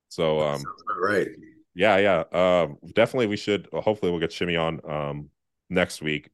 So, 0.09 0.41
um, 0.41 0.63
right. 1.01 1.27
Yeah, 1.75 1.97
yeah. 1.97 2.23
Um, 2.31 2.77
definitely, 2.93 3.27
we 3.27 3.37
should. 3.37 3.67
Uh, 3.73 3.81
hopefully, 3.81 4.11
we'll 4.11 4.21
get 4.21 4.31
Shimmy 4.31 4.55
on 4.55 4.79
um, 4.87 5.29
next 5.69 6.03
week, 6.03 6.29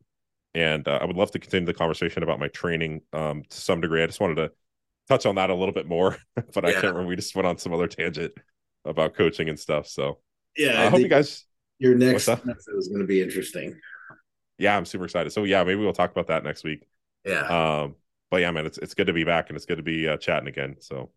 and 0.53 0.85
uh, 0.85 0.99
I 1.01 1.05
would 1.05 1.15
love 1.15 1.31
to 1.31 1.39
continue 1.39 1.65
the 1.65 1.73
conversation 1.73 2.23
about 2.23 2.39
my 2.39 2.49
training 2.49 3.01
um, 3.13 3.43
to 3.49 3.57
some 3.57 3.79
degree. 3.79 4.03
I 4.03 4.07
just 4.07 4.19
wanted 4.19 4.35
to 4.35 4.51
touch 5.07 5.25
on 5.25 5.35
that 5.35 5.49
a 5.49 5.55
little 5.55 5.73
bit 5.73 5.87
more, 5.87 6.17
but 6.35 6.63
yeah. 6.63 6.69
I 6.69 6.73
can't 6.73 6.85
remember. 6.87 7.05
We 7.05 7.15
just 7.15 7.33
went 7.35 7.47
on 7.47 7.57
some 7.57 7.73
other 7.73 7.87
tangent 7.87 8.33
about 8.83 9.13
coaching 9.13 9.47
and 9.47 9.57
stuff. 9.57 9.87
So, 9.87 10.19
yeah, 10.57 10.81
I, 10.81 10.87
I 10.87 10.89
hope 10.89 10.99
you 10.99 11.07
guys. 11.07 11.45
Your 11.77 11.95
next 11.95 12.27
episode 12.27 12.77
is 12.77 12.89
going 12.89 12.99
to 12.99 13.07
be 13.07 13.21
interesting. 13.21 13.79
Yeah, 14.57 14.75
I'm 14.75 14.83
super 14.83 15.05
excited. 15.05 15.31
So, 15.31 15.45
yeah, 15.45 15.63
maybe 15.63 15.79
we'll 15.79 15.93
talk 15.93 16.11
about 16.11 16.27
that 16.27 16.43
next 16.43 16.65
week. 16.65 16.83
Yeah. 17.23 17.43
Um, 17.83 17.95
but 18.29 18.41
yeah, 18.41 18.51
man, 18.51 18.65
it's 18.65 18.77
it's 18.77 18.93
good 18.93 19.07
to 19.07 19.13
be 19.13 19.23
back 19.23 19.49
and 19.49 19.57
it's 19.57 19.65
good 19.65 19.77
to 19.77 19.83
be 19.83 20.07
uh, 20.07 20.17
chatting 20.17 20.47
again. 20.47 20.75
So 20.79 21.11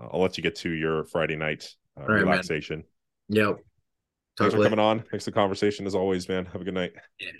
uh, 0.00 0.08
I'll 0.12 0.20
let 0.20 0.36
you 0.36 0.42
get 0.42 0.56
to 0.56 0.70
your 0.70 1.04
Friday 1.04 1.36
night 1.36 1.68
uh, 1.98 2.06
right, 2.06 2.20
relaxation. 2.20 2.84
Man. 3.28 3.46
Yep. 3.46 3.56
Thanks 4.36 4.54
for 4.54 4.62
coming 4.62 4.78
on. 4.78 5.04
Thanks 5.10 5.24
for 5.24 5.30
the 5.30 5.34
conversation 5.36 5.86
as 5.86 5.94
always, 5.94 6.28
man. 6.28 6.44
Have 6.46 6.60
a 6.60 6.64
good 6.64 6.74
night. 6.74 6.92
Yeah. 7.20 7.30